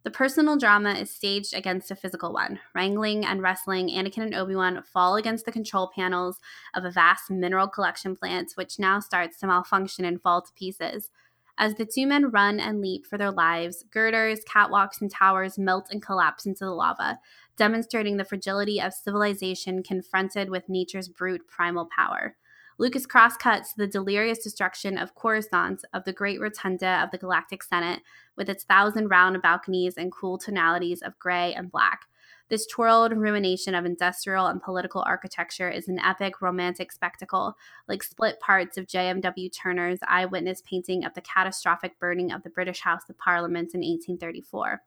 [0.04, 2.60] The personal drama is staged against a physical one.
[2.76, 6.40] Wrangling and wrestling, Anakin and Obi Wan fall against the control panels
[6.76, 11.10] of a vast mineral collection plant, which now starts to malfunction and fall to pieces.
[11.58, 15.88] As the two men run and leap for their lives, girders, catwalks, and towers melt
[15.90, 17.20] and collapse into the lava,
[17.58, 22.36] demonstrating the fragility of civilization confronted with nature's brute primal power.
[22.80, 28.02] Lucas crosscuts the delirious destruction of Coruscant of the great rotunda of the Galactic Senate
[28.36, 32.08] with its thousand round balconies and cool tonalities of gray and black.
[32.50, 37.56] This twirled ruination of industrial and political architecture is an epic romantic spectacle,
[37.88, 39.50] like split parts of J.M.W.
[39.50, 44.82] Turner's eyewitness painting of the catastrophic burning of the British House of Parliament in 1834.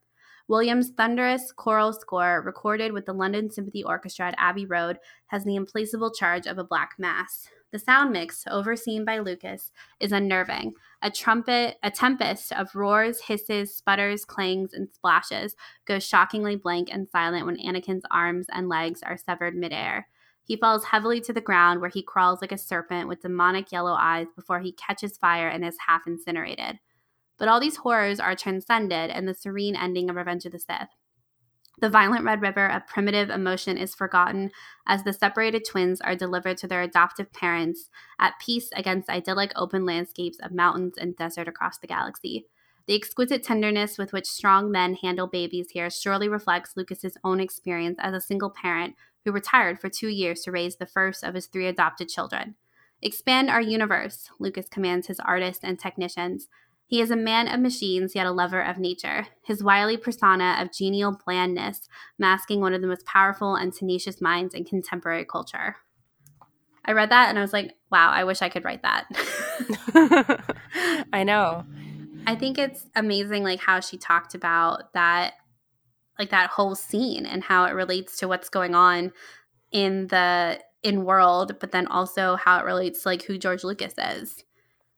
[0.49, 4.99] Williams' thunderous choral score, recorded with the London Symphony Orchestra at Abbey Road,
[5.29, 7.49] has the implacable charge of a black mass.
[7.73, 10.75] The sound mix, overseen by Lucas, is unnerving.
[11.03, 17.09] A trumpet, a tempest of roars, hisses, sputters, clangs, and splashes goes shockingly blank and
[17.09, 20.09] silent when Anakin's arms and legs are severed midair.
[20.45, 23.95] He falls heavily to the ground where he crawls like a serpent with demonic yellow
[23.95, 26.79] eyes before he catches fire and is half incinerated.
[27.37, 30.89] But all these horrors are transcended in the serene ending of Revenge of the Sith.
[31.79, 34.51] The violent Red River of primitive emotion is forgotten
[34.87, 39.85] as the separated twins are delivered to their adoptive parents at peace against idyllic open
[39.85, 42.47] landscapes of mountains and desert across the galaxy.
[42.87, 47.99] The exquisite tenderness with which strong men handle babies here surely reflects Lucas's own experience
[48.01, 48.95] as a single parent
[49.25, 52.55] who retired for two years to raise the first of his three adopted children.
[53.03, 56.49] Expand our universe, Lucas commands his artists and technicians,
[56.87, 59.27] he is a man of machines, yet a lover of nature.
[59.43, 64.55] His wily persona of genial blandness, masking one of the most powerful and tenacious minds
[64.55, 65.77] in contemporary culture.
[66.85, 69.07] I read that and I was like, wow, I wish I could write that.
[71.13, 71.65] I know.
[72.29, 75.35] I think it's amazing like how she talked about that
[76.19, 79.13] like that whole scene and how it relates to what's going on
[79.71, 83.95] in the in world, but then also how it relates to like who George Lucas
[83.99, 84.45] is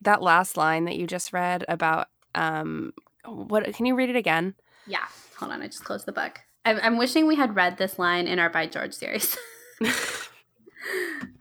[0.01, 2.93] that last line that you just read about um
[3.25, 4.55] what can you read it again?
[4.87, 5.05] Yeah
[5.37, 6.39] hold on i just closed the book.
[6.65, 9.37] I'm, I'm wishing we had read this line in our by george series.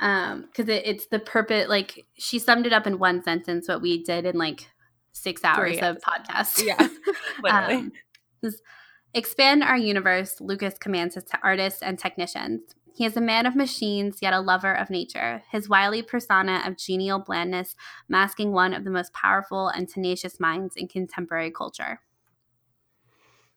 [0.01, 3.81] Um because it, it's the purpose like she summed it up in one sentence what
[3.81, 4.69] we did in like
[5.13, 5.87] six hours Three.
[5.87, 6.65] of podcast.
[6.65, 6.89] Yeah
[7.43, 7.75] literally.
[7.75, 7.93] um,
[9.15, 13.55] expand our universe lucas commands his t- artists and technicians he is a man of
[13.55, 17.77] machines, yet a lover of nature, his wily persona of genial blandness
[18.09, 22.01] masking one of the most powerful and tenacious minds in contemporary culture.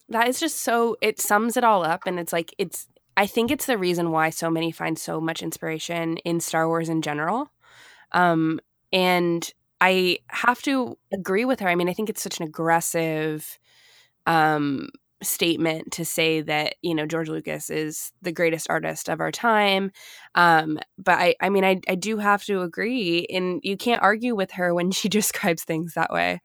[0.09, 2.03] That is just so, it sums it all up.
[2.05, 2.87] And it's like, it's,
[3.17, 6.87] I think it's the reason why so many find so much inspiration in Star Wars
[6.87, 7.51] in general.
[8.11, 8.59] Um,
[8.93, 11.67] and I have to agree with her.
[11.67, 13.57] I mean, I think it's such an aggressive
[14.27, 14.89] um,
[15.23, 19.91] statement to say that you know George Lucas is the greatest artist of our time.
[20.35, 24.35] Um, but I, I mean, I, I do have to agree, and you can't argue
[24.35, 26.41] with her when she describes things that way.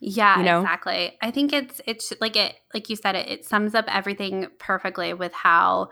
[0.00, 0.60] Yeah, you know?
[0.60, 1.18] exactly.
[1.20, 5.12] I think it's it's like it like you said it it sums up everything perfectly
[5.12, 5.90] with how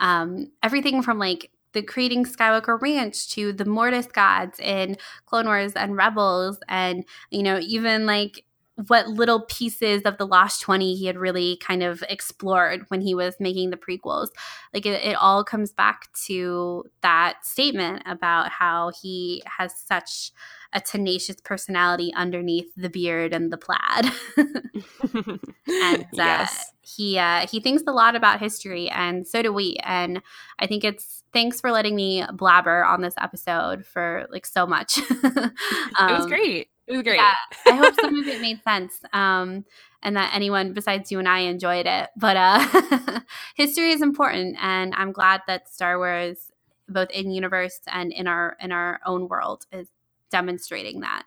[0.00, 4.96] um everything from like the creating Skywalker Ranch to the Mortis gods in
[5.26, 8.44] Clone Wars and Rebels and you know even like
[8.88, 13.14] what little pieces of the last 20 he had really kind of explored when he
[13.14, 14.28] was making the prequels.
[14.72, 20.32] Like it, it, all comes back to that statement about how he has such
[20.72, 24.12] a tenacious personality underneath the beard and the plaid.
[24.36, 26.72] and uh, yes.
[26.80, 29.76] he uh, he thinks a lot about history, and so do we.
[29.84, 30.20] And
[30.58, 34.98] I think it's thanks for letting me blabber on this episode for like so much.
[34.98, 35.22] um,
[36.00, 36.68] it was great.
[36.86, 37.16] It was great.
[37.16, 37.34] Yeah,
[37.66, 39.00] I hope some of it made sense.
[39.12, 39.64] Um,
[40.04, 42.10] and that anyone besides you and I enjoyed it.
[42.16, 43.20] But uh,
[43.54, 46.52] history is important, and I'm glad that Star Wars,
[46.88, 49.88] both in universe and in our in our own world, is
[50.30, 51.24] demonstrating that.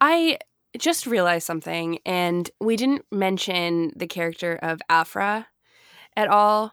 [0.00, 0.38] I
[0.78, 5.46] just realized something, and we didn't mention the character of Aphra
[6.16, 6.72] at all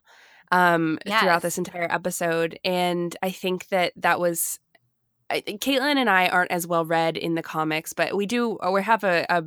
[0.52, 1.22] um, yes.
[1.22, 4.60] throughout this entire episode, and I think that that was
[5.30, 8.72] I, Caitlin and I aren't as well read in the comics, but we do uh,
[8.72, 9.44] we have a, a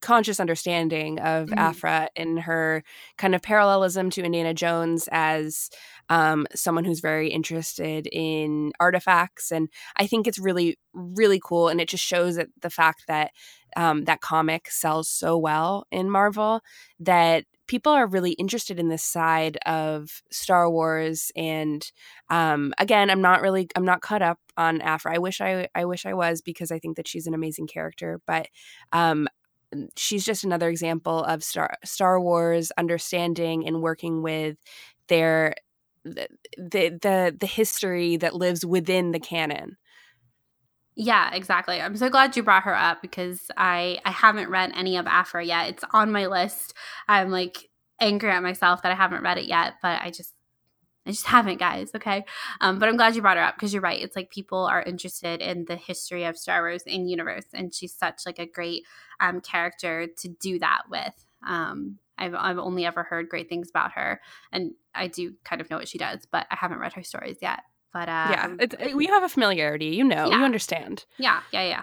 [0.00, 1.58] conscious understanding of mm-hmm.
[1.58, 2.82] Aphra in her
[3.16, 5.70] kind of parallelism to Indiana Jones as
[6.08, 11.80] um, someone who's very interested in artifacts, and I think it's really really cool, and
[11.80, 13.30] it just shows that the fact that
[13.76, 16.60] um, that comic sells so well in Marvel
[16.98, 21.30] that people are really interested in this side of Star Wars.
[21.36, 21.88] And
[22.28, 25.14] um, again, I'm not really I'm not caught up on Aphra.
[25.14, 28.20] I wish I I wish I was because I think that she's an amazing character.
[28.26, 28.48] But
[28.90, 29.28] um,
[29.96, 34.56] she's just another example of Star Star Wars understanding and working with
[35.06, 35.54] their
[36.04, 36.26] the
[36.56, 39.76] the the history that lives within the canon.
[40.96, 41.80] Yeah, exactly.
[41.80, 45.44] I'm so glad you brought her up because I I haven't read any of Aphra
[45.44, 45.68] yet.
[45.70, 46.74] It's on my list.
[47.08, 47.68] I'm like
[48.00, 50.34] angry at myself that I haven't read it yet, but I just
[51.06, 51.90] I just haven't, guys.
[51.94, 52.24] Okay.
[52.60, 54.02] Um, but I'm glad you brought her up because you're right.
[54.02, 57.94] It's like people are interested in the history of Star Wars in universe, and she's
[57.94, 58.84] such like a great
[59.20, 61.14] um, character to do that with.
[61.46, 64.20] Um, I've I've only ever heard great things about her,
[64.52, 67.38] and I do kind of know what she does, but I haven't read her stories
[67.42, 67.60] yet.
[67.92, 69.86] But uh, yeah, it's, we have a familiarity.
[69.86, 70.38] You know, yeah.
[70.38, 71.04] you understand.
[71.18, 71.82] Yeah, yeah, yeah.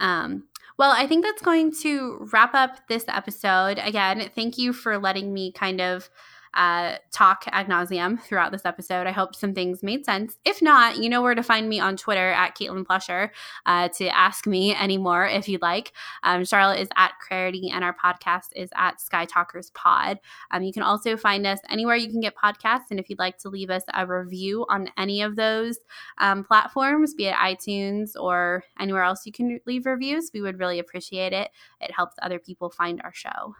[0.00, 0.44] Um,
[0.78, 3.80] well, I think that's going to wrap up this episode.
[3.82, 6.08] Again, thank you for letting me kind of
[6.54, 9.06] uh, talk ad nauseum throughout this episode.
[9.06, 10.36] I hope some things made sense.
[10.44, 13.30] If not, you know where to find me on Twitter at Caitlin Plusher
[13.66, 15.92] uh, to ask me any more if you'd like.
[16.22, 20.18] Um, Charlotte is at Clarity, and our podcast is at Sky Talkers Pod.
[20.50, 23.38] Um, you can also find us anywhere you can get podcasts, and if you'd like
[23.38, 25.78] to leave us a review on any of those
[26.18, 30.78] um, platforms, be it iTunes or anywhere else you can leave reviews, we would really
[30.78, 31.50] appreciate it.
[31.80, 33.54] It helps other people find our show.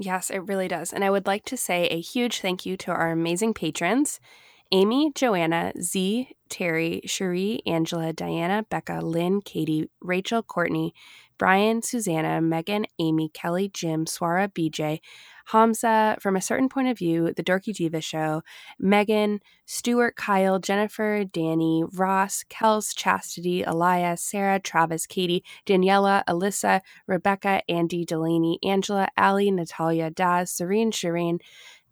[0.00, 0.92] Yes, it really does.
[0.92, 4.20] And I would like to say a huge thank you to our amazing patrons
[4.72, 10.94] Amy, Joanna, Z, Terry, Cherie, Angela, Diana, Becca, Lynn, Katie, Rachel, Courtney,
[11.38, 15.00] Brian, Susanna, Megan, Amy, Kelly, Jim, Swara, BJ,
[15.46, 18.42] Hamza, From a Certain Point of View, The Dorky Diva Show,
[18.78, 27.62] Megan, Stuart, Kyle, Jennifer, Danny, Ross, Kels, Chastity, Elias, Sarah, Travis, Katie, Daniela, Alyssa, Rebecca,
[27.68, 31.40] Andy, Delaney, Angela, Allie, Natalia, Daz, Serene, Shireen,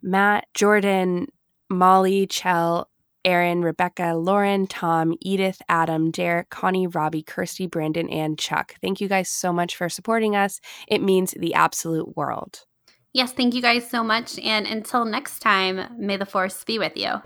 [0.01, 1.27] Matt, Jordan,
[1.69, 2.89] Molly, Chell,
[3.25, 8.75] Aaron, Rebecca, Lauren, Tom, Edith, Adam, Derek, Connie, Robbie, Kirsty, Brandon, and Chuck.
[8.81, 10.59] Thank you guys so much for supporting us.
[10.87, 12.65] It means the absolute world.
[13.13, 14.39] Yes, thank you guys so much.
[14.39, 17.21] And until next time, may the force be with you.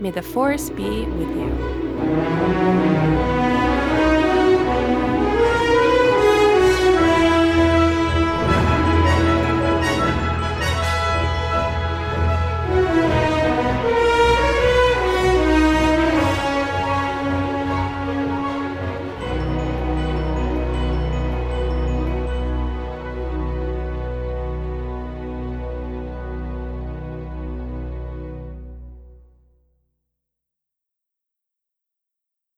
[0.00, 2.99] May the force be with you.